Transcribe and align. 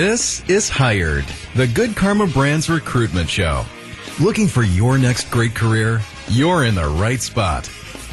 This 0.00 0.48
is 0.48 0.68
Hired, 0.68 1.24
the 1.56 1.66
Good 1.66 1.96
Karma 1.96 2.28
Brands 2.28 2.70
recruitment 2.70 3.28
show. 3.28 3.64
Looking 4.20 4.46
for 4.46 4.62
your 4.62 4.96
next 4.96 5.28
great 5.28 5.56
career? 5.56 6.00
You're 6.28 6.66
in 6.66 6.76
the 6.76 6.86
right 6.86 7.20
spot. 7.20 7.68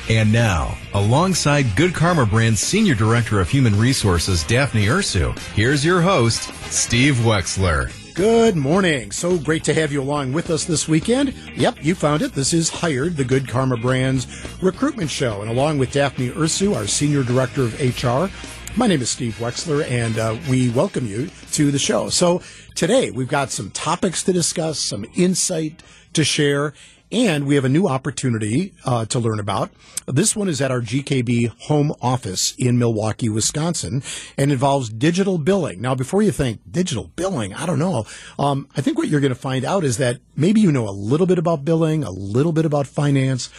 And 0.09 0.33
now, 0.33 0.75
alongside 0.95 1.75
Good 1.75 1.93
Karma 1.93 2.25
Brand's 2.25 2.59
Senior 2.59 2.95
Director 2.95 3.39
of 3.39 3.49
Human 3.49 3.77
Resources, 3.77 4.43
Daphne 4.45 4.87
Ursu, 4.87 5.37
here's 5.53 5.85
your 5.85 6.01
host, 6.01 6.51
Steve 6.71 7.17
Wexler. 7.17 7.91
Good 8.15 8.55
morning. 8.55 9.11
So 9.11 9.37
great 9.37 9.63
to 9.65 9.73
have 9.75 9.91
you 9.91 10.01
along 10.01 10.33
with 10.33 10.49
us 10.49 10.65
this 10.65 10.87
weekend. 10.87 11.35
Yep, 11.55 11.83
you 11.83 11.93
found 11.93 12.23
it. 12.23 12.33
This 12.33 12.51
is 12.51 12.69
Hired, 12.69 13.15
the 13.15 13.25
Good 13.25 13.47
Karma 13.47 13.77
Brands 13.77 14.25
recruitment 14.59 15.11
show. 15.11 15.41
And 15.41 15.51
along 15.51 15.77
with 15.77 15.91
Daphne 15.91 16.29
Ursu, 16.29 16.75
our 16.75 16.87
Senior 16.87 17.21
Director 17.23 17.61
of 17.61 17.79
HR, 17.79 18.31
my 18.77 18.87
name 18.87 19.01
is 19.01 19.09
Steve 19.09 19.37
Wexler, 19.39 19.89
and 19.89 20.19
uh, 20.19 20.35
we 20.49 20.69
welcome 20.69 21.07
you 21.07 21.29
to 21.53 21.71
the 21.71 21.79
show. 21.79 22.09
So 22.09 22.41
today 22.75 23.09
we've 23.09 23.27
got 23.27 23.49
some 23.49 23.71
topics 23.71 24.21
to 24.23 24.33
discuss, 24.33 24.79
some 24.79 25.05
insight 25.15 25.81
to 26.11 26.25
share, 26.25 26.73
and 27.09 27.45
we 27.45 27.55
have 27.55 27.63
a 27.63 27.69
new 27.69 27.87
opportunity 27.87 28.73
uh, 28.83 29.05
to 29.05 29.19
learn 29.19 29.39
about. 29.39 29.71
This 30.07 30.35
one 30.35 30.49
is 30.49 30.59
at 30.59 30.71
our 30.71 30.81
GKB 30.81 31.57
home 31.67 31.93
office 32.01 32.53
in 32.57 32.77
Milwaukee, 32.77 33.29
Wisconsin, 33.29 34.03
and 34.37 34.51
involves 34.51 34.89
digital 34.89 35.37
billing. 35.37 35.79
Now, 35.79 35.95
before 35.95 36.21
you 36.21 36.31
think 36.31 36.59
digital 36.69 37.11
billing, 37.15 37.53
I 37.53 37.65
don't 37.65 37.79
know. 37.79 38.05
Um, 38.37 38.67
I 38.75 38.81
think 38.81 38.97
what 38.97 39.07
you're 39.07 39.21
going 39.21 39.33
to 39.33 39.39
find 39.39 39.63
out 39.63 39.85
is 39.85 39.97
that 39.99 40.19
maybe 40.35 40.59
you 40.59 40.71
know 40.73 40.89
a 40.89 40.91
little 40.91 41.27
bit 41.27 41.39
about 41.39 41.63
billing, 41.63 42.03
a 42.03 42.11
little 42.11 42.51
bit 42.51 42.65
about 42.65 42.87
finance 42.87 43.49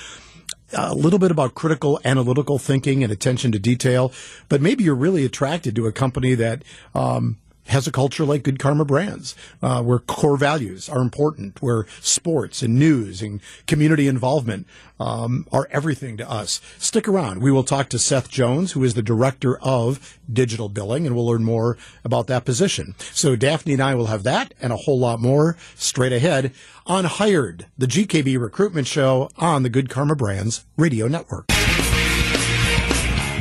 a 0.72 0.94
little 0.94 1.18
bit 1.18 1.30
about 1.30 1.54
critical 1.54 2.00
analytical 2.04 2.58
thinking 2.58 3.02
and 3.02 3.12
attention 3.12 3.52
to 3.52 3.58
detail, 3.58 4.12
but 4.48 4.60
maybe 4.60 4.84
you're 4.84 4.94
really 4.94 5.24
attracted 5.24 5.76
to 5.76 5.86
a 5.86 5.92
company 5.92 6.34
that 6.34 6.62
um, 6.94 7.36
has 7.68 7.86
a 7.86 7.92
culture 7.92 8.24
like 8.24 8.42
Good 8.42 8.58
Karma 8.58 8.84
Brands, 8.84 9.34
uh, 9.62 9.82
where 9.82 9.98
core 9.98 10.36
values 10.36 10.88
are 10.88 11.00
important, 11.00 11.60
where 11.60 11.86
sports 12.00 12.62
and 12.62 12.78
news 12.78 13.22
and 13.22 13.40
community 13.66 14.08
involvement 14.08 14.66
um, 14.98 15.46
are 15.52 15.68
everything 15.70 16.16
to 16.16 16.30
us. 16.30 16.60
Stick 16.78 17.08
around. 17.08 17.42
We 17.42 17.50
will 17.50 17.64
talk 17.64 17.88
to 17.90 17.98
Seth 17.98 18.30
Jones, 18.30 18.72
who 18.72 18.84
is 18.84 18.94
the 18.94 19.02
director 19.02 19.58
of 19.58 20.18
digital 20.32 20.68
billing, 20.68 21.06
and 21.06 21.14
we'll 21.14 21.26
learn 21.26 21.44
more 21.44 21.76
about 22.04 22.26
that 22.28 22.44
position. 22.44 22.94
So 22.98 23.36
Daphne 23.36 23.74
and 23.74 23.82
I 23.82 23.94
will 23.94 24.06
have 24.06 24.22
that 24.22 24.54
and 24.60 24.72
a 24.72 24.76
whole 24.76 24.98
lot 24.98 25.20
more 25.20 25.56
straight 25.74 26.12
ahead 26.12 26.52
on 26.86 27.04
Hired, 27.04 27.66
the 27.76 27.86
GKB 27.86 28.40
recruitment 28.40 28.86
show 28.86 29.30
on 29.36 29.62
the 29.62 29.70
Good 29.70 29.90
Karma 29.90 30.14
Brands 30.14 30.64
radio 30.76 31.08
network. 31.08 31.46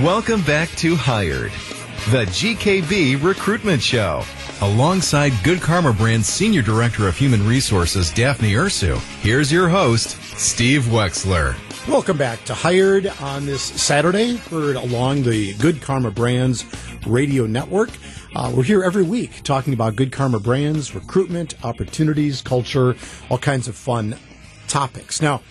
Welcome 0.01 0.41
back 0.41 0.69
to 0.77 0.95
Hired 0.95 1.53
the 2.11 2.25
GKB 2.25 3.23
Recruitment 3.23 3.81
Show. 3.81 4.23
Alongside 4.61 5.33
Good 5.43 5.59
Karma 5.59 5.91
Brand's 5.91 6.27
Senior 6.27 6.61
Director 6.61 7.07
of 7.07 7.17
Human 7.17 7.47
Resources, 7.47 8.11
Daphne 8.11 8.53
Ursu, 8.53 8.99
here's 9.21 9.51
your 9.51 9.67
host, 9.67 10.11
Steve 10.37 10.83
Wexler. 10.83 11.55
Welcome 11.87 12.15
back 12.15 12.43
to 12.45 12.53
Hired 12.53 13.07
on 13.19 13.47
this 13.47 13.63
Saturday, 13.63 14.35
heard 14.35 14.75
along 14.75 15.23
the 15.23 15.55
Good 15.55 15.81
Karma 15.81 16.11
Brands 16.11 16.63
radio 17.07 17.47
network. 17.47 17.89
Uh, 18.35 18.53
we're 18.55 18.63
here 18.63 18.83
every 18.83 19.03
week 19.03 19.41
talking 19.41 19.73
about 19.73 19.95
Good 19.95 20.11
Karma 20.11 20.39
Brands, 20.39 20.93
recruitment, 20.93 21.55
opportunities, 21.65 22.39
culture, 22.43 22.95
all 23.31 23.39
kinds 23.39 23.67
of 23.67 23.75
fun 23.75 24.15
topics. 24.67 25.23
Now, 25.23 25.41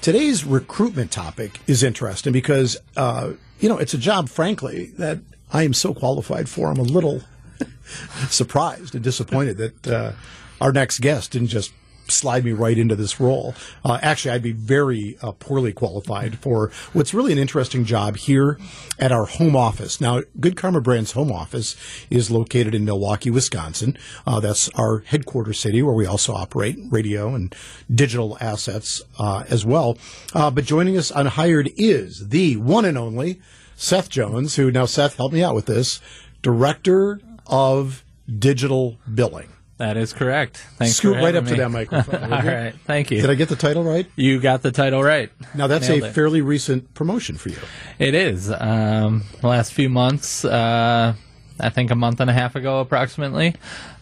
today's 0.00 0.42
recruitment 0.42 1.10
topic 1.10 1.60
is 1.66 1.82
interesting 1.82 2.32
because, 2.32 2.78
uh, 2.96 3.32
you 3.60 3.68
know, 3.68 3.76
it's 3.76 3.92
a 3.92 3.98
job, 3.98 4.30
frankly, 4.30 4.86
that 4.96 5.18
I 5.52 5.62
am 5.62 5.72
so 5.72 5.94
qualified 5.94 6.48
for. 6.48 6.70
I'm 6.70 6.78
a 6.78 6.82
little 6.82 7.22
surprised 8.28 8.94
and 8.94 9.02
disappointed 9.02 9.56
that 9.58 9.86
uh, 9.86 10.12
our 10.60 10.72
next 10.72 11.00
guest 11.00 11.32
didn't 11.32 11.48
just 11.48 11.72
slide 12.10 12.44
me 12.44 12.52
right 12.52 12.78
into 12.78 12.96
this 12.96 13.20
role. 13.20 13.54
Uh, 13.84 13.98
actually, 14.02 14.32
I'd 14.32 14.42
be 14.42 14.52
very 14.52 15.16
uh, 15.22 15.32
poorly 15.32 15.72
qualified 15.72 16.38
for 16.38 16.70
what's 16.92 17.14
really 17.14 17.32
an 17.32 17.38
interesting 17.38 17.84
job 17.84 18.16
here 18.16 18.58
at 18.98 19.12
our 19.12 19.26
home 19.26 19.54
office. 19.54 20.00
Now, 20.00 20.22
Good 20.40 20.56
Karma 20.56 20.80
Brand's 20.80 21.12
home 21.12 21.30
office 21.30 21.76
is 22.10 22.30
located 22.30 22.74
in 22.74 22.84
Milwaukee, 22.84 23.30
Wisconsin. 23.30 23.96
Uh, 24.26 24.40
that's 24.40 24.68
our 24.70 25.00
headquarters 25.00 25.60
city 25.60 25.82
where 25.82 25.94
we 25.94 26.06
also 26.06 26.34
operate 26.34 26.78
radio 26.90 27.34
and 27.34 27.54
digital 27.92 28.38
assets 28.40 29.02
uh, 29.18 29.44
as 29.48 29.64
well. 29.64 29.98
Uh, 30.34 30.50
but 30.50 30.64
joining 30.64 30.96
us 30.96 31.10
on 31.10 31.26
Hired 31.26 31.70
is 31.76 32.28
the 32.28 32.56
one 32.56 32.84
and 32.84 32.98
only 32.98 33.40
Seth 33.80 34.08
Jones, 34.10 34.56
who 34.56 34.72
now 34.72 34.86
Seth, 34.86 35.16
help 35.16 35.32
me 35.32 35.40
out 35.42 35.54
with 35.54 35.66
this, 35.66 36.00
director 36.42 37.20
of 37.46 38.04
digital 38.38 38.98
billing. 39.14 39.48
That 39.76 39.96
is 39.96 40.12
correct. 40.12 40.56
Thanks. 40.76 40.96
Scoot 40.96 41.14
right 41.16 41.36
up 41.36 41.44
me. 41.44 41.50
to 41.50 41.56
that 41.58 41.70
microphone. 41.70 42.32
All 42.32 42.42
right. 42.42 42.74
Thank 42.86 43.12
you. 43.12 43.20
Did 43.20 43.30
I 43.30 43.34
get 43.36 43.48
the 43.48 43.54
title 43.54 43.84
right? 43.84 44.10
You 44.16 44.40
got 44.40 44.62
the 44.62 44.72
title 44.72 45.04
right. 45.04 45.30
Now 45.54 45.68
that's 45.68 45.88
Nailed 45.88 46.02
a 46.02 46.06
it. 46.06 46.14
fairly 46.14 46.42
recent 46.42 46.92
promotion 46.94 47.36
for 47.36 47.50
you. 47.50 47.58
It 48.00 48.14
is. 48.14 48.50
Um, 48.50 49.22
last 49.44 49.72
few 49.72 49.88
months, 49.88 50.44
uh, 50.44 51.14
I 51.60 51.70
think 51.70 51.90
a 51.90 51.94
month 51.94 52.20
and 52.20 52.30
a 52.30 52.32
half 52.32 52.56
ago, 52.56 52.80
approximately. 52.80 53.54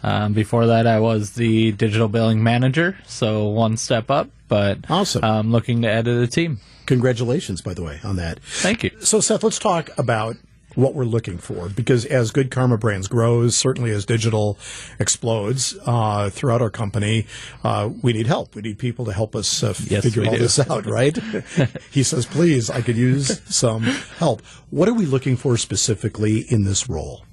Um, 0.03 0.33
before 0.33 0.67
that, 0.67 0.87
I 0.87 1.01
was 1.01 1.33
the 1.33 1.73
digital 1.73 2.09
billing 2.09 2.43
manager, 2.43 2.97
so 3.07 3.49
one 3.49 3.77
step 3.77 4.11
up. 4.11 4.29
But 4.49 4.89
awesome. 4.89 5.25
I'm 5.25 5.51
looking 5.51 5.83
to 5.83 5.91
add 5.91 6.05
to 6.05 6.15
the 6.15 6.27
team. 6.27 6.61
Congratulations, 6.87 7.61
by 7.61 7.75
the 7.75 7.83
way, 7.83 8.01
on 8.05 8.17
that. 8.17 8.39
Thank 8.41 8.85
you. 8.85 8.91
So, 9.01 9.21
Seth, 9.21 9.43
let's 9.43 9.59
talk 9.59 9.91
about 9.99 10.37
what 10.77 10.95
we're 10.95 11.05
looking 11.05 11.39
for 11.39 11.69
because 11.71 12.05
as 12.05 12.31
good 12.31 12.51
karma 12.51 12.77
brands 12.77 13.09
grows 13.09 13.57
certainly 13.57 13.91
as 13.91 14.05
digital 14.05 14.59
explodes 14.99 15.77
uh, 15.87 16.29
throughout 16.31 16.61
our 16.61 16.71
company 16.71 17.27
uh, 17.65 17.89
we 18.03 18.13
need 18.13 18.27
help 18.27 18.55
we 18.55 18.63
need 18.63 18.79
people 18.79 19.07
to 19.07 19.13
help 19.13 19.35
us 19.35 19.63
uh, 19.63 19.75
yes, 19.89 20.05
figure 20.05 20.25
all 20.25 20.33
do. 20.33 20.39
this 20.39 20.59
out 20.71 20.85
right 20.87 21.17
he 21.91 22.03
says 22.03 22.27
please 22.27 22.69
i 22.69 22.83
could 22.83 22.97
use 22.97 23.41
some 23.53 23.83
help 24.19 24.43
what 24.71 24.89
are 24.89 24.95
we 24.95 25.07
looking 25.07 25.37
for 25.37 25.57
specifically 25.57 26.41
in 26.41 26.65
this 26.65 26.89
role 26.89 27.25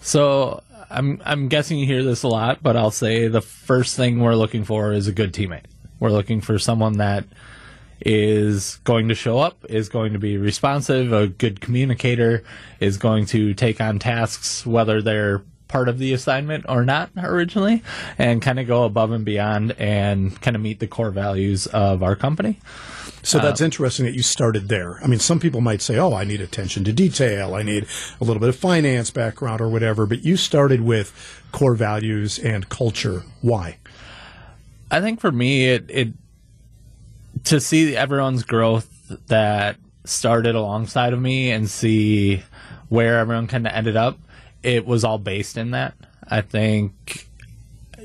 so 0.00 0.62
I'm 0.90 1.20
I'm 1.24 1.48
guessing 1.48 1.78
you 1.78 1.86
hear 1.86 2.02
this 2.02 2.22
a 2.22 2.28
lot, 2.28 2.62
but 2.62 2.76
I'll 2.76 2.90
say 2.90 3.28
the 3.28 3.40
first 3.40 3.96
thing 3.96 4.20
we're 4.20 4.36
looking 4.36 4.64
for 4.64 4.92
is 4.92 5.08
a 5.08 5.12
good 5.12 5.32
teammate. 5.32 5.64
We're 5.98 6.10
looking 6.10 6.40
for 6.40 6.58
someone 6.58 6.98
that 6.98 7.24
is 8.00 8.76
going 8.84 9.08
to 9.08 9.14
show 9.14 9.38
up, 9.38 9.64
is 9.68 9.88
going 9.88 10.12
to 10.12 10.18
be 10.18 10.36
responsive, 10.36 11.12
a 11.12 11.26
good 11.26 11.60
communicator, 11.60 12.44
is 12.78 12.98
going 12.98 13.26
to 13.26 13.54
take 13.54 13.80
on 13.80 13.98
tasks 13.98 14.66
whether 14.66 15.00
they're 15.00 15.42
part 15.68 15.88
of 15.88 15.98
the 15.98 16.12
assignment 16.12 16.64
or 16.68 16.84
not 16.84 17.10
originally, 17.16 17.82
and 18.18 18.40
kind 18.42 18.60
of 18.60 18.66
go 18.66 18.84
above 18.84 19.10
and 19.10 19.24
beyond 19.24 19.72
and 19.72 20.40
kind 20.40 20.54
of 20.54 20.62
meet 20.62 20.78
the 20.78 20.86
core 20.86 21.10
values 21.10 21.66
of 21.66 22.02
our 22.02 22.14
company. 22.14 22.60
So 23.26 23.40
that's 23.40 23.60
uh, 23.60 23.64
interesting 23.64 24.06
that 24.06 24.14
you 24.14 24.22
started 24.22 24.68
there. 24.68 25.02
I 25.02 25.08
mean, 25.08 25.18
some 25.18 25.40
people 25.40 25.60
might 25.60 25.82
say, 25.82 25.98
"Oh, 25.98 26.14
I 26.14 26.22
need 26.22 26.40
attention 26.40 26.84
to 26.84 26.92
detail. 26.92 27.56
I 27.56 27.64
need 27.64 27.86
a 28.20 28.24
little 28.24 28.38
bit 28.38 28.48
of 28.48 28.54
finance 28.54 29.10
background 29.10 29.60
or 29.60 29.68
whatever," 29.68 30.06
but 30.06 30.24
you 30.24 30.36
started 30.36 30.82
with 30.82 31.12
core 31.50 31.74
values 31.74 32.38
and 32.38 32.68
culture. 32.68 33.24
Why? 33.40 33.78
I 34.92 35.00
think 35.00 35.20
for 35.20 35.32
me, 35.32 35.66
it 35.66 35.86
it 35.88 36.08
to 37.44 37.60
see 37.60 37.96
everyone's 37.96 38.44
growth 38.44 38.88
that 39.26 39.76
started 40.04 40.54
alongside 40.54 41.12
of 41.12 41.20
me 41.20 41.50
and 41.50 41.68
see 41.68 42.44
where 42.90 43.18
everyone 43.18 43.48
kind 43.48 43.66
of 43.66 43.72
ended 43.72 43.96
up. 43.96 44.20
It 44.62 44.86
was 44.86 45.02
all 45.02 45.18
based 45.18 45.56
in 45.56 45.72
that. 45.72 45.94
I 46.28 46.42
think 46.42 47.26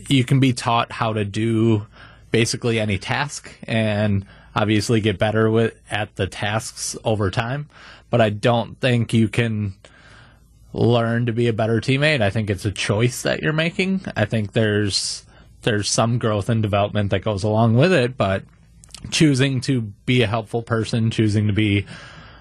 you 0.08 0.24
can 0.24 0.40
be 0.40 0.52
taught 0.52 0.92
how 0.92 1.14
to 1.14 1.24
do 1.24 1.86
basically 2.32 2.80
any 2.80 2.98
task 2.98 3.56
and 3.68 4.26
obviously 4.56 5.02
get 5.02 5.18
better 5.18 5.50
with 5.50 5.74
at 5.90 6.16
the 6.16 6.28
tasks 6.28 6.96
over 7.04 7.32
time. 7.32 7.70
But 8.10 8.22
I 8.22 8.30
don't 8.30 8.80
think 8.80 9.14
you 9.14 9.28
can 9.30 9.76
learn 10.74 11.26
to 11.26 11.34
be 11.34 11.48
a 11.48 11.54
better 11.54 11.80
teammate. 11.82 12.22
I 12.22 12.30
think 12.30 12.50
it's 12.50 12.66
a 12.66 12.72
choice 12.72 13.22
that 13.24 13.42
you're 13.42 13.54
making. 13.54 14.02
I 14.16 14.26
think 14.26 14.54
there's 14.54 15.26
there's 15.64 15.90
some 15.90 16.18
growth 16.18 16.50
and 16.50 16.62
development 16.62 17.12
that 17.12 17.20
goes 17.20 17.44
along 17.44 17.76
with 17.76 17.94
it, 17.94 18.18
but 18.18 18.44
choosing 19.12 19.62
to 19.62 19.82
be 19.82 20.22
a 20.22 20.28
helpful 20.28 20.64
person, 20.64 21.12
choosing 21.12 21.48
to 21.48 21.54
be 21.54 21.86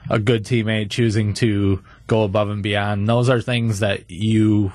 a 0.09 0.19
good 0.19 0.45
teammate, 0.45 0.91
choosing 0.91 1.35
to 1.35 1.83
go 2.07 2.25
above 2.25 2.51
and 2.51 2.63
beyond, 2.63 3.09
those 3.09 3.29
are 3.29 3.41
things 3.41 3.81
that 3.81 4.11
you 4.11 4.73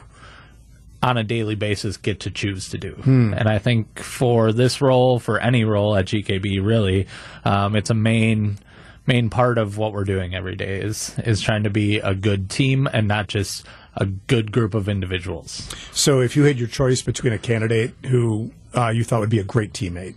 on 1.06 1.18
a 1.18 1.24
daily 1.24 1.54
basis 1.54 1.98
get 1.98 2.20
to 2.22 2.32
choose 2.32 2.68
to 2.70 2.80
do. 2.80 2.94
Hmm. 2.94 3.32
And 3.36 3.48
I 3.48 3.60
think 3.60 4.00
for 4.00 4.52
this 4.52 4.82
role, 4.82 5.20
for 5.20 5.40
any 5.40 5.64
role 5.64 5.96
at 5.96 6.06
GKB, 6.06 6.66
really, 6.66 7.06
um, 7.46 7.76
it's 7.76 7.92
a 7.92 7.94
main 7.94 8.58
main 9.06 9.30
part 9.30 9.60
of 9.60 9.78
what 9.78 9.94
we're 9.94 10.04
doing 10.04 10.34
every 10.34 10.56
day 10.56 10.82
is 10.82 11.16
is 11.20 11.42
trying 11.42 11.62
to 11.62 11.70
be 11.70 12.00
a 12.00 12.16
good 12.16 12.50
team 12.50 12.88
and 12.92 13.08
not 13.08 13.28
just 13.28 13.68
a 13.98 14.08
good 14.08 14.52
group 14.52 14.74
of 14.74 14.90
individuals. 14.90 15.70
So, 15.92 16.22
if 16.22 16.36
you 16.36 16.44
had 16.46 16.58
your 16.58 16.68
choice 16.68 17.04
between 17.04 17.34
a 17.34 17.38
candidate 17.38 17.94
who 18.08 18.52
uh, 18.76 18.90
you 18.90 19.04
thought 19.04 19.20
would 19.20 19.30
be 19.30 19.40
a 19.40 19.44
great 19.44 19.74
teammate, 19.74 20.16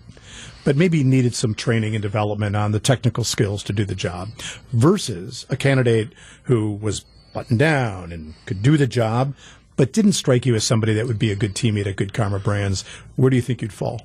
but 0.64 0.74
maybe 0.74 1.04
needed 1.04 1.34
some 1.34 1.54
training 1.54 1.94
and 1.96 2.02
development 2.02 2.56
on 2.56 2.72
the 2.72 2.80
technical 2.80 3.24
skills 3.24 3.62
to 3.64 3.74
do 3.74 3.84
the 3.84 3.94
job, 3.94 4.30
versus 4.72 5.44
a 5.50 5.56
candidate 5.56 6.14
who 6.44 6.72
was 6.72 7.04
buttoned 7.34 7.58
down 7.58 8.10
and 8.10 8.34
could 8.46 8.62
do 8.62 8.78
the 8.78 8.86
job, 8.86 9.34
but 9.78 9.92
didn't 9.92 10.12
strike 10.12 10.44
you 10.44 10.56
as 10.56 10.64
somebody 10.64 10.92
that 10.94 11.06
would 11.06 11.20
be 11.20 11.30
a 11.30 11.36
good 11.36 11.54
teammate 11.54 11.86
at 11.86 11.94
Good 11.94 12.12
Karma 12.12 12.40
Brands, 12.40 12.84
where 13.14 13.30
do 13.30 13.36
you 13.36 13.42
think 13.42 13.62
you'd 13.62 13.72
fall? 13.72 14.02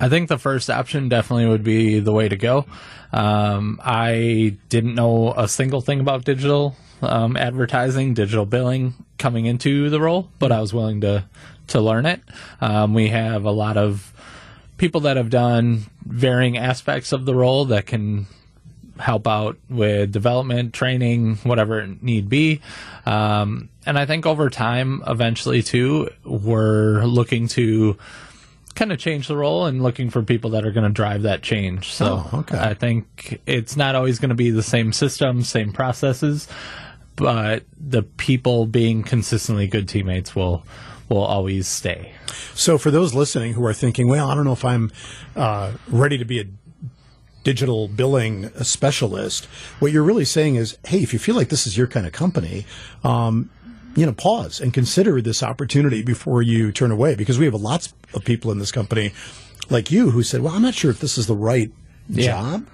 I 0.00 0.08
think 0.08 0.28
the 0.28 0.38
first 0.38 0.68
option 0.68 1.08
definitely 1.08 1.46
would 1.46 1.62
be 1.62 2.00
the 2.00 2.12
way 2.12 2.28
to 2.28 2.36
go. 2.36 2.66
Um, 3.12 3.80
I 3.82 4.56
didn't 4.68 4.96
know 4.96 5.32
a 5.36 5.46
single 5.46 5.80
thing 5.80 6.00
about 6.00 6.24
digital 6.24 6.76
um, 7.00 7.36
advertising, 7.36 8.14
digital 8.14 8.44
billing 8.44 8.94
coming 9.16 9.46
into 9.46 9.88
the 9.88 10.00
role, 10.00 10.30
but 10.40 10.50
I 10.50 10.60
was 10.60 10.74
willing 10.74 11.00
to 11.02 11.24
to 11.68 11.80
learn 11.80 12.06
it. 12.06 12.20
Um, 12.60 12.92
we 12.92 13.08
have 13.08 13.44
a 13.44 13.50
lot 13.50 13.76
of 13.76 14.12
people 14.78 15.02
that 15.02 15.16
have 15.16 15.30
done 15.30 15.84
varying 16.04 16.58
aspects 16.58 17.12
of 17.12 17.24
the 17.24 17.34
role 17.34 17.64
that 17.66 17.86
can 17.86 18.26
help 18.98 19.26
out 19.26 19.58
with 19.68 20.12
development, 20.12 20.72
training, 20.72 21.36
whatever 21.36 21.80
it 21.80 22.02
need 22.02 22.28
be. 22.28 22.60
Um, 23.06 23.68
and 23.86 23.98
I 23.98 24.06
think 24.06 24.26
over 24.26 24.50
time, 24.50 25.02
eventually 25.06 25.62
too, 25.62 26.10
we're 26.24 27.04
looking 27.04 27.48
to 27.48 27.96
kind 28.74 28.92
of 28.92 28.98
change 28.98 29.28
the 29.28 29.36
role 29.36 29.66
and 29.66 29.82
looking 29.82 30.10
for 30.10 30.22
people 30.22 30.50
that 30.50 30.64
are 30.64 30.72
going 30.72 30.86
to 30.86 30.92
drive 30.92 31.22
that 31.22 31.42
change. 31.42 31.92
So 31.92 32.24
Oh, 32.32 32.38
okay. 32.40 32.58
I 32.58 32.74
think 32.74 33.40
it's 33.46 33.76
not 33.76 33.94
always 33.94 34.18
going 34.18 34.30
to 34.30 34.34
be 34.34 34.50
the 34.50 34.62
same 34.62 34.92
system, 34.92 35.42
same 35.42 35.72
processes, 35.72 36.48
but 37.16 37.64
the 37.78 38.02
people 38.02 38.66
being 38.66 39.02
consistently 39.02 39.66
good 39.66 39.88
teammates 39.88 40.34
will 40.34 40.64
will 41.08 41.22
always 41.22 41.68
stay. 41.68 42.12
So, 42.54 42.78
for 42.78 42.90
those 42.90 43.14
listening 43.14 43.52
who 43.52 43.64
are 43.66 43.74
thinking, 43.74 44.08
well, 44.08 44.30
I 44.30 44.34
don't 44.34 44.44
know 44.44 44.52
if 44.54 44.64
I'm 44.64 44.90
uh, 45.36 45.72
ready 45.88 46.16
to 46.18 46.24
be 46.24 46.40
a 46.40 46.44
digital 47.44 47.86
billing 47.88 48.48
specialist, 48.64 49.44
what 49.78 49.92
you're 49.92 50.02
really 50.02 50.24
saying 50.24 50.56
is, 50.56 50.76
hey, 50.86 50.98
if 51.02 51.12
you 51.12 51.18
feel 51.18 51.36
like 51.36 51.48
this 51.50 51.66
is 51.66 51.76
your 51.76 51.86
kind 51.86 52.06
of 52.06 52.12
company, 52.12 52.66
um, 53.04 53.50
you 53.94 54.04
know, 54.04 54.12
pause 54.12 54.60
and 54.60 54.74
consider 54.74 55.20
this 55.22 55.42
opportunity 55.42 56.02
before 56.02 56.42
you 56.42 56.72
turn 56.72 56.90
away, 56.90 57.14
because 57.14 57.38
we 57.38 57.44
have 57.44 57.54
lots 57.54 57.94
of 58.14 58.24
people 58.24 58.50
in 58.50 58.58
this 58.58 58.72
company 58.72 59.12
like 59.70 59.90
you 59.90 60.10
who 60.10 60.22
said, 60.22 60.40
well, 60.42 60.52
I'm 60.54 60.62
not 60.62 60.74
sure 60.74 60.90
if 60.90 60.98
this 61.00 61.16
is 61.16 61.26
the 61.26 61.36
right 61.36 61.70
Yeah. 62.08 62.26
job. 62.32 62.66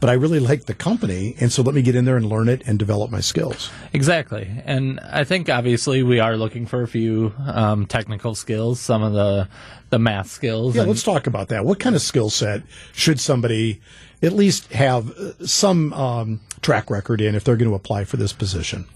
But 0.00 0.10
I 0.10 0.12
really 0.12 0.38
like 0.38 0.66
the 0.66 0.74
company, 0.74 1.34
and 1.40 1.50
so 1.52 1.60
let 1.60 1.74
me 1.74 1.82
get 1.82 1.96
in 1.96 2.04
there 2.04 2.16
and 2.16 2.24
learn 2.26 2.48
it 2.48 2.62
and 2.66 2.78
develop 2.78 3.10
my 3.10 3.18
skills. 3.20 3.68
Exactly. 3.92 4.48
And 4.64 5.00
I 5.00 5.24
think 5.24 5.48
obviously 5.50 6.04
we 6.04 6.20
are 6.20 6.36
looking 6.36 6.66
for 6.66 6.82
a 6.84 6.86
few 6.86 7.32
um, 7.44 7.84
technical 7.84 8.36
skills, 8.36 8.78
some 8.78 9.02
of 9.02 9.12
the 9.12 9.48
the 9.90 9.98
math 9.98 10.28
skills. 10.30 10.76
Yeah, 10.76 10.82
and- 10.82 10.90
let's 10.90 11.02
talk 11.02 11.26
about 11.26 11.48
that. 11.48 11.64
What 11.64 11.80
kind 11.80 11.96
of 11.96 12.00
skill 12.02 12.30
set 12.30 12.62
should 12.92 13.18
somebody 13.18 13.80
at 14.22 14.32
least 14.32 14.72
have 14.72 15.10
uh, 15.18 15.46
some 15.46 15.92
um, 15.92 16.40
track 16.62 16.90
record 16.90 17.20
in 17.20 17.34
if 17.34 17.44
they're 17.44 17.56
going 17.56 17.70
to 17.70 17.74
apply 17.76 18.04
for 18.04 18.16
this 18.16 18.32
position? 18.32 18.86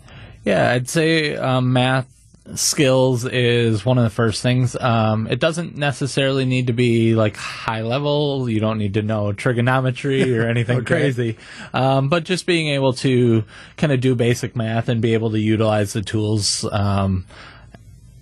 Yeah, 0.45 0.71
I'd 0.73 0.89
say 0.89 1.37
um, 1.37 1.73
math 1.73 2.09
skills 2.57 3.25
is 3.25 3.87
one 3.87 3.99
of 3.99 4.05
the 4.05 4.11
first 4.11 4.43
things. 4.43 4.75
Um, 4.81 5.29
it 5.29 5.39
doesn't 5.39 5.77
necessarily 5.77 6.45
need 6.45 6.67
to 6.67 6.73
be 6.73 7.15
like 7.15 7.37
high 7.37 7.83
level. 7.83 8.51
You 8.51 8.59
don't 8.59 8.79
need 8.79 8.95
to 8.95 9.03
know 9.03 9.33
trigonometry 9.33 10.37
or 10.39 10.49
anything 10.49 10.79
Okay. 10.79 10.87
crazy. 10.87 11.37
Um, 11.73 12.09
but 12.09 12.25
just 12.25 12.45
being 12.45 12.67
able 12.69 12.95
to 12.95 13.45
kind 13.77 13.93
of 13.93 14.01
do 14.01 14.17
basic 14.17 14.57
math 14.57 14.89
and 14.89 15.01
be 15.01 15.15
able 15.15 15.31
to 15.31 15.39
utilize 15.39 15.93
the 15.93 16.03
tools. 16.03 16.67
Um, 16.73 17.27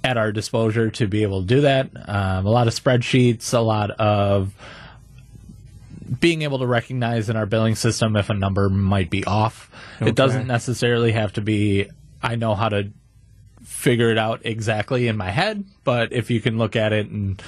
at 0.02 0.16
our 0.16 0.32
disposal 0.32 0.90
to 0.90 1.06
be 1.06 1.22
able 1.24 1.42
to 1.42 1.46
do 1.46 1.60
that. 1.60 1.90
Um, 2.08 2.46
a 2.46 2.50
lot 2.50 2.66
of 2.66 2.74
spreadsheets, 2.74 3.52
a 3.52 3.58
lot 3.58 3.90
of 3.90 4.54
being 6.18 6.42
able 6.42 6.58
to 6.58 6.66
recognize 6.66 7.30
in 7.30 7.36
our 7.36 7.46
billing 7.46 7.74
system 7.76 8.16
if 8.16 8.30
a 8.30 8.34
number 8.34 8.68
might 8.68 9.10
be 9.10 9.24
off. 9.24 9.70
Okay. 10.00 10.10
It 10.10 10.14
doesn't 10.16 10.46
necessarily 10.46 11.12
have 11.12 11.34
to 11.34 11.40
be, 11.40 11.88
I 12.22 12.34
know 12.34 12.54
how 12.54 12.68
to 12.70 12.90
figure 13.62 14.10
it 14.10 14.18
out 14.18 14.40
exactly 14.44 15.06
in 15.08 15.16
my 15.16 15.30
head, 15.30 15.64
but 15.84 16.12
if 16.12 16.30
you 16.30 16.40
can 16.40 16.58
look 16.58 16.74
at 16.74 16.92
it 16.92 17.08
and 17.08 17.40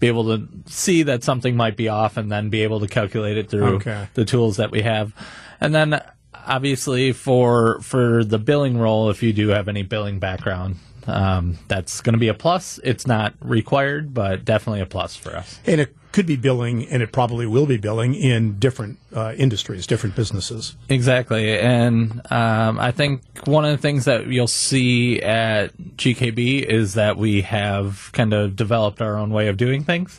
be 0.00 0.06
able 0.08 0.24
to 0.36 0.48
see 0.66 1.04
that 1.04 1.22
something 1.24 1.56
might 1.56 1.76
be 1.76 1.88
off 1.88 2.16
and 2.16 2.30
then 2.30 2.48
be 2.50 2.62
able 2.62 2.80
to 2.80 2.88
calculate 2.88 3.36
it 3.36 3.50
through 3.50 3.76
Okay. 3.76 4.08
the 4.14 4.24
tools 4.24 4.56
that 4.56 4.70
we 4.70 4.82
have. 4.82 5.12
And 5.60 5.74
then 5.74 6.00
obviously 6.46 7.12
for 7.12 7.78
for 7.82 8.24
the 8.24 8.38
billing 8.38 8.78
role 8.78 9.10
if 9.10 9.22
you 9.22 9.32
do 9.32 9.48
have 9.48 9.68
any 9.68 9.82
billing 9.82 10.18
background 10.18 10.76
um, 11.06 11.58
that's 11.68 12.00
going 12.00 12.12
to 12.14 12.18
be 12.18 12.28
a 12.28 12.34
plus. 12.34 12.78
It's 12.84 13.06
not 13.06 13.34
required, 13.40 14.12
but 14.14 14.44
definitely 14.44 14.80
a 14.80 14.86
plus 14.86 15.16
for 15.16 15.34
us. 15.36 15.58
And 15.66 15.80
it 15.80 15.94
could 16.18 16.26
be 16.26 16.34
billing, 16.34 16.84
and 16.88 17.00
it 17.00 17.12
probably 17.12 17.46
will 17.46 17.64
be 17.64 17.76
billing 17.76 18.12
in 18.12 18.58
different 18.58 18.98
uh, 19.14 19.32
industries, 19.36 19.86
different 19.86 20.16
businesses. 20.16 20.74
Exactly, 20.88 21.56
and 21.56 22.20
um, 22.32 22.80
I 22.80 22.90
think 22.90 23.22
one 23.44 23.64
of 23.64 23.70
the 23.70 23.78
things 23.78 24.06
that 24.06 24.26
you'll 24.26 24.48
see 24.48 25.22
at 25.22 25.78
GKB 25.78 26.64
is 26.64 26.94
that 26.94 27.18
we 27.18 27.42
have 27.42 28.10
kind 28.14 28.32
of 28.32 28.56
developed 28.56 29.00
our 29.00 29.16
own 29.16 29.30
way 29.30 29.46
of 29.46 29.56
doing 29.56 29.84
things, 29.84 30.18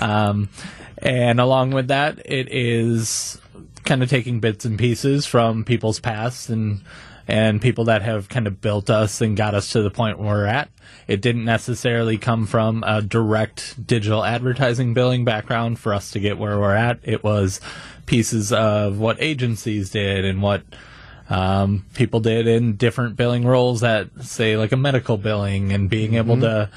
um, 0.00 0.48
and 0.98 1.38
along 1.38 1.70
with 1.70 1.86
that, 1.86 2.18
it 2.24 2.48
is 2.50 3.40
kind 3.84 4.02
of 4.02 4.10
taking 4.10 4.40
bits 4.40 4.64
and 4.64 4.76
pieces 4.76 5.26
from 5.26 5.62
people's 5.62 6.00
past 6.00 6.48
and 6.48 6.80
and 7.28 7.60
people 7.60 7.84
that 7.84 8.02
have 8.02 8.28
kind 8.28 8.46
of 8.46 8.60
built 8.60 8.90
us 8.90 9.20
and 9.20 9.36
got 9.36 9.54
us 9.54 9.72
to 9.72 9.82
the 9.82 9.90
point 9.90 10.18
where 10.18 10.28
we're 10.28 10.46
at. 10.46 10.68
It 11.08 11.20
didn't 11.20 11.44
necessarily 11.44 12.18
come 12.18 12.46
from 12.46 12.84
a 12.86 13.02
direct 13.02 13.86
digital 13.86 14.24
advertising 14.24 14.94
billing 14.94 15.24
background 15.24 15.78
for 15.78 15.92
us 15.92 16.10
to 16.12 16.20
get 16.20 16.38
where 16.38 16.58
we're 16.58 16.74
at. 16.74 17.00
It 17.02 17.24
was 17.24 17.60
pieces 18.06 18.52
of 18.52 18.98
what 18.98 19.20
agencies 19.20 19.90
did 19.90 20.24
and 20.24 20.40
what 20.40 20.62
um, 21.28 21.84
people 21.94 22.20
did 22.20 22.46
in 22.46 22.76
different 22.76 23.16
billing 23.16 23.44
roles 23.44 23.80
that 23.80 24.08
say, 24.20 24.56
like 24.56 24.72
a 24.72 24.76
medical 24.76 25.16
billing 25.16 25.72
and 25.72 25.90
being 25.90 26.14
able 26.14 26.38
to 26.40 26.70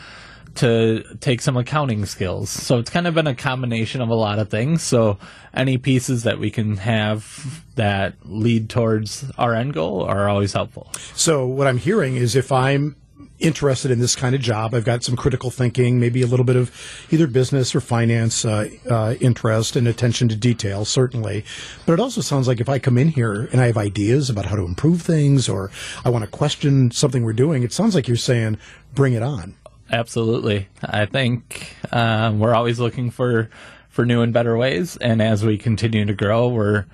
to 0.59 1.03
take 1.21 1.41
some 1.41 1.55
accounting 1.55 2.05
skills. 2.05 2.49
So 2.49 2.79
it's 2.79 2.89
kind 2.89 3.07
of 3.07 3.13
been 3.13 3.27
a 3.27 3.35
combination 3.35 4.01
of 4.01 4.09
a 4.09 4.15
lot 4.15 4.39
of 4.39 4.49
things. 4.49 4.83
So 4.83 5.17
any 5.53 5.77
pieces 5.77 6.23
that 6.23 6.37
we 6.37 6.51
can 6.51 6.77
have 6.77 7.63
that 7.75 8.15
lead 8.25 8.69
towards 8.69 9.29
our 9.37 9.55
end 9.55 9.73
goal 9.73 10.03
are 10.03 10.27
always 10.27 10.53
helpful. 10.53 10.91
So 11.15 11.45
what 11.45 11.67
I'm 11.67 11.77
hearing 11.77 12.17
is 12.17 12.35
if 12.35 12.51
I'm 12.51 12.97
interested 13.39 13.89
in 13.89 13.99
this 13.99 14.17
kind 14.17 14.35
of 14.35 14.41
job, 14.41 14.73
I've 14.73 14.83
got 14.83 15.01
some 15.01 15.15
critical 15.15 15.49
thinking, 15.49 15.97
maybe 15.97 16.21
a 16.21 16.27
little 16.27 16.45
bit 16.45 16.57
of 16.57 16.71
either 17.09 17.25
business 17.25 17.73
or 17.73 17.79
finance 17.79 18.43
uh, 18.43 18.69
uh, 18.89 19.15
interest 19.21 19.77
and 19.77 19.87
attention 19.87 20.27
to 20.27 20.35
detail, 20.35 20.83
certainly. 20.83 21.45
But 21.85 21.93
it 21.93 21.99
also 22.01 22.19
sounds 22.19 22.49
like 22.49 22.59
if 22.59 22.67
I 22.67 22.79
come 22.79 22.97
in 22.97 23.09
here 23.09 23.47
and 23.53 23.61
I 23.61 23.67
have 23.67 23.77
ideas 23.77 24.29
about 24.29 24.47
how 24.47 24.57
to 24.57 24.63
improve 24.63 25.01
things 25.01 25.47
or 25.47 25.71
I 26.03 26.09
want 26.09 26.25
to 26.25 26.29
question 26.29 26.91
something 26.91 27.23
we're 27.23 27.31
doing, 27.31 27.63
it 27.63 27.71
sounds 27.71 27.95
like 27.95 28.09
you're 28.09 28.17
saying, 28.17 28.57
bring 28.93 29.13
it 29.13 29.23
on. 29.23 29.55
Absolutely. 29.91 30.67
I 30.83 31.05
think 31.05 31.75
um, 31.91 32.39
we're 32.39 32.53
always 32.53 32.79
looking 32.79 33.09
for 33.11 33.49
for 33.89 34.05
new 34.05 34.21
and 34.21 34.31
better 34.31 34.55
ways, 34.55 34.97
and 34.97 35.21
as 35.21 35.43
we 35.43 35.57
continue 35.57 36.05
to 36.05 36.13
grow, 36.13 36.47
we're 36.47 36.85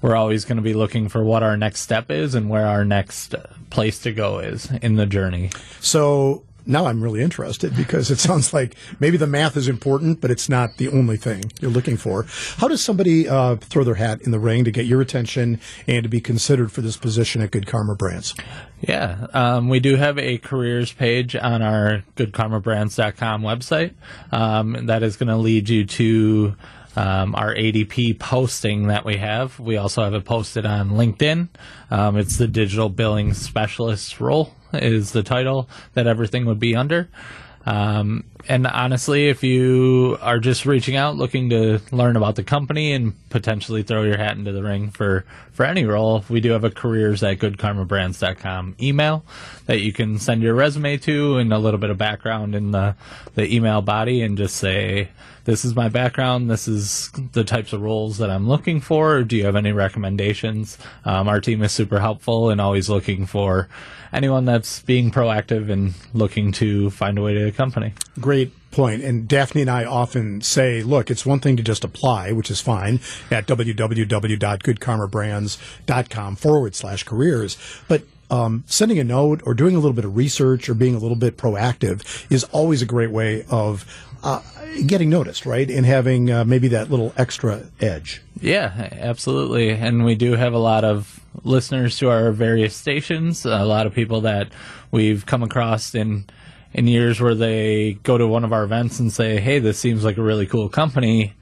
we're 0.00 0.16
always 0.16 0.44
going 0.44 0.56
to 0.56 0.62
be 0.62 0.74
looking 0.74 1.08
for 1.08 1.24
what 1.24 1.42
our 1.42 1.56
next 1.56 1.80
step 1.80 2.10
is 2.10 2.34
and 2.34 2.50
where 2.50 2.66
our 2.66 2.84
next 2.84 3.34
place 3.70 3.98
to 4.00 4.12
go 4.12 4.38
is 4.38 4.70
in 4.82 4.96
the 4.96 5.06
journey. 5.06 5.50
So 5.80 6.44
now 6.66 6.86
I'm 6.86 7.02
really 7.02 7.22
interested 7.22 7.76
because 7.76 8.10
it 8.10 8.18
sounds 8.20 8.52
like 8.52 8.74
maybe 9.00 9.16
the 9.16 9.26
math 9.26 9.56
is 9.56 9.68
important, 9.68 10.20
but 10.20 10.30
it's 10.30 10.48
not 10.48 10.76
the 10.76 10.88
only 10.88 11.16
thing 11.16 11.52
you're 11.60 11.70
looking 11.70 11.96
for. 11.96 12.26
How 12.56 12.68
does 12.68 12.82
somebody 12.82 13.28
uh, 13.28 13.56
throw 13.56 13.84
their 13.84 13.94
hat 13.94 14.22
in 14.22 14.30
the 14.30 14.38
ring 14.38 14.64
to 14.64 14.70
get 14.70 14.86
your 14.86 15.00
attention 15.00 15.60
and 15.86 16.02
to 16.02 16.08
be 16.08 16.20
considered 16.20 16.72
for 16.72 16.80
this 16.80 16.96
position 16.96 17.42
at 17.42 17.50
Good 17.50 17.66
Karma 17.66 17.94
Brands? 17.94 18.34
Yeah, 18.80 19.26
um, 19.32 19.68
we 19.68 19.80
do 19.80 19.96
have 19.96 20.18
a 20.18 20.38
careers 20.38 20.92
page 20.92 21.34
on 21.34 21.62
our 21.62 22.02
goodkarmabrands.com 22.16 23.42
website. 23.42 23.94
Um, 24.30 24.86
that 24.86 25.02
is 25.02 25.16
going 25.16 25.28
to 25.28 25.36
lead 25.36 25.68
you 25.68 25.86
to 25.86 26.54
um, 26.96 27.34
our 27.34 27.54
ADP 27.54 28.18
posting 28.18 28.88
that 28.88 29.04
we 29.04 29.16
have. 29.16 29.58
We 29.58 29.76
also 29.76 30.02
have 30.02 30.14
it 30.14 30.24
posted 30.24 30.66
on 30.66 30.90
LinkedIn. 30.90 31.48
Um, 31.90 32.16
it's 32.16 32.38
the 32.38 32.48
digital 32.48 32.88
billing 32.88 33.34
specialist 33.34 34.20
role 34.20 34.52
is 34.72 35.12
the 35.12 35.22
title 35.22 35.68
that 35.94 36.06
everything 36.06 36.46
would 36.46 36.60
be 36.60 36.74
under. 36.76 37.08
Um, 37.66 38.24
and 38.48 38.66
honestly, 38.66 39.28
if 39.28 39.42
you 39.42 40.18
are 40.20 40.38
just 40.38 40.66
reaching 40.66 40.96
out 40.96 41.16
looking 41.16 41.50
to 41.50 41.80
learn 41.90 42.16
about 42.16 42.36
the 42.36 42.42
company 42.42 42.92
and 42.92 43.14
potentially 43.30 43.82
throw 43.82 44.02
your 44.02 44.16
hat 44.16 44.36
into 44.36 44.52
the 44.52 44.62
ring 44.62 44.90
for, 44.90 45.24
for 45.52 45.64
any 45.64 45.84
role, 45.84 46.24
we 46.28 46.40
do 46.40 46.50
have 46.52 46.64
a 46.64 46.70
careers 46.70 47.22
at 47.22 47.38
goodkarmabrands.com 47.38 48.76
email 48.80 49.24
that 49.66 49.80
you 49.80 49.92
can 49.92 50.18
send 50.18 50.42
your 50.42 50.54
resume 50.54 50.96
to 50.98 51.38
and 51.38 51.52
a 51.52 51.58
little 51.58 51.80
bit 51.80 51.90
of 51.90 51.98
background 51.98 52.54
in 52.54 52.70
the, 52.70 52.94
the 53.34 53.52
email 53.54 53.82
body 53.82 54.22
and 54.22 54.36
just 54.36 54.56
say, 54.56 55.08
this 55.44 55.64
is 55.64 55.76
my 55.76 55.88
background. 55.88 56.50
This 56.50 56.66
is 56.66 57.10
the 57.32 57.44
types 57.44 57.72
of 57.72 57.82
roles 57.82 58.18
that 58.18 58.30
I'm 58.30 58.48
looking 58.48 58.80
for. 58.80 59.22
Do 59.22 59.36
you 59.36 59.44
have 59.44 59.56
any 59.56 59.72
recommendations? 59.72 60.78
Um, 61.04 61.28
our 61.28 61.40
team 61.40 61.62
is 61.62 61.72
super 61.72 62.00
helpful 62.00 62.50
and 62.50 62.60
always 62.60 62.88
looking 62.88 63.26
for 63.26 63.68
anyone 64.12 64.44
that's 64.44 64.80
being 64.80 65.10
proactive 65.10 65.70
and 65.70 65.92
looking 66.14 66.52
to 66.52 66.88
find 66.90 67.18
a 67.18 67.22
way 67.22 67.34
to 67.34 67.48
a 67.48 67.52
company. 67.52 67.92
Great 68.20 68.33
point. 68.70 69.02
And 69.02 69.26
Daphne 69.28 69.62
and 69.62 69.70
I 69.70 69.84
often 69.84 70.42
say, 70.42 70.82
look, 70.82 71.10
it's 71.10 71.24
one 71.24 71.40
thing 71.40 71.56
to 71.56 71.62
just 71.62 71.84
apply, 71.84 72.32
which 72.32 72.50
is 72.50 72.60
fine 72.60 73.00
at 73.30 73.46
www.goodkarmabrands.com 73.46 76.36
forward 76.36 76.74
slash 76.74 77.04
careers. 77.04 77.56
But 77.88 78.02
um, 78.30 78.64
sending 78.66 78.98
a 78.98 79.04
note 79.04 79.42
or 79.46 79.54
doing 79.54 79.76
a 79.76 79.78
little 79.78 79.92
bit 79.92 80.04
of 80.04 80.16
research 80.16 80.68
or 80.68 80.74
being 80.74 80.94
a 80.94 80.98
little 80.98 81.16
bit 81.16 81.36
proactive 81.36 82.30
is 82.30 82.44
always 82.44 82.82
a 82.82 82.86
great 82.86 83.10
way 83.10 83.44
of 83.50 83.84
uh, 84.22 84.40
getting 84.86 85.10
noticed, 85.10 85.46
right? 85.46 85.70
And 85.70 85.86
having 85.86 86.30
uh, 86.30 86.44
maybe 86.44 86.68
that 86.68 86.90
little 86.90 87.12
extra 87.16 87.64
edge. 87.80 88.22
Yeah, 88.40 88.88
absolutely. 88.92 89.70
And 89.70 90.04
we 90.04 90.14
do 90.14 90.32
have 90.32 90.54
a 90.54 90.58
lot 90.58 90.84
of 90.84 91.20
listeners 91.44 91.98
to 91.98 92.10
our 92.10 92.32
various 92.32 92.74
stations, 92.74 93.44
a 93.44 93.64
lot 93.64 93.86
of 93.86 93.94
people 93.94 94.22
that 94.22 94.48
we've 94.90 95.26
come 95.26 95.42
across 95.42 95.94
in 95.94 96.24
in 96.74 96.86
years 96.86 97.20
where 97.20 97.34
they 97.34 97.94
go 98.02 98.18
to 98.18 98.26
one 98.26 98.44
of 98.44 98.52
our 98.52 98.64
events 98.64 99.00
and 99.00 99.12
say, 99.12 99.40
"Hey, 99.40 99.58
this 99.60 99.78
seems 99.78 100.04
like 100.04 100.18
a 100.18 100.22
really 100.22 100.46
cool 100.46 100.68
company. 100.68 101.34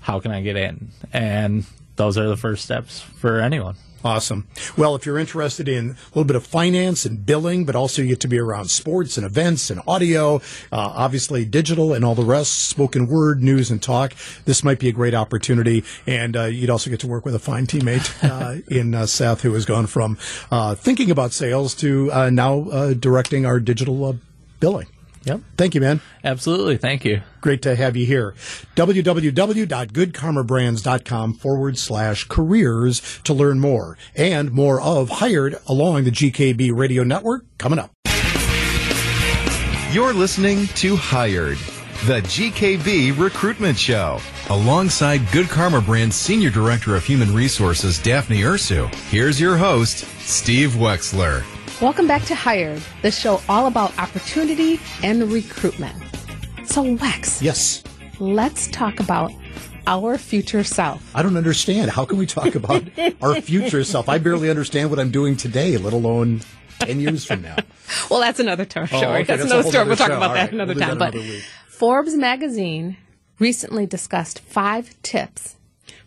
How 0.00 0.20
can 0.20 0.30
I 0.30 0.42
get 0.42 0.56
in?" 0.56 0.90
And 1.12 1.64
those 1.96 2.16
are 2.16 2.28
the 2.28 2.36
first 2.36 2.64
steps 2.64 3.00
for 3.00 3.40
anyone. 3.40 3.76
Awesome. 4.02 4.46
Well, 4.78 4.94
if 4.94 5.04
you're 5.04 5.18
interested 5.18 5.68
in 5.68 5.90
a 5.90 5.94
little 6.08 6.24
bit 6.24 6.36
of 6.36 6.46
finance 6.46 7.04
and 7.04 7.24
billing, 7.24 7.66
but 7.66 7.76
also 7.76 8.00
you 8.00 8.08
get 8.08 8.20
to 8.20 8.28
be 8.28 8.38
around 8.38 8.70
sports 8.70 9.18
and 9.18 9.26
events 9.26 9.68
and 9.68 9.82
audio, 9.86 10.36
uh, 10.36 10.40
obviously 10.72 11.44
digital 11.44 11.92
and 11.92 12.02
all 12.02 12.14
the 12.14 12.24
rest, 12.24 12.68
spoken 12.68 13.06
word, 13.06 13.42
news 13.42 13.70
and 13.70 13.82
talk, 13.82 14.14
this 14.46 14.64
might 14.64 14.78
be 14.78 14.88
a 14.88 14.92
great 14.92 15.14
opportunity. 15.14 15.84
And 16.06 16.34
uh, 16.34 16.44
you'd 16.44 16.70
also 16.70 16.88
get 16.88 17.00
to 17.00 17.06
work 17.06 17.26
with 17.26 17.34
a 17.34 17.38
fine 17.38 17.66
teammate 17.66 18.24
uh, 18.24 18.62
in 18.74 18.94
uh, 18.94 19.04
Seth 19.04 19.42
who 19.42 19.52
has 19.52 19.66
gone 19.66 19.86
from 19.86 20.16
uh, 20.50 20.74
thinking 20.74 21.10
about 21.10 21.32
sales 21.32 21.74
to 21.76 22.10
uh, 22.10 22.30
now 22.30 22.94
directing 22.94 23.44
our 23.44 23.60
digital 23.60 23.96
billing. 24.60 24.86
Yep. 25.24 25.40
Thank 25.56 25.74
you, 25.74 25.80
man. 25.82 26.00
Absolutely. 26.24 26.78
Thank 26.78 27.04
you. 27.04 27.20
Great 27.42 27.60
to 27.62 27.74
have 27.76 27.94
you 27.96 28.06
here. 28.06 28.34
www.goodkarmabrands.com 28.76 31.34
forward 31.34 31.76
slash 31.78 32.26
careers 32.28 33.20
to 33.24 33.34
learn 33.34 33.60
more 33.60 33.98
and 34.16 34.50
more 34.50 34.80
of 34.80 35.10
Hired 35.10 35.58
along 35.66 36.04
the 36.04 36.10
GKB 36.10 36.74
radio 36.74 37.02
network 37.02 37.44
coming 37.58 37.78
up. 37.78 37.90
You're 39.92 40.14
listening 40.14 40.68
to 40.76 40.96
Hired, 40.96 41.58
the 42.06 42.20
GKB 42.22 43.18
recruitment 43.18 43.76
show. 43.76 44.20
Alongside 44.48 45.20
Good 45.32 45.48
Karma 45.48 45.80
Brand's 45.80 46.16
Senior 46.16 46.50
Director 46.50 46.94
of 46.96 47.04
Human 47.04 47.34
Resources, 47.34 47.98
Daphne 47.98 48.40
Ursu, 48.40 48.92
here's 49.10 49.40
your 49.40 49.56
host, 49.56 49.98
Steve 50.20 50.70
Wexler. 50.70 51.44
Welcome 51.80 52.06
back 52.06 52.24
to 52.24 52.34
Hired, 52.34 52.82
the 53.00 53.10
show 53.10 53.40
all 53.48 53.66
about 53.66 53.98
opportunity 53.98 54.78
and 55.02 55.32
recruitment. 55.32 55.96
So, 56.66 56.84
Wex. 56.84 57.40
Yes. 57.40 57.82
Let's 58.18 58.68
talk 58.68 59.00
about 59.00 59.32
our 59.86 60.18
future 60.18 60.62
self. 60.62 61.02
I 61.16 61.22
don't 61.22 61.38
understand. 61.38 61.90
How 61.90 62.04
can 62.04 62.18
we 62.18 62.26
talk 62.26 62.54
about 62.54 62.82
our 63.22 63.40
future 63.40 63.82
self? 63.82 64.10
I 64.10 64.18
barely 64.18 64.50
understand 64.50 64.90
what 64.90 64.98
I'm 64.98 65.10
doing 65.10 65.38
today, 65.38 65.78
let 65.78 65.94
alone 65.94 66.42
10 66.80 67.00
years 67.00 67.24
from 67.24 67.40
now. 67.40 67.56
Well, 68.08 68.20
that's 68.20 68.38
another 68.38 68.66
story. 68.66 68.88
Oh, 68.92 68.96
okay. 68.98 69.24
That's, 69.24 69.26
that's, 69.26 69.42
another 69.50 69.68
story. 69.68 69.88
We'll 69.88 69.96
talk 69.96 70.10
about 70.10 70.34
that 70.34 70.52
another 70.52 70.74
we'll 70.74 70.86
time. 70.86 70.98
But 70.98 71.14
another 71.14 71.40
Forbes 71.66 72.14
magazine 72.14 72.98
recently 73.40 73.84
discussed 73.84 74.38
five 74.38 74.94
tips 75.02 75.56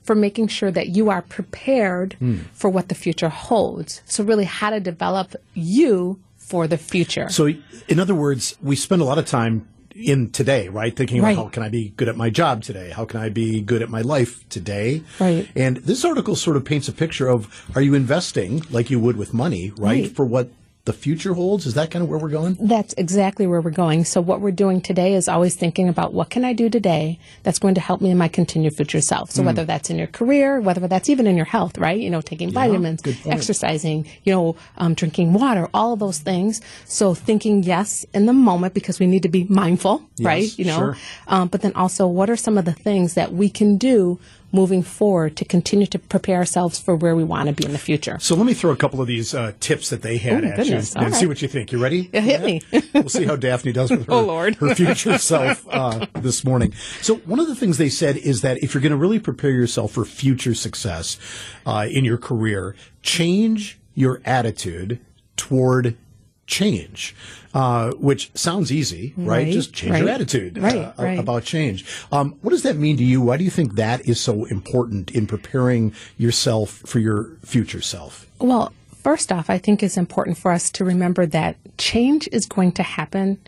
for 0.04 0.16
making 0.16 0.48
sure 0.48 0.72
that 0.72 0.90
you 0.90 1.10
are 1.10 1.22
prepared 1.22 2.16
mm. 2.22 2.42
for 2.54 2.70
what 2.70 2.90
the 2.90 2.96
future 2.96 3.30
holds. 3.30 4.02
So, 4.06 4.24
really, 4.24 4.46
how 4.46 4.70
to 4.70 4.80
develop 4.80 5.36
you 5.54 6.20
for 6.38 6.68
the 6.68 6.78
future. 6.78 7.30
So, 7.30 7.50
in 7.88 8.00
other 8.00 8.16
words, 8.16 8.58
we 8.62 8.76
spend 8.76 9.02
a 9.02 9.06
lot 9.06 9.18
of 9.18 9.26
time 9.26 9.68
in 9.96 10.32
today, 10.32 10.70
right? 10.70 10.96
Thinking 10.96 11.20
about 11.20 11.28
right. 11.28 11.38
how 11.38 11.50
can 11.50 11.64
I 11.64 11.70
be 11.70 11.90
good 11.90 12.10
at 12.10 12.18
my 12.18 12.30
job 12.30 12.64
today? 12.64 12.90
How 12.90 13.06
can 13.06 13.20
I 13.20 13.30
be 13.30 13.62
good 13.62 13.82
at 13.82 13.90
my 13.90 14.02
life 14.02 14.48
today? 14.50 15.04
Right. 15.20 15.48
And 15.56 15.78
this 15.78 16.04
article 16.04 16.36
sort 16.36 16.58
of 16.58 16.66
paints 16.66 16.88
a 16.88 16.94
picture 16.94 17.28
of 17.28 17.72
are 17.76 17.82
you 17.82 17.94
investing 17.94 18.64
like 18.72 18.90
you 18.90 19.00
would 19.00 19.18
with 19.18 19.34
money, 19.34 19.72
right? 19.72 20.04
right. 20.04 20.12
For 20.12 20.26
what 20.26 20.50
the 20.86 20.94
future 20.94 21.34
holds? 21.34 21.66
Is 21.66 21.76
that 21.76 21.92
kind 21.92 22.04
of 22.04 22.10
where 22.10 22.20
we're 22.20 22.30
going? 22.30 22.58
That's 22.60 22.94
exactly 22.98 23.48
where 23.48 23.62
we're 23.62 23.72
going. 23.72 24.04
So 24.04 24.20
what 24.20 24.42
we're 24.42 24.52
doing 24.52 24.82
today 24.82 25.14
is 25.14 25.30
always 25.30 25.56
thinking 25.56 25.88
about 25.88 26.14
what 26.14 26.30
can 26.30 26.44
I 26.44 26.52
do 26.52 26.70
today 26.70 27.20
that's 27.44 27.58
going 27.58 27.76
to 27.76 27.82
help 27.82 28.02
me 28.02 28.12
in 28.12 28.18
my 28.18 28.28
continued 28.28 28.76
future 28.76 29.00
self. 29.00 29.32
So 29.32 29.42
mm. 29.42 29.46
whether 29.46 29.64
that's 29.64 29.90
in 29.90 29.98
your 29.98 30.08
career, 30.08 30.60
whether 30.60 30.86
that's 30.86 31.10
even 31.10 31.26
in 31.26 31.38
your 31.38 31.46
health, 31.46 31.78
right? 31.78 31.98
You 31.98 32.10
know, 32.10 32.20
taking 32.20 32.50
yeah, 32.50 32.66
vitamins, 32.66 33.02
exercising, 33.26 34.08
you 34.24 34.34
know, 34.34 34.58
um, 34.78 34.94
drinking 34.94 35.32
water, 35.32 35.70
all 35.74 35.94
of 35.94 36.00
those 36.00 36.20
things. 36.20 36.60
So 36.84 37.14
thinking 37.14 37.64
yes 37.64 38.06
in 38.14 38.26
the 38.26 38.34
moment 38.34 38.74
because 38.74 39.00
we 39.00 39.08
need 39.08 39.24
to 39.24 39.30
be 39.30 39.46
mindful, 39.46 40.04
yes, 40.18 40.26
right? 40.26 40.60
You 40.60 40.66
know, 40.66 40.78
sure. 40.78 40.98
um, 41.28 41.48
but 41.48 41.62
then 41.62 41.74
also 41.76 42.08
what 42.08 42.30
are 42.30 42.36
some 42.36 42.58
of 42.58 42.66
the 42.66 42.74
things 42.74 43.14
that 43.14 43.32
we 43.32 43.50
can 43.50 43.78
do 43.78 44.20
moving 44.54 44.84
forward 44.84 45.36
to 45.36 45.44
continue 45.44 45.88
to 45.88 45.98
prepare 46.00 46.38
ourselves 46.38 46.80
for 46.80 46.96
where 46.96 47.16
we 47.16 47.24
want 47.24 47.48
to 47.48 47.54
be 47.54 47.66
in 47.66 47.72
the 47.72 47.78
future. 47.80 48.18
So 48.20 48.36
let 48.36 48.46
me 48.46 48.54
throw 48.54 48.72
a 48.72 48.76
couple 48.76 49.02
of 49.02 49.08
these 49.08 49.34
uh, 49.34 49.54
tips 49.60 49.90
that 49.90 50.04
they 50.04 50.18
had 50.18 50.44
Ooh, 50.44 50.48
at 50.48 50.56
goodness. 50.58 50.94
you 50.94 51.02
and 51.02 51.12
right. 51.12 51.20
see 51.20 51.26
what 51.26 51.42
you 51.42 51.48
think. 51.48 51.72
You 51.72 51.82
ready? 51.82 52.10
Yeah, 52.14 52.22
hit 52.22 52.42
me. 52.44 52.62
we'll 52.94 53.10
see 53.10 53.26
how 53.26 53.36
Daphne 53.36 53.74
does 53.74 53.90
with 53.90 54.06
her, 54.08 54.14
oh, 54.14 54.22
Lord. 54.22 54.56
her 54.56 54.76
future 54.76 55.18
self 55.18 55.68
uh, 55.70 56.06
this 56.14 56.46
morning. 56.46 56.72
So 57.02 57.16
one 57.16 57.40
of 57.40 57.48
the 57.48 57.56
things 57.56 57.78
they 57.80 57.90
said 57.90 58.16
is 58.18 58.42
that 58.42 58.58
if 58.64 58.74
you're 58.74 58.82
going 58.82 58.92
to 58.92 58.98
really 58.98 59.20
prepare 59.20 59.52
yourself 59.52 59.92
for 59.94 60.06
future 60.06 60.54
success 60.54 61.18
uh, 61.66 61.88
in 61.90 62.06
your 62.06 62.18
career, 62.20 62.76
change 63.02 63.80
your 63.96 64.22
attitude 64.24 65.00
toward 65.36 65.98
change, 66.46 67.16
uh, 67.54 67.92
which 67.94 68.32
sounds 68.34 68.72
easy, 68.72 69.14
right? 69.16 69.28
right 69.44 69.54
Just 69.54 69.74
change 69.74 69.94
right, 69.94 70.02
your 70.02 70.10
attitude 70.10 70.58
right, 70.58 70.94
uh, 70.98 71.20
about 71.20 71.44
change. 71.44 71.86
Um, 72.12 72.36
what 72.42 72.52
does 72.52 72.64
that 72.64 72.76
mean 72.76 72.98
to 72.98 73.04
you? 73.04 73.22
Why 73.22 73.38
do 73.38 73.44
you 73.44 73.50
think 73.50 73.76
that 73.76 74.08
is 74.08 74.20
so 74.20 74.46
important 74.46 75.12
in 75.12 75.28
preparing 75.28 75.94
yourself 76.18 76.70
for 76.86 77.00
your 77.00 77.38
future 77.44 77.82
self? 77.82 78.28
Well, 78.40 78.74
first 78.94 79.32
off, 79.32 79.50
I 79.50 79.58
think 79.58 79.82
it's 79.82 79.98
important 79.98 80.38
for 80.38 80.52
us 80.52 80.70
to 80.72 80.86
remember 80.86 81.26
that 81.28 81.56
change 81.78 82.28
is 82.32 82.46
going 82.46 82.74
to 82.74 82.84
happen 82.84 83.40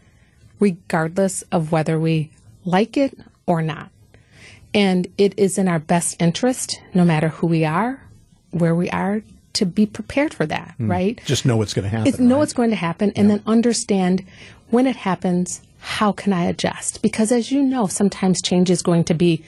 regardless 0.60 1.44
of 1.52 1.72
whether 1.72 2.00
we 2.00 2.32
like 2.64 2.98
it 2.98 3.18
or 3.46 3.62
not. 3.62 3.92
And 4.74 5.08
it 5.18 5.38
is 5.38 5.58
in 5.58 5.68
our 5.68 5.80
best 5.80 6.22
interest, 6.22 6.82
no 6.94 7.06
matter 7.06 7.30
who 7.30 7.48
we 7.48 7.64
are, 7.66 8.02
where 8.52 8.76
we 8.76 8.90
are, 8.90 9.22
to 9.56 9.66
be 9.66 9.86
prepared 9.86 10.34
for 10.34 10.46
that, 10.46 10.76
mm. 10.80 10.90
right? 10.90 11.22
Just 11.26 11.46
know 11.46 11.58
what's 11.58 11.74
going 11.74 11.84
to 11.84 11.90
happen. 11.90 12.08
It's, 12.08 12.20
know 12.20 12.38
what's 12.40 12.54
going 12.54 12.70
to 12.70 12.76
happen 12.76 13.12
and 13.16 13.30
yeah. 13.30 13.36
then 13.36 13.44
understand 13.46 14.24
when 14.70 14.88
it 14.88 14.96
happens, 14.96 15.62
how 15.80 16.12
can 16.12 16.34
I 16.34 16.46
adjust? 16.46 17.02
Because 17.02 17.32
as 17.32 17.52
you 17.52 17.64
know, 17.64 17.88
sometimes 17.88 18.42
change 18.42 18.70
is 18.70 18.82
going 18.82 19.04
to 19.06 19.14
be 19.14 19.44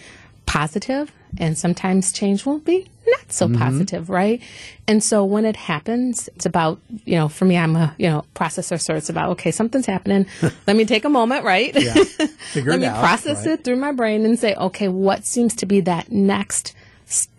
positive 0.46 1.12
and 1.38 1.58
sometimes 1.58 2.12
change 2.12 2.46
won't 2.46 2.66
be 2.66 2.88
not 3.08 3.32
so 3.32 3.48
mm-hmm. 3.48 3.58
positive, 3.58 4.10
right? 4.10 4.42
And 4.88 5.04
so 5.04 5.24
when 5.24 5.46
it 5.46 5.56
happens, 5.56 6.30
it's 6.36 6.46
about, 6.46 6.80
you 7.06 7.16
know, 7.16 7.28
for 7.28 7.46
me, 7.46 7.58
I'm 7.58 7.76
a, 7.76 7.94
you 7.98 8.10
know, 8.10 8.26
processor, 8.36 8.80
so 8.80 8.96
it's 8.96 9.10
about, 9.10 9.32
okay, 9.32 9.52
something's 9.52 9.86
happening. 9.86 10.26
Let 10.68 10.76
me 10.76 10.86
take 10.86 11.06
a 11.06 11.10
moment, 11.10 11.44
right? 11.44 11.74
Yeah. 11.76 11.94
Let 12.56 12.80
me 12.80 12.86
out, 12.86 13.00
process 13.00 13.46
right? 13.46 13.54
it 13.54 13.64
through 13.64 13.78
my 13.78 13.92
brain 13.92 14.26
and 14.26 14.38
say, 14.38 14.56
okay, 14.56 14.88
what 14.88 15.26
seems 15.26 15.56
to 15.56 15.66
be 15.66 15.82
that 15.82 16.12
next 16.12 16.76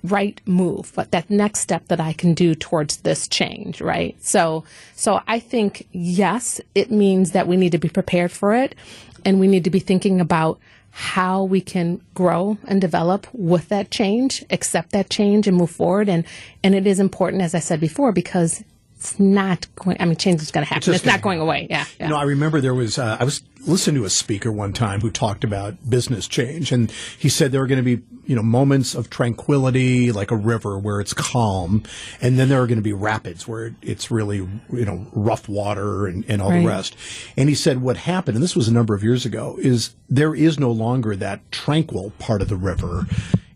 right 0.02 0.40
move, 0.46 0.92
but 0.94 1.10
that 1.10 1.28
next 1.28 1.60
step 1.60 1.88
that 1.88 2.00
I 2.00 2.12
can 2.12 2.34
do 2.34 2.54
towards 2.54 2.98
this 2.98 3.28
change, 3.28 3.80
right? 3.80 4.16
So, 4.24 4.64
so 4.94 5.20
I 5.26 5.38
think 5.38 5.86
yes, 5.92 6.60
it 6.74 6.90
means 6.90 7.32
that 7.32 7.46
we 7.46 7.56
need 7.56 7.72
to 7.72 7.78
be 7.78 7.88
prepared 7.88 8.32
for 8.32 8.54
it 8.54 8.74
and 9.24 9.38
we 9.40 9.46
need 9.46 9.64
to 9.64 9.70
be 9.70 9.80
thinking 9.80 10.20
about 10.20 10.58
how 10.90 11.44
we 11.44 11.60
can 11.60 12.00
grow 12.14 12.58
and 12.66 12.80
develop 12.80 13.26
with 13.32 13.68
that 13.68 13.90
change, 13.90 14.44
accept 14.50 14.90
that 14.92 15.10
change 15.10 15.46
and 15.46 15.56
move 15.56 15.70
forward. 15.70 16.08
And, 16.08 16.24
and 16.64 16.74
it 16.74 16.86
is 16.86 16.98
important, 16.98 17.42
as 17.42 17.54
I 17.54 17.60
said 17.60 17.78
before, 17.78 18.10
because 18.10 18.64
it's 18.98 19.20
not 19.20 19.68
going. 19.76 19.96
I 20.00 20.06
mean, 20.06 20.16
change 20.16 20.42
is 20.42 20.50
going 20.50 20.66
to 20.66 20.68
happen. 20.68 20.92
It's, 20.92 21.02
it's 21.02 21.06
not 21.06 21.22
going 21.22 21.38
away. 21.38 21.68
Yeah, 21.70 21.86
yeah, 22.00 22.06
You 22.06 22.10
know, 22.10 22.18
I 22.18 22.24
remember 22.24 22.60
there 22.60 22.74
was. 22.74 22.98
Uh, 22.98 23.16
I 23.20 23.22
was 23.22 23.42
listening 23.64 24.00
to 24.00 24.04
a 24.04 24.10
speaker 24.10 24.50
one 24.50 24.72
time 24.72 25.00
who 25.00 25.10
talked 25.10 25.44
about 25.44 25.88
business 25.88 26.26
change, 26.26 26.72
and 26.72 26.90
he 27.16 27.28
said 27.28 27.52
there 27.52 27.62
are 27.62 27.68
going 27.68 27.84
to 27.84 27.96
be 27.96 28.02
you 28.24 28.34
know 28.34 28.42
moments 28.42 28.96
of 28.96 29.08
tranquility, 29.08 30.10
like 30.10 30.32
a 30.32 30.36
river 30.36 30.80
where 30.80 31.00
it's 31.00 31.14
calm, 31.14 31.84
and 32.20 32.40
then 32.40 32.48
there 32.48 32.60
are 32.60 32.66
going 32.66 32.78
to 32.78 32.82
be 32.82 32.92
rapids 32.92 33.46
where 33.46 33.72
it's 33.82 34.10
really 34.10 34.38
you 34.38 34.84
know 34.84 35.06
rough 35.12 35.48
water 35.48 36.08
and, 36.08 36.24
and 36.28 36.42
all 36.42 36.50
right. 36.50 36.62
the 36.62 36.66
rest. 36.66 36.96
And 37.36 37.48
he 37.48 37.54
said 37.54 37.80
what 37.80 37.98
happened, 37.98 38.36
and 38.36 38.42
this 38.42 38.56
was 38.56 38.66
a 38.66 38.72
number 38.72 38.96
of 38.96 39.04
years 39.04 39.24
ago, 39.24 39.56
is 39.60 39.94
there 40.08 40.34
is 40.34 40.58
no 40.58 40.72
longer 40.72 41.14
that 41.14 41.52
tranquil 41.52 42.12
part 42.18 42.42
of 42.42 42.48
the 42.48 42.56
river 42.56 43.06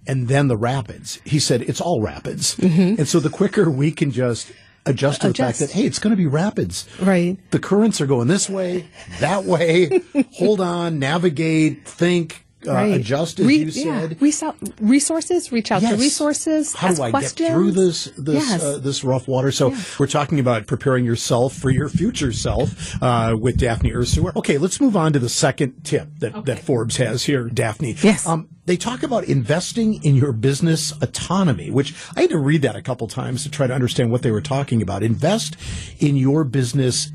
and 0.07 0.29
then 0.29 0.49
the 0.49 0.57
rapids. 0.57 1.21
He 1.25 1.39
said 1.39 1.63
it's 1.63 1.81
all 1.81 2.01
rapids. 2.01 2.57
Mm-hmm. 2.57 2.97
And 2.99 3.09
so 3.09 3.21
the 3.21 3.31
quicker 3.31 3.71
we 3.71 3.93
can 3.93 4.11
just 4.11 4.53
adjust 4.87 5.23
to 5.23 5.29
the 5.29 5.35
fact 5.35 5.59
that 5.59 5.71
hey, 5.71 5.85
it's 5.85 5.99
going 5.99 6.11
to 6.13 6.17
be 6.17 6.27
rapids. 6.27 6.89
Right. 7.01 7.39
The 7.51 7.59
currents 7.59 8.01
are 8.01 8.07
going 8.07 8.29
this 8.29 8.49
way, 8.49 8.89
that 9.21 9.45
way. 9.45 10.03
Hold 10.35 10.61
on, 10.61 10.99
navigate, 10.99 11.87
think, 11.87 12.47
uh, 12.67 12.73
right. 12.73 12.95
adjust, 13.01 13.41
as 13.41 13.47
Re- 13.47 13.57
you 13.59 13.71
said. 13.71 14.19
Out- 14.43 14.57
resources, 14.81 15.53
reach 15.53 15.71
out 15.71 15.83
Yes. 15.83 15.93
to 15.93 15.99
resources, 16.01 16.73
How 16.75 16.93
do 16.93 17.03
I 17.03 17.11
questions. 17.11 17.33
get 17.35 17.53
through 17.53 17.73
this 17.73 18.05
this 18.17 18.49
Yes. 18.49 18.63
uh, 18.63 18.79
this 18.79 19.05
rough 19.05 19.27
water? 19.29 19.51
So 19.53 19.75
we're 19.99 20.07
talking 20.07 20.39
about 20.41 20.67
preparing 20.67 21.05
yourself 21.05 21.55
for 21.55 21.71
your 21.71 21.89
future 21.89 22.33
self 22.33 23.01
uh, 23.03 23.37
with 23.39 23.57
Daphne 23.59 23.91
Ursu. 23.91 24.35
Okay, 24.37 24.59
let's 24.59 24.81
move 24.81 24.97
on 24.97 25.13
to 25.13 25.19
the 25.19 25.29
second 25.29 25.83
tip 25.85 26.09
that, 26.19 26.45
that 26.45 26.59
Forbes 26.61 26.97
has 26.99 27.25
here, 27.25 27.49
Daphne. 27.49 27.97
Yes. 28.03 28.27
Um, 28.27 28.49
they 28.65 28.77
talk 28.77 29.03
about 29.03 29.25
investing 29.25 30.03
in 30.05 30.15
your 30.15 30.33
business 30.33 30.93
autonomy, 31.03 31.71
which 31.71 31.95
I 32.17 32.23
had 32.23 32.31
to 32.31 32.39
read 32.39 32.63
that 32.63 32.77
a 32.77 32.83
couple 32.83 33.09
times 33.09 33.43
to 33.43 33.51
try 33.51 33.67
to 33.67 33.75
understand 33.75 34.13
what 34.13 34.23
they 34.23 34.31
were 34.31 34.41
talking 34.41 34.81
about. 34.81 35.03
Invest 35.03 35.57
in 35.99 36.15
your 36.17 36.45
business 36.45 37.11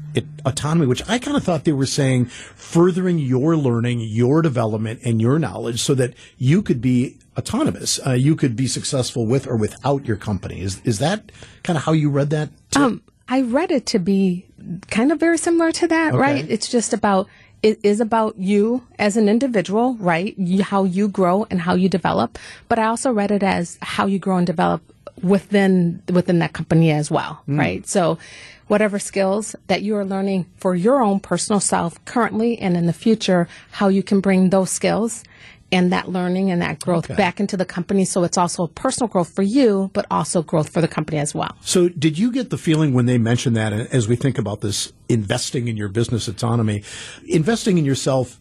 autonomy, 0.46 0.86
which 0.88 1.08
I 1.10 1.20
kind 1.20 1.38
of 1.38 1.44
thought 1.44 1.64
they 1.64 1.72
were 1.74 1.86
saying 1.86 2.26
furthering 2.26 3.20
your 3.20 3.56
learning, 3.58 4.02
your 4.02 4.42
development, 4.42 5.00
and 5.04 5.22
your 5.22 5.40
knowledge 5.40 5.82
so 5.82 5.94
that 5.96 6.14
you 6.38 6.62
could 6.62 6.82
be 6.82 7.18
autonomous. 7.38 8.00
Uh, 8.06 8.12
you 8.14 8.36
could 8.36 8.56
be 8.56 8.68
successful 8.68 9.26
with 9.26 9.48
or 9.48 9.56
without 9.56 10.06
your 10.06 10.18
company. 10.18 10.62
Is, 10.62 10.82
is 10.84 11.00
that 11.00 11.32
kind 11.64 11.78
of 11.78 11.84
how 11.84 11.92
you 11.92 12.10
read 12.10 12.30
that? 12.32 12.50
Um, 12.76 13.02
I 13.28 13.42
read 13.42 13.72
it 13.72 13.86
to 13.88 14.00
be 14.00 14.46
kind 14.90 15.12
of 15.12 15.20
very 15.20 15.38
similar 15.38 15.72
to 15.74 15.88
that, 15.88 16.14
Okay. 16.14 16.18
right? 16.22 16.46
It's 16.50 16.70
just 16.70 16.94
about 16.94 17.28
it 17.64 17.80
is 17.84 18.00
about 18.00 18.38
you 18.38 18.84
as 19.00 19.18
an 19.18 19.28
individual, 19.28 19.96
right? 19.96 20.38
You, 20.38 20.64
how 20.64 20.84
you 20.84 21.08
grow 21.08 21.48
and 21.50 21.60
how 21.60 21.74
you 21.74 21.90
develop. 21.90 22.38
But 22.70 22.78
I 22.78 22.86
also 22.86 23.12
read 23.12 23.32
it 23.32 23.42
as 23.42 23.80
how 23.82 24.06
you 24.06 24.20
grow 24.20 24.38
and 24.38 24.46
develop 24.46 24.82
within 25.24 26.04
within 26.14 26.38
that 26.40 26.54
company 26.54 26.92
as 26.92 27.10
well, 27.10 27.42
right? 27.48 27.88
So 27.88 28.20
whatever 28.68 29.00
skills 29.00 29.56
that 29.68 29.82
you 29.82 29.96
are 29.96 30.06
learning 30.06 30.46
for 30.58 30.76
your 30.76 31.02
own 31.02 31.20
personal 31.20 31.60
self 31.60 32.04
currently 32.06 32.58
and 32.60 32.76
in 32.78 32.86
the 32.86 32.94
future, 32.94 33.48
how 33.72 33.88
you 33.88 34.04
can 34.04 34.20
bring 34.20 34.50
those 34.50 34.70
skills 34.70 35.24
and 35.72 35.92
that 35.92 36.08
learning 36.10 36.50
and 36.50 36.62
that 36.62 36.80
growth 36.80 37.06
Okay. 37.06 37.16
back 37.16 37.40
into 37.42 37.58
the 37.58 37.66
company 37.66 38.06
so 38.06 38.24
it's 38.24 38.38
also 38.38 38.68
personal 38.68 39.10
growth 39.10 39.30
for 39.36 39.42
you 39.42 39.92
but 39.94 40.06
also 40.10 40.42
growth 40.42 40.70
for 40.70 40.80
the 40.80 40.88
company 40.88 41.18
as 41.18 41.36
well. 41.36 41.58
So, 41.62 41.90
did 41.90 42.18
you 42.18 42.32
get 42.32 42.50
the 42.52 42.58
feeling 42.58 42.94
when 42.94 43.06
they 43.06 43.18
mentioned 43.18 43.58
that, 43.58 43.74
as 43.74 44.08
we 44.08 44.16
think 44.16 44.38
about 44.38 44.62
this 44.62 44.94
investing 45.10 45.68
in 45.68 45.76
your 45.76 45.90
business 45.90 46.28
autonomy, 46.30 46.84
investing 47.28 47.78
in 47.78 47.84
yourself 47.86 48.40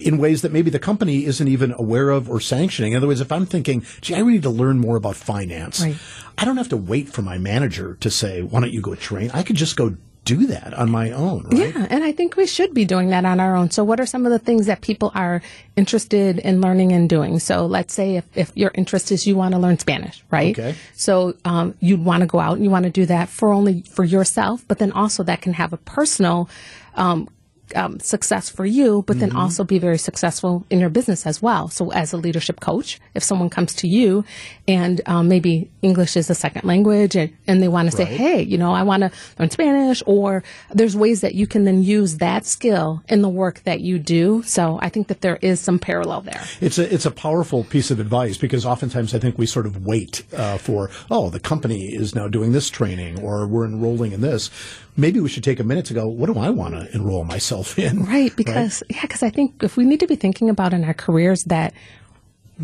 in 0.00 0.18
ways 0.18 0.42
that 0.42 0.52
maybe 0.52 0.70
the 0.70 0.78
company 0.78 1.24
isn't 1.24 1.48
even 1.48 1.72
aware 1.72 2.10
of 2.10 2.28
or 2.28 2.40
sanctioning? 2.40 2.92
In 2.92 2.98
other 2.98 3.06
words, 3.06 3.20
if 3.20 3.32
I'm 3.32 3.46
thinking, 3.46 3.84
gee, 4.00 4.14
I 4.14 4.18
really 4.18 4.34
need 4.34 4.42
to 4.42 4.50
learn 4.50 4.78
more 4.78 4.96
about 4.96 5.16
finance, 5.16 5.80
Right. 5.80 5.96
I 6.38 6.44
don't 6.44 6.58
have 6.58 6.68
to 6.70 6.76
wait 6.76 7.08
for 7.08 7.22
my 7.22 7.38
manager 7.38 7.96
to 8.00 8.10
say, 8.10 8.42
why 8.42 8.60
don't 8.60 8.72
you 8.72 8.82
go 8.82 8.94
train? 8.94 9.30
I 9.32 9.42
could 9.42 9.56
just 9.56 9.76
go 9.76 9.96
do 10.26 10.48
that 10.48 10.74
on 10.74 10.90
my 10.90 11.12
own, 11.12 11.44
right? 11.44 11.72
Yeah, 11.72 11.86
and 11.88 12.02
I 12.02 12.10
think 12.10 12.36
we 12.36 12.46
should 12.48 12.74
be 12.74 12.84
doing 12.84 13.10
that 13.10 13.24
on 13.24 13.38
our 13.38 13.54
own. 13.54 13.70
So, 13.70 13.84
what 13.84 14.00
are 14.00 14.06
some 14.06 14.26
of 14.26 14.32
the 14.32 14.40
things 14.40 14.66
that 14.66 14.80
people 14.80 15.12
are 15.14 15.40
interested 15.76 16.40
in 16.40 16.60
learning 16.60 16.92
and 16.92 17.08
doing? 17.08 17.38
So, 17.38 17.64
let's 17.64 17.94
say 17.94 18.16
if, 18.16 18.24
if 18.36 18.50
your 18.56 18.72
interest 18.74 19.12
is 19.12 19.24
you 19.24 19.36
want 19.36 19.54
to 19.54 19.60
learn 19.60 19.78
Spanish, 19.78 20.24
right? 20.30 20.58
Okay. 20.58 20.74
So, 20.94 21.36
um, 21.44 21.74
you'd 21.78 22.04
want 22.04 22.22
to 22.22 22.26
go 22.26 22.40
out 22.40 22.54
and 22.56 22.64
you 22.64 22.70
want 22.70 22.84
to 22.84 22.90
do 22.90 23.06
that 23.06 23.28
for 23.28 23.52
only 23.52 23.82
for 23.82 24.02
yourself, 24.04 24.64
but 24.66 24.78
then 24.78 24.90
also 24.90 25.22
that 25.22 25.42
can 25.42 25.52
have 25.52 25.72
a 25.72 25.78
personal 25.78 26.50
um, 26.96 27.28
um, 27.74 27.98
success 28.00 28.48
for 28.48 28.64
you, 28.64 29.02
but 29.06 29.18
then 29.18 29.34
also 29.34 29.64
be 29.64 29.78
very 29.78 29.98
successful 29.98 30.64
in 30.70 30.80
your 30.80 30.88
business 30.88 31.26
as 31.26 31.42
well. 31.42 31.68
So, 31.68 31.90
as 31.92 32.12
a 32.12 32.16
leadership 32.16 32.60
coach, 32.60 33.00
if 33.14 33.22
someone 33.22 33.50
comes 33.50 33.74
to 33.76 33.88
you 33.88 34.24
and 34.68 35.00
um, 35.06 35.28
maybe 35.28 35.70
English 35.82 36.16
is 36.16 36.30
a 36.30 36.34
second 36.34 36.64
language 36.64 37.16
and, 37.16 37.34
and 37.46 37.62
they 37.62 37.68
want 37.68 37.90
to 37.90 37.96
say, 37.96 38.04
hey, 38.04 38.42
you 38.42 38.58
know, 38.58 38.72
I 38.72 38.82
want 38.82 39.02
to 39.02 39.10
learn 39.38 39.50
Spanish, 39.50 40.02
or 40.06 40.44
there's 40.70 40.96
ways 40.96 41.22
that 41.22 41.34
you 41.34 41.46
can 41.46 41.64
then 41.64 41.82
use 41.82 42.18
that 42.18 42.46
skill 42.46 43.02
in 43.08 43.22
the 43.22 43.28
work 43.28 43.62
that 43.64 43.80
you 43.80 43.98
do. 43.98 44.42
So, 44.44 44.78
I 44.80 44.88
think 44.88 45.08
that 45.08 45.20
there 45.22 45.38
is 45.42 45.60
some 45.60 45.78
parallel 45.78 46.20
there. 46.22 46.42
It's 46.60 46.78
a 46.78 46.92
it's 46.92 47.06
a 47.06 47.10
powerful 47.10 47.64
piece 47.64 47.90
of 47.90 48.00
advice 48.00 48.38
because 48.38 48.64
oftentimes 48.64 49.14
I 49.14 49.18
think 49.18 49.38
we 49.38 49.46
sort 49.46 49.66
of 49.66 49.84
wait 49.84 50.22
uh, 50.32 50.58
for 50.58 50.90
oh 51.10 51.30
the 51.30 51.40
company 51.40 51.86
is 51.94 52.14
now 52.14 52.28
doing 52.28 52.52
this 52.52 52.70
training 52.70 53.20
or 53.20 53.46
we're 53.46 53.66
enrolling 53.66 54.12
in 54.12 54.20
this. 54.20 54.50
Maybe 54.98 55.20
we 55.20 55.28
should 55.28 55.44
take 55.44 55.60
a 55.60 55.64
minute 55.64 55.84
to 55.86 55.94
go. 55.94 56.06
What 56.06 56.32
do 56.32 56.38
I 56.38 56.48
want 56.48 56.74
to 56.74 56.94
enroll 56.94 57.24
myself 57.24 57.55
in? 57.78 58.04
Right, 58.06 58.34
because 58.36 58.82
yeah, 58.90 59.02
because 59.02 59.22
I 59.22 59.30
think 59.30 59.62
if 59.62 59.76
we 59.76 59.84
need 59.84 60.00
to 60.00 60.06
be 60.06 60.16
thinking 60.16 60.48
about 60.50 60.72
in 60.72 60.84
our 60.84 60.94
careers 60.94 61.44
that 61.44 61.72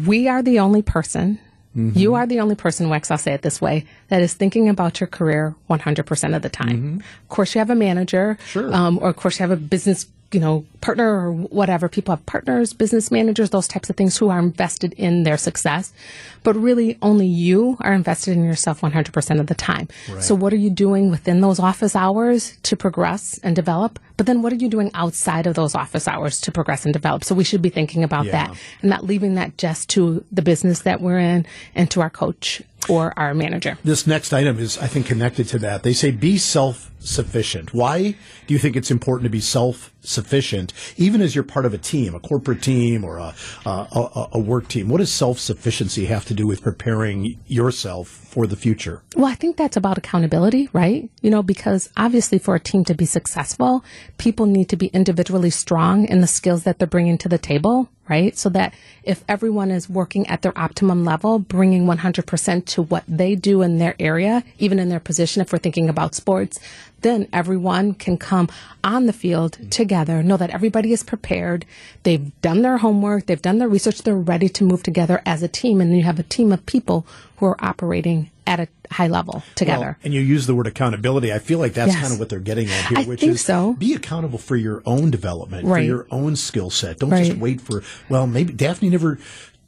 we 0.06 0.28
are 0.28 0.42
the 0.42 0.58
only 0.60 0.82
person, 0.82 1.38
Mm-hmm. 1.74 1.98
you 1.98 2.12
are 2.12 2.26
the 2.26 2.38
only 2.40 2.54
person, 2.54 2.88
Wex, 2.90 3.10
I'll 3.10 3.16
say 3.16 3.32
it 3.32 3.40
this 3.40 3.58
way, 3.58 3.86
that 4.08 4.20
is 4.20 4.34
thinking 4.34 4.68
about 4.68 5.00
your 5.00 5.06
career 5.06 5.54
100% 5.70 6.36
of 6.36 6.42
the 6.42 6.50
time. 6.50 7.02
Of 7.22 7.28
course, 7.30 7.54
you 7.54 7.60
have 7.60 7.70
a 7.70 7.74
manager, 7.74 8.36
Mm-hmm. 8.38 8.46
Sure. 8.52 8.74
um, 8.74 8.98
or 9.00 9.08
of 9.08 9.16
course, 9.16 9.38
you 9.40 9.44
have 9.48 9.50
a 9.50 9.56
business, 9.56 10.04
you 10.32 10.40
know, 10.40 10.64
partner 10.80 11.06
or 11.28 11.32
whatever. 11.32 11.88
People 11.88 12.14
have 12.14 12.24
partners, 12.26 12.72
business 12.72 13.10
managers, 13.10 13.50
those 13.50 13.68
types 13.68 13.88
of 13.90 13.96
things 13.96 14.16
who 14.16 14.28
are 14.30 14.38
invested 14.38 14.92
in 14.94 15.22
their 15.22 15.36
success. 15.36 15.92
But 16.42 16.56
really, 16.56 16.98
only 17.02 17.26
you 17.26 17.76
are 17.80 17.92
invested 17.92 18.32
in 18.36 18.44
yourself 18.44 18.80
100% 18.80 19.40
of 19.40 19.46
the 19.46 19.54
time. 19.54 19.88
So, 20.20 20.34
what 20.34 20.52
are 20.52 20.56
you 20.56 20.70
doing 20.70 21.10
within 21.10 21.40
those 21.40 21.60
office 21.60 21.94
hours 21.94 22.56
to 22.64 22.76
progress 22.76 23.38
and 23.44 23.54
develop? 23.54 23.98
But 24.16 24.26
then, 24.26 24.42
what 24.42 24.52
are 24.52 24.56
you 24.56 24.68
doing 24.68 24.90
outside 24.94 25.46
of 25.46 25.54
those 25.54 25.74
office 25.74 26.08
hours 26.08 26.40
to 26.42 26.52
progress 26.52 26.84
and 26.84 26.92
develop? 26.92 27.22
So, 27.24 27.34
we 27.34 27.44
should 27.44 27.62
be 27.62 27.68
thinking 27.70 28.02
about 28.02 28.26
Yeah. 28.26 28.32
that 28.32 28.56
and 28.80 28.90
not 28.90 29.04
leaving 29.04 29.34
that 29.34 29.56
just 29.56 29.88
to 29.90 30.24
the 30.32 30.42
business 30.42 30.80
that 30.82 31.00
we're 31.00 31.18
in 31.18 31.46
and 31.74 31.90
to 31.92 32.00
our 32.00 32.10
coach 32.10 32.60
or 32.88 33.12
our 33.18 33.34
manager. 33.34 33.78
This 33.84 34.06
next 34.06 34.32
item 34.32 34.58
is, 34.58 34.78
I 34.78 34.86
think, 34.86 35.06
connected 35.06 35.48
to 35.48 35.58
that. 35.60 35.82
They 35.82 35.92
say 35.92 36.10
be 36.10 36.38
self 36.38 36.90
sufficient. 37.04 37.74
Why 37.74 38.14
do 38.46 38.54
you 38.54 38.58
think 38.58 38.76
it's 38.76 38.90
important 38.90 39.24
to 39.24 39.30
be 39.30 39.40
self 39.40 39.92
sufficient, 40.00 40.72
even 40.96 41.20
as 41.20 41.34
you're 41.34 41.44
part 41.44 41.64
of 41.64 41.74
a 41.74 41.78
team, 41.78 42.14
a 42.14 42.20
corporate 42.20 42.62
team 42.62 43.04
or 43.04 43.18
a, 43.18 43.34
a, 43.66 44.28
a, 44.32 44.38
work 44.38 44.68
team? 44.68 44.88
What 44.88 44.98
does 44.98 45.12
self 45.12 45.38
sufficiency 45.38 46.06
have 46.06 46.24
to 46.26 46.34
do 46.34 46.46
with 46.46 46.62
preparing 46.62 47.38
yourself 47.46 48.08
for 48.08 48.46
the 48.46 48.56
future? 48.56 49.02
Well, 49.16 49.26
I 49.26 49.34
think 49.34 49.56
that's 49.56 49.76
about 49.76 49.98
accountability, 49.98 50.68
right? 50.72 51.10
You 51.20 51.30
know, 51.30 51.42
because 51.42 51.90
obviously 51.96 52.38
for 52.38 52.54
a 52.54 52.60
team 52.60 52.84
to 52.84 52.94
be 52.94 53.06
successful, 53.06 53.84
people 54.18 54.46
need 54.46 54.68
to 54.70 54.76
be 54.76 54.86
individually 54.88 55.50
strong 55.50 56.06
in 56.06 56.20
the 56.20 56.26
skills 56.26 56.64
that 56.64 56.78
they're 56.78 56.86
bringing 56.86 57.18
to 57.18 57.28
the 57.28 57.38
table, 57.38 57.88
right? 58.12 58.36
So 58.36 58.50
that 58.50 58.74
if 59.04 59.24
everyone 59.26 59.70
is 59.70 59.88
working 59.88 60.26
at 60.26 60.42
their 60.42 60.56
optimum 60.58 61.02
level, 61.02 61.38
bringing 61.38 61.86
100% 61.86 62.66
to 62.66 62.82
what 62.82 63.04
they 63.08 63.34
do 63.34 63.62
in 63.62 63.78
their 63.78 63.94
area, 63.98 64.44
even 64.58 64.78
in 64.78 64.90
their 64.90 65.00
position, 65.00 65.40
if 65.40 65.50
we're 65.50 65.58
thinking 65.58 65.88
about 65.88 66.14
sports, 66.14 66.60
then 67.00 67.26
everyone 67.32 67.94
can 67.94 68.18
come 68.18 68.50
on 68.84 69.06
the 69.06 69.14
field 69.14 69.56
together, 69.70 70.22
know 70.22 70.36
that 70.36 70.50
everybody 70.50 70.92
is 70.92 71.02
prepared. 71.02 71.64
They've 72.02 72.30
done 72.42 72.60
their 72.60 72.76
homework. 72.76 73.24
They've 73.26 73.48
done 73.48 73.58
their 73.58 73.68
research. 73.76 74.02
They're 74.02 74.14
ready 74.14 74.50
to 74.50 74.62
move 74.62 74.82
together 74.82 75.22
as 75.24 75.42
a 75.42 75.48
team. 75.48 75.80
And 75.80 75.96
you 75.96 76.02
have 76.02 76.18
a 76.18 76.34
team 76.36 76.52
of 76.52 76.66
people 76.66 77.06
who 77.38 77.46
are 77.46 77.64
operating 77.64 78.30
at 78.46 78.60
a 78.60 78.68
high 78.90 79.06
level 79.06 79.42
together. 79.54 79.84
Well, 79.86 79.96
and 80.04 80.12
you 80.14 80.20
use 80.20 80.46
the 80.46 80.54
word 80.54 80.66
accountability. 80.66 81.32
I 81.32 81.38
feel 81.38 81.58
like 81.58 81.74
that's 81.74 81.92
Yes. 81.92 82.00
kind 82.00 82.12
of 82.12 82.18
what 82.18 82.28
they're 82.28 82.40
getting 82.40 82.68
at 82.68 82.86
here, 82.86 82.98
I 82.98 83.04
which 83.04 83.20
think 83.20 83.32
is 83.32 83.40
so. 83.44 83.74
be 83.74 83.94
accountable 83.94 84.38
for 84.38 84.56
your 84.56 84.82
own 84.84 85.10
development, 85.10 85.66
for 85.68 85.78
your 85.78 86.06
own 86.10 86.34
skill 86.36 86.70
set. 86.70 86.98
Don't 86.98 87.10
just 87.10 87.36
wait 87.38 87.60
for, 87.60 87.82
well, 88.08 88.26
maybe 88.26 88.52
Daphne 88.52 88.90
never 88.90 89.18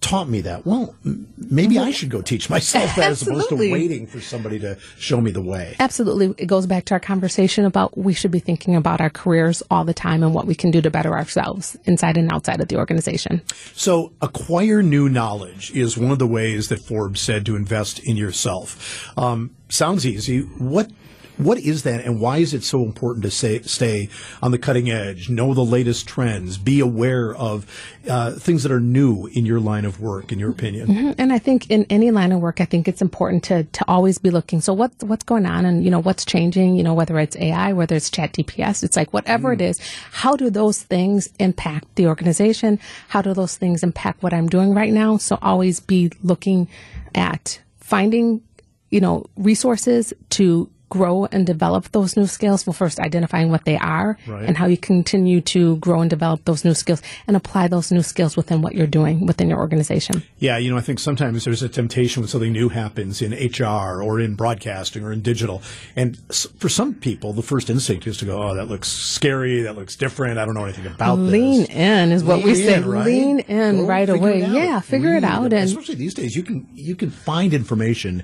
taught 0.05 0.29
me 0.29 0.43
that. 0.43 0.67
Well, 0.67 0.95
maybe 1.37 1.79
I 1.79 1.90
should 1.90 2.11
go 2.11 2.21
teach 2.21 2.51
myself 2.51 2.95
that 2.97 3.11
as 3.11 3.23
opposed 3.23 3.49
to 3.49 3.57
waiting 3.57 4.07
for 4.07 4.21
somebody 4.21 4.59
to 4.59 4.77
show 4.99 5.19
me 5.19 5.31
the 5.31 5.40
way. 5.40 5.77
Absolutely. 5.81 6.35
It 6.37 6.47
goes 6.47 6.67
back 6.67 6.85
to 6.87 6.95
our 6.95 7.01
conversation 7.01 7.64
about 7.64 7.97
we 7.97 8.12
should 8.12 8.31
be 8.31 8.38
thinking 8.38 8.77
about 8.77 9.01
our 9.01 9.09
careers 9.09 9.62
all 9.71 9.85
the 9.85 9.95
time 9.95 10.23
and 10.23 10.35
what 10.35 10.47
we 10.47 10.55
can 10.55 10.71
do 10.71 10.83
to 10.83 10.90
better 10.90 11.14
ourselves 11.14 11.77
inside 11.85 12.19
and 12.19 12.31
outside 12.31 12.61
of 12.61 12.69
the 12.69 12.77
organization. 12.77 13.40
So, 13.73 14.12
acquire 14.21 14.83
new 14.83 15.09
knowledge 15.09 15.71
is 15.75 15.97
one 15.97 16.11
of 16.11 16.19
the 16.19 16.27
ways 16.27 16.69
that 16.69 16.81
Forbes 16.81 17.23
said 17.23 17.47
to 17.47 17.57
invest 17.57 17.99
in 18.01 18.17
yourself. 18.17 19.11
Um, 19.17 19.57
sounds 19.71 20.07
easy. 20.07 20.40
What 20.40 20.90
what 21.37 21.59
is 21.59 21.83
that, 21.83 22.05
and 22.05 22.20
why 22.20 22.38
is 22.38 22.55
it 22.55 22.62
so 22.62 22.83
important 22.83 23.25
to 23.25 23.31
say, 23.31 23.61
stay 23.62 24.09
on 24.42 24.51
the 24.51 24.59
cutting 24.59 24.90
edge, 24.90 25.29
know 25.29 25.55
the 25.55 25.64
latest 25.64 26.07
trends, 26.07 26.59
be 26.59 26.81
aware 26.81 27.35
of 27.35 27.66
uh, 28.09 28.33
things 28.33 28.62
that 28.62 28.73
are 28.73 28.81
new 28.81 29.27
in 29.27 29.44
your 29.47 29.61
line 29.61 29.85
of 29.85 30.01
work? 30.01 30.33
In 30.33 30.38
your 30.38 30.51
opinion, 30.51 31.14
And 31.18 31.33
I 31.33 31.38
think 31.38 31.70
in 31.70 31.87
any 31.90 32.11
line 32.11 32.33
of 32.33 32.40
work, 32.40 32.61
I 32.61 32.64
think 32.64 32.88
it's 32.88 33.03
important 33.03 33.42
to, 33.44 33.64
to 33.64 33.85
always 33.88 34.18
be 34.18 34.31
looking. 34.31 34.61
So 34.61 34.73
what's, 34.73 35.03
what's 35.05 35.25
going 35.25 35.47
on 35.47 35.64
and, 35.64 35.85
you 35.85 35.90
know, 35.90 36.01
what's 36.01 36.25
changing, 36.25 36.77
you 36.77 36.83
know, 36.83 36.94
whether 36.94 37.18
it's 37.18 37.37
AI, 37.37 37.73
whether 37.73 37.97
it's 37.97 38.11
ChatGPT, 38.11 38.83
it's 38.83 38.97
like 38.97 39.12
whatever 39.12 39.53
it 39.53 39.61
is, 39.61 39.81
how 40.11 40.37
do 40.37 40.51
those 40.51 40.83
things 40.83 41.29
impact 41.38 41.94
the 41.97 42.07
organization? 42.07 42.79
How 43.09 43.23
do 43.23 43.35
those 43.35 43.57
things 43.57 43.83
impact 43.83 44.23
what 44.23 44.33
I'm 44.33 44.49
doing 44.49 44.75
right 44.75 44.92
now? 44.92 45.16
So 45.16 45.38
always 45.42 45.81
be 45.81 46.11
looking 46.23 46.68
at 47.14 47.61
finding, 47.81 48.42
you 48.90 49.01
know, 49.01 49.27
resources 49.37 50.12
to 50.31 50.70
grow 50.94 51.26
and 51.33 51.46
develop 51.46 51.83
those 51.92 52.16
new 52.16 52.26
skills? 52.26 52.66
Well, 52.66 52.74
first 52.85 52.98
identifying 53.00 53.50
what 53.50 53.64
they 53.64 53.76
are 53.78 54.16
Right. 54.26 54.44
and 54.46 54.57
how 54.57 54.66
you 54.66 54.76
continue 54.76 55.40
to 55.54 55.76
grow 55.87 56.00
and 56.00 56.09
develop 56.11 56.44
those 56.44 56.64
new 56.64 56.74
skills 56.74 57.02
and 57.26 57.37
apply 57.37 57.68
those 57.68 57.90
new 57.96 58.02
skills 58.02 58.37
within 58.37 58.62
what 58.62 58.74
you're 58.76 58.87
doing 59.00 59.26
within 59.26 59.48
your 59.50 59.59
organization. 59.59 60.22
Yeah, 60.38 60.57
you 60.59 60.70
know, 60.70 60.76
I 60.76 60.80
think 60.83 60.98
sometimes 61.00 61.44
there's 61.44 61.62
a 61.62 61.68
temptation 61.68 62.20
when 62.22 62.28
something 62.28 62.52
new 62.52 62.68
happens 62.68 63.20
in 63.20 63.33
HR 63.33 64.02
or 64.02 64.20
in 64.20 64.35
broadcasting 64.37 65.02
or 65.04 65.12
in 65.12 65.20
digital. 65.20 65.62
And 65.96 66.16
for 66.59 66.68
some 66.68 66.94
people, 66.94 67.33
the 67.33 67.42
first 67.42 67.68
instinct 67.70 68.07
is 68.07 68.16
to 68.18 68.24
go, 68.24 68.42
oh, 68.42 68.54
that 68.54 68.68
looks 68.68 68.88
scary. 68.88 69.62
That 69.62 69.76
looks 69.76 69.96
different. 69.96 70.38
I 70.38 70.44
don't 70.44 70.54
know 70.54 70.64
anything 70.64 70.87
about 70.87 71.16
this. 71.16 71.33
Lean 71.33 71.61
this. 71.62 71.70
in 71.70 72.12
is 72.12 72.22
what 72.24 72.42
we 72.42 72.54
say. 72.54 72.74
in, 72.76 72.87
right? 72.87 73.07
Lean 73.07 73.38
in 73.40 73.76
Go 73.78 73.87
right 73.87 74.09
away. 74.09 74.40
Yeah, 74.40 74.80
figure 74.80 75.14
it 75.16 75.24
out. 75.24 75.44
And 75.52 75.54
especially 75.54 75.96
these 75.96 76.14
days, 76.14 76.37
you 76.37 76.42
can 76.42 76.66
you 76.74 76.94
can 76.94 77.11
find 77.11 77.52
information 77.54 78.22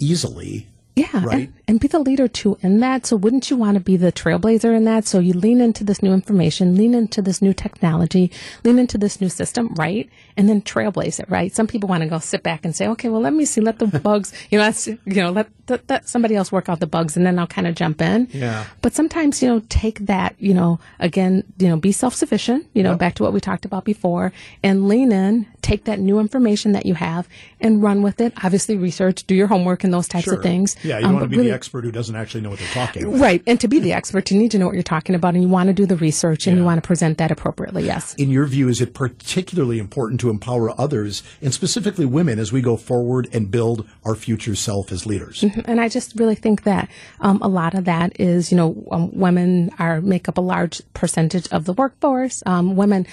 easily. 0.00 0.66
Yeah, 0.98 1.24
Right. 1.24 1.34
and, 1.48 1.52
and 1.68 1.80
be 1.80 1.88
the 1.88 1.98
leader 1.98 2.28
too 2.28 2.58
in 2.60 2.80
that. 2.80 3.06
So 3.06 3.16
wouldn't 3.16 3.50
you 3.50 3.56
want 3.56 3.74
to 3.74 3.80
be 3.80 3.96
the 3.96 4.10
trailblazer 4.12 4.74
in 4.76 4.84
that? 4.84 5.06
So 5.06 5.18
you 5.20 5.32
lean 5.32 5.60
into 5.60 5.84
this 5.84 6.02
new 6.02 6.12
information, 6.12 6.74
lean 6.76 6.94
into 6.94 7.22
this 7.22 7.40
new 7.40 7.52
technology, 7.54 8.30
lean 8.64 8.78
into 8.78 8.98
this 8.98 9.20
new 9.20 9.28
system, 9.28 9.74
right? 9.74 10.08
And 10.36 10.48
then 10.48 10.62
trailblaze 10.62 11.20
it, 11.20 11.28
right? 11.30 11.54
Some 11.54 11.66
people 11.66 11.88
want 11.88 12.02
to 12.02 12.08
go 12.08 12.18
sit 12.18 12.42
back 12.42 12.64
and 12.64 12.74
say, 12.74 12.86
okay, 12.88 13.08
well, 13.08 13.20
let 13.20 13.32
me 13.32 13.44
see, 13.44 13.60
let 13.60 13.78
the 13.78 13.86
bugs, 14.08 14.32
you 14.50 14.58
know, 14.58 14.64
that's, 14.64 14.86
you 14.86 14.98
know, 15.06 15.30
let, 15.30 15.48
let, 15.68 15.88
let 15.88 16.08
somebody 16.08 16.34
else 16.36 16.50
work 16.50 16.68
out 16.68 16.80
the 16.80 16.86
bugs 16.86 17.16
and 17.16 17.24
then 17.26 17.38
I'll 17.38 17.46
kind 17.46 17.66
of 17.66 17.74
jump 17.74 18.00
in. 18.00 18.28
Yeah. 18.32 18.64
But 18.82 18.94
sometimes, 18.94 19.42
you 19.42 19.48
know, 19.48 19.62
take 19.68 20.00
that, 20.06 20.34
you 20.38 20.54
know, 20.54 20.80
again, 20.98 21.44
you 21.58 21.68
know, 21.68 21.76
be 21.76 21.92
self-sufficient, 21.92 22.66
you 22.74 22.82
know, 22.82 22.96
back 22.96 23.14
to 23.16 23.22
what 23.22 23.32
we 23.32 23.40
talked 23.40 23.64
about 23.64 23.84
before 23.84 24.32
and 24.62 24.88
lean 24.88 25.12
in, 25.12 25.46
take 25.62 25.84
that 25.84 25.98
new 25.98 26.18
information 26.18 26.72
that 26.72 26.86
you 26.86 26.94
have 26.94 27.28
and 27.60 27.82
run 27.82 28.02
with 28.02 28.20
it. 28.20 28.32
Obviously 28.42 28.76
research, 28.76 29.24
do 29.26 29.34
your 29.34 29.46
homework 29.48 29.84
and 29.84 29.92
those 29.92 30.08
types 30.08 30.24
Sure. 30.24 30.34
of 30.34 30.42
things. 30.42 30.74
Yeah, 30.82 30.87
you 30.96 31.04
Um, 31.04 31.12
don't 31.12 31.14
want 31.14 31.24
to 31.24 31.28
be 31.28 31.36
really- 31.36 31.48
the 31.50 31.54
expert 31.54 31.84
who 31.84 31.92
doesn't 31.92 32.16
actually 32.16 32.40
know 32.40 32.50
what 32.50 32.58
they're 32.58 32.68
talking 32.68 33.04
about. 33.04 33.20
Right. 33.20 33.42
And 33.46 33.60
to 33.60 33.68
be 33.68 33.78
the 33.78 33.92
expert, 33.92 34.30
you 34.30 34.38
need 34.38 34.50
to 34.52 34.58
know 34.58 34.66
what 34.66 34.74
you're 34.74 34.82
talking 34.82 35.14
about 35.14 35.34
and 35.34 35.42
you 35.42 35.48
want 35.48 35.66
to 35.66 35.72
do 35.74 35.84
the 35.84 35.96
research 35.96 36.46
and 36.46 36.56
you 36.56 36.64
want 36.64 36.82
to 36.82 36.86
present 36.86 37.18
that 37.18 37.30
appropriately. 37.30 37.84
Yes. 37.84 38.14
In 38.14 38.30
your 38.30 38.46
view, 38.46 38.68
is 38.68 38.80
it 38.80 38.94
particularly 38.94 39.78
important 39.78 40.20
to 40.20 40.30
empower 40.30 40.78
others 40.80 41.22
and 41.42 41.52
specifically 41.52 42.06
women 42.06 42.38
as 42.38 42.52
we 42.52 42.62
go 42.62 42.76
forward 42.76 43.28
and 43.32 43.50
build 43.50 43.86
our 44.04 44.14
future 44.14 44.54
self 44.54 44.90
as 44.90 45.04
leaders? 45.04 45.44
And 45.66 45.80
I 45.80 45.88
just 45.88 46.18
really 46.18 46.34
think 46.34 46.62
that 46.62 46.88
um, 47.20 47.38
a 47.42 47.48
lot 47.48 47.74
of 47.74 47.84
that 47.84 48.18
is, 48.18 48.50
you 48.50 48.56
know, 48.56 48.86
um, 48.90 49.10
women 49.12 49.70
are 49.78 50.00
make 50.00 50.28
up 50.28 50.38
a 50.38 50.40
large 50.40 50.80
percentage 50.94 51.48
of 51.48 51.64
the 51.64 51.72
workforce. 51.72 52.42
Um, 52.46 52.76
women 52.76 53.06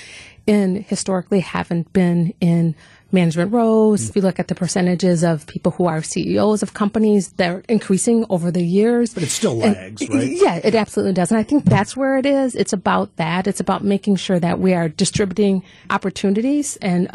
in 0.48 0.84
historically 0.88 1.40
haven't 1.40 1.92
been 1.92 2.34
in 2.40 2.76
management 3.12 3.52
roles. 3.54 4.10
If 4.10 4.16
you 4.16 4.22
look 4.22 4.40
at 4.40 4.48
the 4.48 4.56
percentages 4.56 5.24
of 5.24 5.46
people 5.48 5.72
who 5.72 5.86
are 5.86 6.02
CEOs 6.04 6.62
of 6.64 6.74
companies, 6.74 7.30
they're 7.34 7.64
increasing 7.70 8.26
over 8.30 8.52
the 8.52 8.64
years. 8.66 9.14
But 9.14 9.24
it 9.24 9.30
still 9.30 9.62
And- 9.64 9.76
lags, 9.76 10.08
right? 10.10 10.30
Yeah, 10.46 10.60
it 10.64 10.76
absolutely 10.76 11.14
does. 11.14 11.32
And 11.32 11.38
I 11.40 11.44
think 11.44 11.66
that's 11.66 11.96
where 11.96 12.18
it 12.18 12.26
is. 12.26 12.56
It's 12.56 12.74
about 12.74 13.16
that. 13.18 13.48
It's 13.48 13.60
about 13.60 13.84
making 13.84 14.18
sure 14.18 14.40
that 14.40 14.60
we 14.60 14.74
are 14.74 14.90
distributing 14.90 15.64
opportunities 15.90 16.78
and 16.78 17.10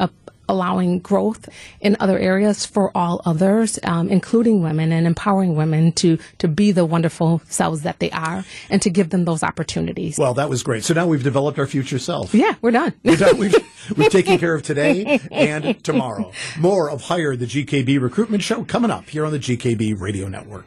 allowing 0.50 0.98
growth 0.98 1.48
in 1.80 1.96
other 2.00 2.18
areas 2.18 2.66
for 2.66 2.94
all 2.96 3.22
others, 3.24 3.78
um, 3.84 4.08
including 4.08 4.62
women 4.62 4.92
and 4.92 5.06
empowering 5.06 5.54
women 5.54 5.92
to, 5.92 6.18
to 6.38 6.48
be 6.48 6.72
the 6.72 6.84
wonderful 6.84 7.40
selves 7.48 7.82
that 7.82 8.00
they 8.00 8.10
are 8.10 8.44
and 8.68 8.82
to 8.82 8.90
give 8.90 9.10
them 9.10 9.24
those 9.24 9.42
opportunities. 9.42 10.18
Well, 10.18 10.34
that 10.34 10.50
was 10.50 10.62
great. 10.62 10.84
So 10.84 10.92
now 10.92 11.06
we've 11.06 11.22
developed 11.22 11.58
our 11.58 11.66
future 11.66 11.98
self. 11.98 12.34
yeah, 12.34 12.54
we're 12.60 12.72
done. 12.72 12.92
We've, 13.04 13.18
done, 13.18 13.38
we've, 13.38 13.54
we've 13.96 14.10
taken 14.10 14.38
care 14.38 14.54
of 14.54 14.62
today 14.62 15.20
and 15.30 15.82
tomorrow. 15.82 16.32
More 16.58 16.90
of 16.90 17.02
Hire 17.02 17.36
the 17.36 17.46
GKB 17.46 18.00
Recruitment 18.00 18.42
Show 18.42 18.64
coming 18.64 18.90
up 18.90 19.08
here 19.08 19.24
on 19.24 19.32
the 19.32 19.38
GKB 19.38 20.00
Radio 20.00 20.28
Network. 20.28 20.66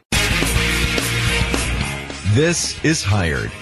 This 2.32 2.82
is 2.84 3.02
Hired, 3.02 3.52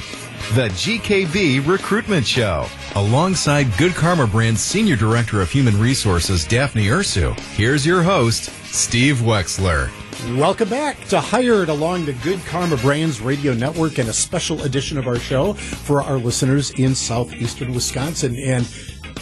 the 0.50 0.68
GKB 0.68 1.66
Recruitment 1.66 2.26
Show. 2.26 2.66
Alongside 2.94 3.74
Good 3.78 3.94
Karma 3.94 4.26
Brand's 4.26 4.60
Senior 4.60 4.96
Director 4.96 5.40
of 5.40 5.50
Human 5.50 5.78
Resources, 5.80 6.44
Daphne 6.44 6.88
Ursu, 6.88 7.38
here's 7.54 7.86
your 7.86 8.02
host, 8.02 8.50
Steve 8.66 9.16
Wexler. 9.18 9.90
Welcome 10.38 10.68
back 10.68 11.02
to 11.06 11.20
Hired 11.20 11.70
along 11.70 12.04
the 12.04 12.12
Good 12.12 12.38
Karma 12.44 12.76
Brands 12.76 13.22
Radio 13.22 13.54
Network 13.54 13.96
and 13.96 14.10
a 14.10 14.12
special 14.12 14.62
edition 14.64 14.98
of 14.98 15.06
our 15.06 15.18
show 15.18 15.54
for 15.54 16.02
our 16.02 16.18
listeners 16.18 16.70
in 16.72 16.94
southeastern 16.94 17.72
Wisconsin. 17.72 18.36
And 18.36 18.68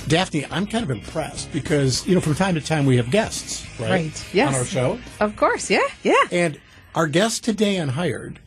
Daphne, 0.09 0.46
I'm 0.50 0.66
kind 0.66 0.83
of 0.83 0.90
impressed 0.90 1.52
because, 1.52 2.04
you 2.09 2.16
know, 2.16 2.20
from 2.20 2.35
time 2.35 2.56
to 2.56 2.61
time 2.61 2.87
we 2.87 2.96
have 2.96 3.12
guests, 3.12 3.64
right? 3.78 3.90
Right, 3.90 4.26
yes. 4.35 4.48
On 4.48 4.54
our 4.56 4.64
show. 4.64 4.98
Of 5.20 5.37
course, 5.37 5.70
yeah, 5.70 5.87
yeah. 6.02 6.24
And 6.33 6.61
our 6.96 7.06
guest 7.06 7.44
today 7.44 7.78
on 7.78 7.90
Hired 7.90 8.40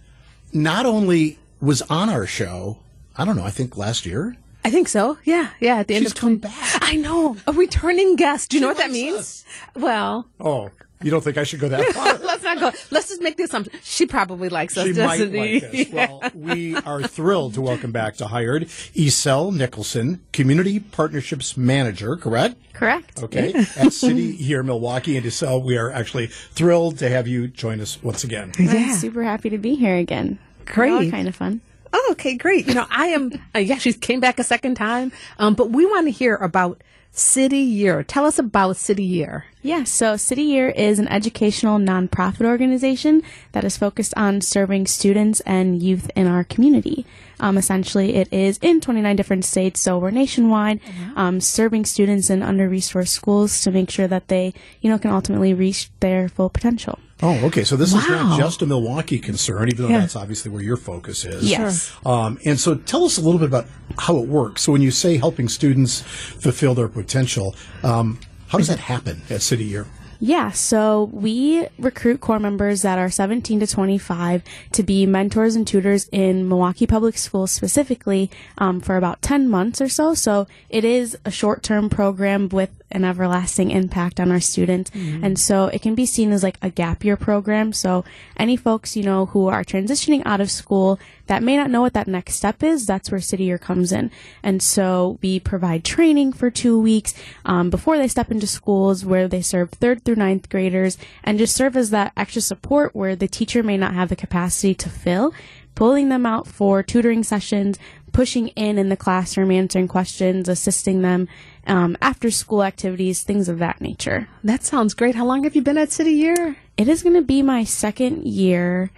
not 0.52 0.86
only 0.86 1.40
was 1.64 1.82
on 1.84 2.10
our 2.10 2.26
show, 2.26 2.80
I 3.18 3.26
don't 3.26 3.36
know, 3.38 3.46
I 3.46 3.50
think 3.52 3.78
last 3.78 4.06
year. 4.06 4.36
I 4.66 4.70
think 4.70 4.88
so. 4.88 5.18
Yeah, 5.26 5.50
yeah. 5.60 5.78
At 5.78 5.88
the 5.88 5.96
end 5.96 6.04
She's 6.06 6.12
of 6.14 6.18
come 6.18 6.40
20 6.40 6.56
back. 6.56 6.80
I 6.82 6.96
know 6.96 7.36
a 7.48 7.52
returning 7.52 8.16
guest. 8.16 8.50
Do 8.52 8.58
you 8.58 8.62
know 8.62 8.68
what 8.70 8.78
that 8.78 8.92
means? 8.92 9.18
us. 9.18 9.46
Well, 9.76 10.26
Oh, 10.40 10.70
you 11.02 11.12
don't 11.12 11.22
think 11.22 11.38
I 11.38 11.44
should 11.44 11.60
go 11.60 11.68
that 11.68 11.86
far? 11.94 12.14
let's 12.26 12.44
not 12.44 12.60
go. 12.62 12.72
Let's 12.90 13.10
just 13.10 13.22
make 13.22 13.36
the 13.36 13.44
assumption 13.44 13.78
she 13.84 14.06
probably 14.06 14.48
likes 14.48 14.78
us. 14.78 14.86
She 14.86 14.94
might 14.94 15.18
doesn't 15.18 15.34
he? 15.34 15.60
like 15.60 15.88
us. 15.88 15.92
Well, 15.92 16.32
we 16.34 16.76
are 16.86 17.04
thrilled 17.04 17.56
to 17.56 17.62
welcome 17.62 17.92
back 17.92 18.16
to 18.18 18.28
Hired 18.28 18.64
Esel 18.96 19.54
Nicholson, 19.54 20.22
Community 20.32 20.80
Partnerships 20.80 21.58
Manager, 21.58 22.16
correct? 22.16 22.56
Correct. 22.72 23.22
Okay, 23.22 23.54
at 23.76 23.92
City 23.92 24.22
Year, 24.22 24.64
Milwaukee. 24.64 25.18
And 25.18 25.26
Esel, 25.26 25.62
we 25.62 25.78
are 25.78 25.92
actually 25.92 26.28
thrilled 26.28 27.00
to 27.00 27.10
have 27.10 27.28
you 27.28 27.50
join 27.50 27.82
us 27.82 28.02
once 28.02 28.24
again. 28.24 28.54
I'm 28.58 28.94
super 28.94 29.24
happy 29.24 29.50
to 29.50 29.58
be 29.58 29.76
here 29.76 29.98
again. 29.98 30.40
Great. 30.66 31.12
kind 31.12 31.28
of 31.28 31.36
fun. 31.36 31.62
Oh, 31.92 32.10
okay, 32.12 32.36
great. 32.36 32.68
You 32.68 32.74
know, 32.74 32.88
I 32.90 33.08
am. 33.08 33.32
Uh, 33.56 33.60
yeah, 33.60 33.78
she 33.78 33.94
came 33.94 34.20
back 34.20 34.40
a 34.40 34.44
second 34.44 34.76
time. 34.76 35.12
Um, 35.38 35.54
but 35.54 35.70
we 35.70 35.86
want 35.86 36.08
to 36.08 36.12
hear 36.12 36.36
about 36.36 36.82
City 37.12 37.60
Year. 37.60 38.02
Tell 38.02 38.26
us 38.26 38.40
about 38.40 38.76
City 38.78 39.04
Year. 39.04 39.46
Yeah, 39.62 39.84
so 39.84 40.18
City 40.18 40.42
Year 40.42 40.70
is 40.70 40.98
an 40.98 41.08
educational 41.08 41.78
nonprofit 41.78 42.46
organization 42.48 43.22
that 43.52 43.64
is 43.64 43.78
focused 43.78 44.14
on 44.18 44.42
serving 44.42 44.88
students 44.88 45.40
and 45.42 45.82
youth 45.82 46.10
in 46.16 46.26
our 46.26 46.44
community. 46.44 47.06
Um, 47.40 47.56
essentially, 47.58 48.16
it 48.16 48.34
is 48.34 48.58
in 48.64 48.82
29 48.82 49.16
different 49.16 49.46
states, 49.46 49.80
so 49.80 50.00
we're 50.00 50.10
nationwide, 50.10 50.80
um, 51.16 51.40
serving 51.40 51.86
students 51.86 52.32
in 52.32 52.42
under-resourced 52.42 53.10
schools 53.10 53.62
to 53.62 53.70
make 53.72 53.92
sure 53.92 54.08
that 54.08 54.28
they, 54.30 54.54
you 54.82 54.90
know, 54.90 54.98
can 54.98 55.12
ultimately 55.12 55.54
reach 55.54 55.92
their 56.00 56.28
full 56.28 56.50
potential. 56.50 56.98
Oh, 57.22 57.46
okay. 57.46 57.64
So 57.64 57.76
this 57.76 57.94
is 57.94 58.08
not 58.10 58.38
just 58.40 58.62
a 58.62 58.66
Milwaukee 58.66 59.20
concern, 59.20 59.70
even 59.70 59.84
though 59.86 59.92
Yeah. 59.92 60.00
that's 60.00 60.16
obviously 60.16 60.52
where 60.52 60.62
your 60.64 60.78
focus 60.78 61.24
is. 61.24 61.50
Yes. 61.50 61.92
Um, 62.06 62.38
and 62.44 62.60
so 62.60 62.76
tell 62.76 63.06
us 63.06 63.18
a 63.18 63.22
little 63.22 63.40
bit 63.40 63.48
about 63.48 63.68
how 64.00 64.18
it 64.18 64.28
works. 64.28 64.64
So 64.64 64.72
when 64.72 64.82
you 64.82 64.92
say 64.92 65.18
helping 65.18 65.48
students 65.48 66.02
fulfill 66.02 66.74
their 66.74 66.88
potential, 66.90 67.56
um, 67.84 68.20
how 68.48 68.58
does 68.58 68.68
that 68.68 68.80
happen 68.80 69.22
at 69.30 69.42
City 69.42 69.64
Year? 69.64 69.86
Yeah, 70.20 70.52
so 70.52 71.10
we 71.12 71.68
recruit 71.78 72.22
corps 72.22 72.40
members 72.40 72.82
that 72.84 72.98
are 72.98 73.10
17 73.10 73.60
to 73.60 73.68
25 73.68 74.42
to 74.72 74.82
be 74.84 75.06
mentors 75.06 75.54
and 75.56 75.68
tutors 75.68 76.08
in 76.14 76.48
Milwaukee 76.48 76.88
Public 76.88 77.18
Schools 77.18 77.52
specifically 77.52 78.32
um, 78.58 78.80
for 78.80 78.96
about 78.96 79.22
10 79.22 79.50
months 79.50 79.82
or 79.82 79.90
so. 79.90 80.14
So 80.14 80.48
it 80.70 80.86
is 80.86 81.18
a 81.26 81.32
short 81.32 81.62
term 81.62 81.90
program 81.90 82.48
with 82.48 82.70
an 82.94 83.04
everlasting 83.04 83.72
impact 83.72 84.20
on 84.20 84.32
our 84.32 84.40
students. 84.40 84.92
And 85.24 85.38
so 85.40 85.66
it 85.66 85.82
can 85.82 85.96
be 85.96 86.06
seen 86.06 86.32
as 86.32 86.44
like 86.44 86.58
a 86.62 86.70
gap 86.70 87.04
year 87.04 87.18
program. 87.18 87.74
So 87.74 88.06
any 88.38 88.56
folks, 88.56 88.96
you 88.96 89.04
know, 89.04 89.28
who 89.28 89.48
are 89.48 89.64
transitioning 89.64 90.22
out 90.26 90.42
of 90.42 90.52
school 90.52 91.00
that 91.28 91.42
may 91.42 91.56
not 91.56 91.70
know 91.70 91.82
what 91.82 91.94
that 91.94 92.08
next 92.08 92.36
step 92.36 92.62
is, 92.64 92.86
that's 92.86 93.10
where 93.10 93.22
City 93.22 93.46
Year 93.46 93.58
comes 93.58 93.92
in. 93.92 94.12
And 94.42 94.62
so 94.62 95.18
we 95.22 95.40
provide 95.40 95.84
training 95.84 96.34
for 96.34 96.50
two 96.50 96.80
weeks 96.80 97.14
um, 97.46 97.70
before 97.70 97.98
they 97.98 98.08
step 98.08 98.30
into 98.30 98.48
schools 98.48 99.06
where 99.06 99.28
they 99.28 99.42
serve 99.42 99.72
third 99.72 100.04
through 100.04 100.16
ninth 100.16 100.50
graders 100.50 100.98
and 101.24 101.40
just 101.40 101.56
serve 101.56 101.78
as 101.78 101.92
that 101.92 102.12
extra 102.18 102.42
support 102.42 102.96
where 102.96 103.16
the 103.16 103.28
teacher 103.28 103.64
may 103.64 103.78
not 103.78 103.94
have 103.94 104.10
the 104.10 104.16
capacity 104.16 104.74
to 104.76 104.90
fill, 104.90 105.34
pulling 105.76 106.10
them 106.10 106.26
out 106.26 106.46
for 106.46 106.84
tutoring 106.84 107.24
sessions, 107.24 107.80
pushing 108.12 108.50
in 108.50 108.78
in 108.78 108.90
the 108.90 108.98
classroom, 108.98 109.52
answering 109.52 109.88
questions, 109.88 110.48
assisting 110.48 111.02
them 111.02 111.28
um, 111.68 111.98
after 112.02 112.32
school 112.32 112.64
activities, 112.64 113.24
things 113.24 113.50
of 113.50 113.60
that 113.60 113.82
nature. 113.82 114.28
That 114.44 114.64
sounds 114.64 114.94
great. 114.94 115.16
How 115.16 115.26
long 115.26 115.44
have 115.44 115.56
you 115.56 115.62
been 115.62 115.78
at 115.78 115.92
City 115.92 116.12
Year? 116.12 116.58
It 116.78 116.88
is 116.88 117.04
going 117.04 117.16
to 117.16 117.22
be 117.22 117.42
my 117.42 117.64
second 117.64 118.26
year. 118.26 118.92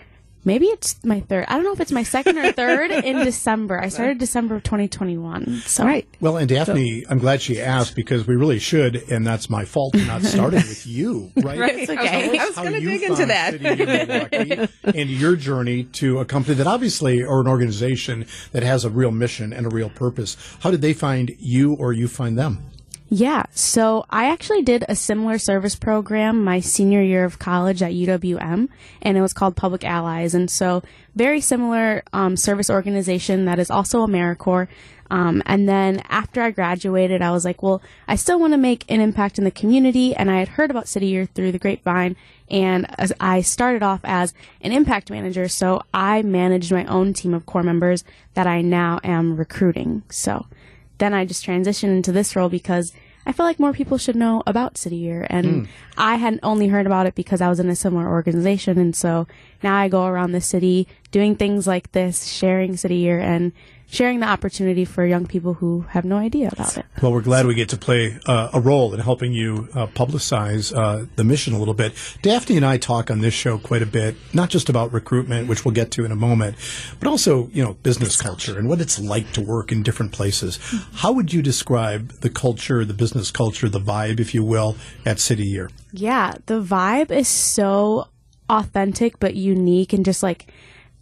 Maybe 0.46 0.68
it's 0.68 1.04
my 1.04 1.22
third. 1.22 1.46
I 1.48 1.56
don't 1.56 1.64
know 1.64 1.74
if 1.74 1.80
it's 1.80 1.92
my 1.92 2.04
second 2.04 2.38
or 2.38 2.52
third 2.52 2.92
in 3.04 3.26
December. 3.26 3.80
I 3.82 3.90
started 3.90 4.20
December 4.20 4.56
of 4.56 4.64
2021. 4.64 5.64
So 5.66 5.84
Right. 5.84 6.08
Well, 6.22 6.38
and 6.38 6.48
Daphne, 6.48 7.04
I'm 7.10 7.18
glad 7.18 7.42
she 7.42 7.60
asked 7.60 7.96
because 7.96 8.28
we 8.28 8.36
really 8.36 8.60
should, 8.60 8.96
and 9.10 9.26
that's 9.26 9.50
my 9.50 9.66
fault 9.66 9.98
for 9.98 10.06
not 10.06 10.22
starting 10.22 10.60
with 10.60 10.86
you, 10.88 11.32
right? 11.38 11.60
Right. 11.60 11.76
It's 11.80 11.92
okay. 11.92 12.30
Tell 12.30 12.36
us 12.36 12.40
I 12.40 12.46
was 12.46 12.56
how 12.56 12.64
gonna 12.64 12.80
dig 12.80 13.02
into 13.04 13.26
that. 13.26 13.62
Milwaukee 13.62 14.74
and 15.00 15.10
your 15.10 15.36
journey 15.36 15.86
to 15.86 16.20
a 16.20 16.26
company 16.26 16.56
that 16.56 16.68
obviously, 16.68 17.24
or 17.24 17.42
an 17.42 17.48
organization 17.48 18.28
that 18.52 18.62
has 18.64 18.86
a 18.86 18.90
real 18.90 19.12
mission 19.12 19.52
and 19.52 19.66
a 19.66 19.70
real 19.70 19.90
purpose. 19.90 20.38
How 20.62 20.70
did 20.70 20.82
they 20.82 20.94
find 20.94 21.32
you, 21.40 21.74
or 21.74 21.92
you 21.92 22.08
find 22.08 22.38
them? 22.38 22.64
Yeah, 23.08 23.44
so 23.52 24.06
I 24.10 24.32
actually 24.32 24.64
did 24.64 24.84
a 24.90 24.96
similar 24.96 25.38
service 25.38 25.76
program 25.76 26.44
my 26.44 26.60
senior 26.60 27.04
year 27.04 27.24
of 27.24 27.38
college 27.38 27.84
at 27.84 27.92
UWM, 27.92 28.68
and 29.02 29.18
it 29.18 29.22
was 29.22 29.32
called 29.32 29.56
Public 29.56 29.84
Allies. 29.84 30.34
And 30.34 30.50
so, 30.50 30.82
very 31.16 31.40
similar 31.40 32.04
um, 32.14 32.36
service 32.36 32.70
organization 32.70 33.46
that 33.46 33.60
is 33.60 33.70
also 33.70 34.06
AmeriCorps. 34.08 34.68
Um, 35.12 35.44
and 35.46 35.70
then 35.70 36.02
after 36.10 36.42
I 36.42 36.50
graduated, 36.50 37.22
I 37.22 37.30
was 37.30 37.46
like, 37.46 37.62
well, 37.62 37.80
I 38.08 38.16
still 38.16 38.40
want 38.40 38.54
to 38.54 38.58
make 38.58 38.90
an 38.90 39.02
impact 39.02 39.38
in 39.38 39.44
the 39.44 39.52
community. 39.52 40.16
And 40.16 40.32
I 40.32 40.40
had 40.40 40.48
heard 40.48 40.72
about 40.72 40.88
City 40.88 41.06
Year 41.06 41.28
through 41.28 41.52
the 41.52 41.60
grapevine. 41.60 42.16
And 42.50 42.88
I 43.20 43.42
started 43.42 43.84
off 43.84 44.02
as 44.04 44.34
an 44.62 44.72
impact 44.72 45.12
manager, 45.12 45.48
so 45.48 45.84
I 45.94 46.24
managed 46.24 46.72
my 46.72 46.86
own 46.86 47.14
team 47.14 47.36
of 47.36 47.46
corps 47.46 47.64
members 47.64 48.04
that 48.34 48.48
I 48.48 48.62
now 48.62 49.00
am 49.04 49.36
recruiting. 49.36 50.02
So 50.10 50.48
then 50.98 51.14
I 51.14 51.26
just 51.26 51.46
transitioned 51.46 51.96
into 51.96 52.12
this 52.12 52.36
role 52.36 52.50
because 52.50 52.92
I 53.26 53.32
feel 53.32 53.46
like 53.46 53.60
more 53.60 53.74
people 53.74 53.98
should 53.98 54.16
know 54.16 54.44
about 54.46 54.78
City 54.78 54.98
Year. 54.98 55.26
And 55.30 55.46
mm. 55.46 55.68
I 55.98 56.16
hadn't 56.16 56.42
only 56.44 56.68
heard 56.68 56.86
about 56.86 57.08
it 57.08 57.16
because 57.16 57.42
I 57.42 57.50
was 57.50 57.60
in 57.60 57.70
a 57.70 57.76
similar 57.76 58.08
organization. 58.08 58.78
And 58.78 58.96
so 58.96 59.28
now 59.64 59.76
I 59.76 59.88
go 59.88 60.06
around 60.06 60.32
the 60.32 60.42
city 60.42 60.88
doing 61.12 61.36
things 61.36 61.66
like 61.66 61.92
this, 61.92 62.26
sharing 62.26 62.78
City 62.78 62.98
Year 62.98 63.20
and 63.20 63.52
sharing 63.88 64.20
the 64.20 64.28
opportunity 64.28 64.86
for 64.86 65.06
young 65.06 65.26
people 65.26 65.56
who 65.56 65.82
have 65.90 66.06
no 66.06 66.18
idea 66.18 66.50
about 66.52 66.78
it. 66.78 66.86
Well, 67.02 67.12
we're 67.12 67.22
glad 67.22 67.46
we 67.46 67.56
get 67.56 67.70
to 67.70 67.78
play 67.78 68.18
uh, 68.26 68.50
a 68.54 68.60
role 68.60 68.94
in 68.94 69.00
helping 69.00 69.34
you 69.34 69.70
uh, 69.74 69.88
publicize 69.88 70.76
uh, 70.76 71.06
the 71.16 71.24
mission 71.24 71.54
a 71.54 71.60
little 71.60 71.74
bit. 71.74 71.94
Daphne 72.22 72.58
and 72.58 72.66
I 72.66 72.78
talk 72.78 73.12
on 73.12 73.22
this 73.22 73.34
show 73.34 73.58
quite 73.58 73.82
a 73.82 73.86
bit, 73.86 74.16
not 74.34 74.50
just 74.50 74.70
about 74.70 74.92
recruitment, 74.92 75.48
which 75.48 75.66
we'll 75.66 75.74
get 75.74 75.92
to 75.92 76.06
in 76.06 76.12
a 76.12 76.16
moment, 76.16 76.56
but 77.00 77.08
also, 77.08 77.48
you 77.54 77.64
know, 77.64 77.74
business 77.84 78.22
culture 78.22 78.58
and 78.58 78.68
what 78.68 78.82
it's 78.82 79.00
like 79.00 79.32
to 79.34 79.42
work 79.42 79.72
in 79.72 79.84
different 79.84 80.12
places. 80.12 80.60
How 80.94 81.12
would 81.12 81.32
you 81.34 81.42
describe 81.42 82.12
the 82.22 82.30
culture, 82.30 82.86
the 82.86 82.94
business 82.94 83.32
culture, 83.32 83.70
the 83.70 83.80
vibe, 83.80 84.20
if 84.20 84.34
you 84.34 84.44
will, 84.44 84.76
at 85.06 85.20
City 85.20 85.46
Year? 85.46 85.70
Yeah, 85.92 86.36
the 86.48 86.62
vibe 86.62 87.12
is 87.12 87.28
so 87.28 88.08
authentic 88.50 89.20
but 89.20 89.36
unique 89.36 89.94
and 89.94 90.06
just 90.06 90.22
like 90.22 90.52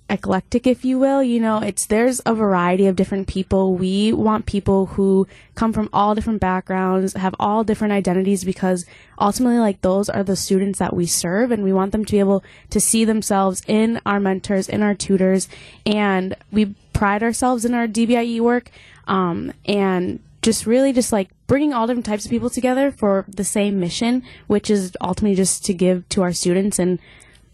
eclectic 0.10 0.68
if 0.68 0.84
you 0.84 1.00
will. 1.00 1.24
You 1.24 1.40
know 1.40 1.60
it's 1.60 1.86
there's 1.86 2.22
a 2.26 2.34
variety 2.34 2.88
of 2.88 2.96
different 2.96 3.28
people. 3.28 3.76
We 3.76 4.14
want 4.14 4.46
people 4.46 4.88
who 4.88 5.28
come 5.56 5.74
from 5.74 5.90
all 5.94 6.16
different 6.16 6.40
backgrounds 6.40 7.14
have 7.14 7.36
all 7.40 7.64
different 7.64 7.94
identities 7.94 8.44
because 8.44 8.86
ultimately 9.20 9.60
like 9.60 9.82
those 9.82 10.10
are 10.10 10.24
the 10.24 10.36
students 10.36 10.80
that 10.80 10.96
we 10.96 11.06
serve 11.06 11.52
and 11.52 11.64
we 11.64 11.74
want 11.74 11.92
them 11.92 12.06
to 12.06 12.12
be 12.12 12.20
able 12.20 12.44
to 12.70 12.80
see 12.80 13.06
themselves 13.06 13.62
in 13.68 14.02
our 14.06 14.20
mentors 14.20 14.68
in 14.68 14.82
our 14.82 14.94
tutors 14.94 15.48
and 15.86 16.36
we 16.52 16.76
pride 16.94 17.24
ourselves 17.24 17.66
in 17.66 17.74
our 17.74 17.88
DEI 17.88 18.40
work 18.40 18.70
um, 19.08 19.52
and 19.66 20.20
just 20.42 20.66
really 20.66 20.92
just 20.94 21.12
like 21.12 21.30
bringing 21.48 21.74
all 21.74 21.88
different 21.88 22.06
types 22.06 22.26
of 22.26 22.32
people 22.32 22.50
together 22.50 22.92
for 22.92 23.26
the 23.28 23.44
same 23.44 23.80
mission 23.80 24.24
which 24.48 24.70
is 24.70 24.96
ultimately 25.02 25.36
just 25.36 25.64
to 25.66 25.74
give 25.74 26.08
to 26.10 26.22
our 26.22 26.34
students 26.34 26.78
and 26.80 27.00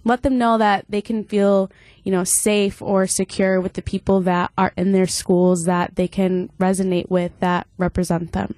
let 0.04 0.24
them 0.24 0.38
know 0.38 0.58
that 0.58 0.86
they 0.90 1.02
can 1.02 1.24
feel 1.24 1.70
you 2.10 2.12
know, 2.12 2.24
safe 2.24 2.82
or 2.82 3.06
secure 3.06 3.62
with 3.62 3.74
the 3.74 3.84
people 3.84 4.22
that 4.22 4.52
are 4.58 4.74
in 4.76 4.94
their 4.94 5.06
schools 5.06 5.66
that 5.66 5.96
they 5.96 6.08
can 6.08 6.50
resonate 6.60 7.08
with 7.08 7.32
that 7.40 7.68
represent 7.78 8.32
them. 8.32 8.56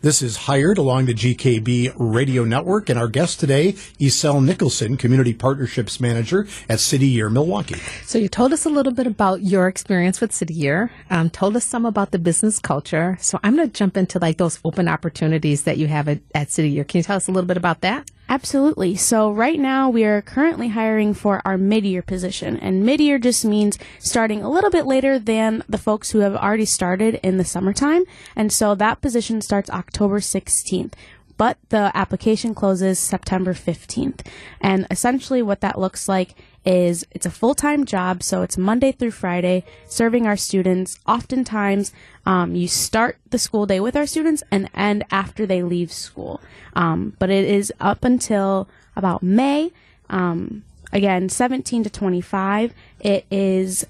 This 0.00 0.20
is 0.20 0.36
Hired 0.36 0.78
along 0.78 1.06
the 1.06 1.14
GKB 1.14 1.94
radio 1.96 2.44
network, 2.44 2.90
and 2.90 2.98
our 2.98 3.06
guest 3.06 3.38
today, 3.38 3.74
Isel 4.00 4.44
Nicholson, 4.44 4.96
Community 4.96 5.32
Partnerships 5.32 6.00
Manager 6.00 6.46
at 6.68 6.80
City 6.80 7.06
Year 7.06 7.30
Milwaukee. 7.30 7.80
So 8.04 8.18
you 8.18 8.28
told 8.28 8.52
us 8.52 8.66
a 8.66 8.68
little 8.68 8.92
bit 8.92 9.06
about 9.06 9.42
your 9.42 9.68
experience 9.68 10.20
with 10.20 10.32
City 10.32 10.54
Year, 10.54 10.90
um, 11.08 11.30
told 11.30 11.56
us 11.56 11.64
some 11.64 11.86
about 11.86 12.10
the 12.10 12.18
business 12.18 12.58
culture. 12.58 13.16
So 13.20 13.38
I'm 13.44 13.54
going 13.54 13.68
to 13.68 13.72
jump 13.72 13.96
into 13.96 14.18
like 14.18 14.38
those 14.38 14.58
open 14.64 14.88
opportunities 14.88 15.62
that 15.62 15.78
you 15.78 15.86
have 15.86 16.08
at, 16.08 16.18
at 16.34 16.50
City 16.50 16.68
Year. 16.68 16.84
Can 16.84 16.98
you 16.98 17.04
tell 17.04 17.16
us 17.16 17.28
a 17.28 17.30
little 17.30 17.48
bit 17.48 17.56
about 17.56 17.80
that? 17.82 18.10
Absolutely. 18.32 18.96
So 18.96 19.30
right 19.30 19.60
now 19.60 19.90
we 19.90 20.04
are 20.06 20.22
currently 20.22 20.68
hiring 20.68 21.12
for 21.12 21.42
our 21.44 21.58
mid-year 21.58 22.00
position 22.00 22.56
and 22.56 22.82
mid-year 22.82 23.18
just 23.18 23.44
means 23.44 23.78
starting 23.98 24.42
a 24.42 24.48
little 24.48 24.70
bit 24.70 24.86
later 24.86 25.18
than 25.18 25.62
the 25.68 25.76
folks 25.76 26.12
who 26.12 26.20
have 26.20 26.34
already 26.34 26.64
started 26.64 27.20
in 27.22 27.36
the 27.36 27.44
summertime. 27.44 28.04
And 28.34 28.50
so 28.50 28.74
that 28.74 29.02
position 29.02 29.42
starts 29.42 29.68
October 29.68 30.18
16th 30.18 30.94
but 31.36 31.58
the 31.68 31.90
application 31.94 32.54
closes 32.54 32.98
September 32.98 33.54
15th. 33.54 34.26
And 34.60 34.86
essentially 34.90 35.42
what 35.42 35.60
that 35.60 35.78
looks 35.78 36.08
like 36.08 36.34
is 36.64 37.04
it's 37.10 37.26
a 37.26 37.30
full-time 37.30 37.84
job, 37.84 38.22
so 38.22 38.42
it's 38.42 38.56
Monday 38.56 38.92
through 38.92 39.10
Friday, 39.10 39.64
serving 39.88 40.26
our 40.26 40.36
students. 40.36 40.98
Oftentimes, 41.06 41.92
um, 42.24 42.54
you 42.54 42.68
start 42.68 43.18
the 43.30 43.38
school 43.38 43.66
day 43.66 43.80
with 43.80 43.96
our 43.96 44.06
students 44.06 44.42
and 44.50 44.70
end 44.74 45.04
after 45.10 45.44
they 45.44 45.62
leave 45.62 45.92
school. 45.92 46.40
Um, 46.74 47.14
but 47.18 47.30
it 47.30 47.44
is 47.44 47.72
up 47.80 48.04
until 48.04 48.68
about 48.94 49.22
May. 49.22 49.72
Um, 50.08 50.62
again, 50.92 51.28
17 51.28 51.84
to 51.84 51.90
25. 51.90 52.72
It 53.00 53.26
is 53.30 53.86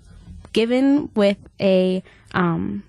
given 0.53 1.11
with 1.15 1.39
a 1.61 2.03
um, 2.33 2.85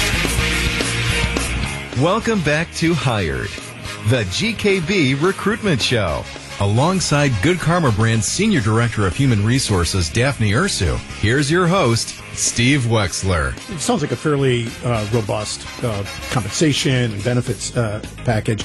Welcome 2.01 2.43
back 2.43 2.73
to 2.75 2.95
Hired, 2.95 3.49
the 4.09 4.23
GKB 4.31 5.21
recruitment 5.21 5.83
show. 5.83 6.23
Alongside 6.61 7.33
Good 7.43 7.59
Karma 7.59 7.91
Brand's 7.91 8.29
Senior 8.29 8.61
Director 8.61 9.05
of 9.05 9.17
Human 9.17 9.45
Resources, 9.45 10.09
Daphne 10.09 10.53
Ursu, 10.53 10.97
here's 11.21 11.51
your 11.51 11.67
host, 11.67 12.15
Steve 12.39 12.83
Wexler. 12.83 13.53
It 13.75 13.81
sounds 13.81 14.01
like 14.01 14.13
a 14.13 14.17
fairly 14.17 14.69
uh, 14.85 15.09
robust 15.13 15.67
uh, 15.83 16.05
compensation 16.31 17.13
and 17.13 17.25
benefits 17.25 17.77
uh, 17.77 18.01
package. 18.25 18.63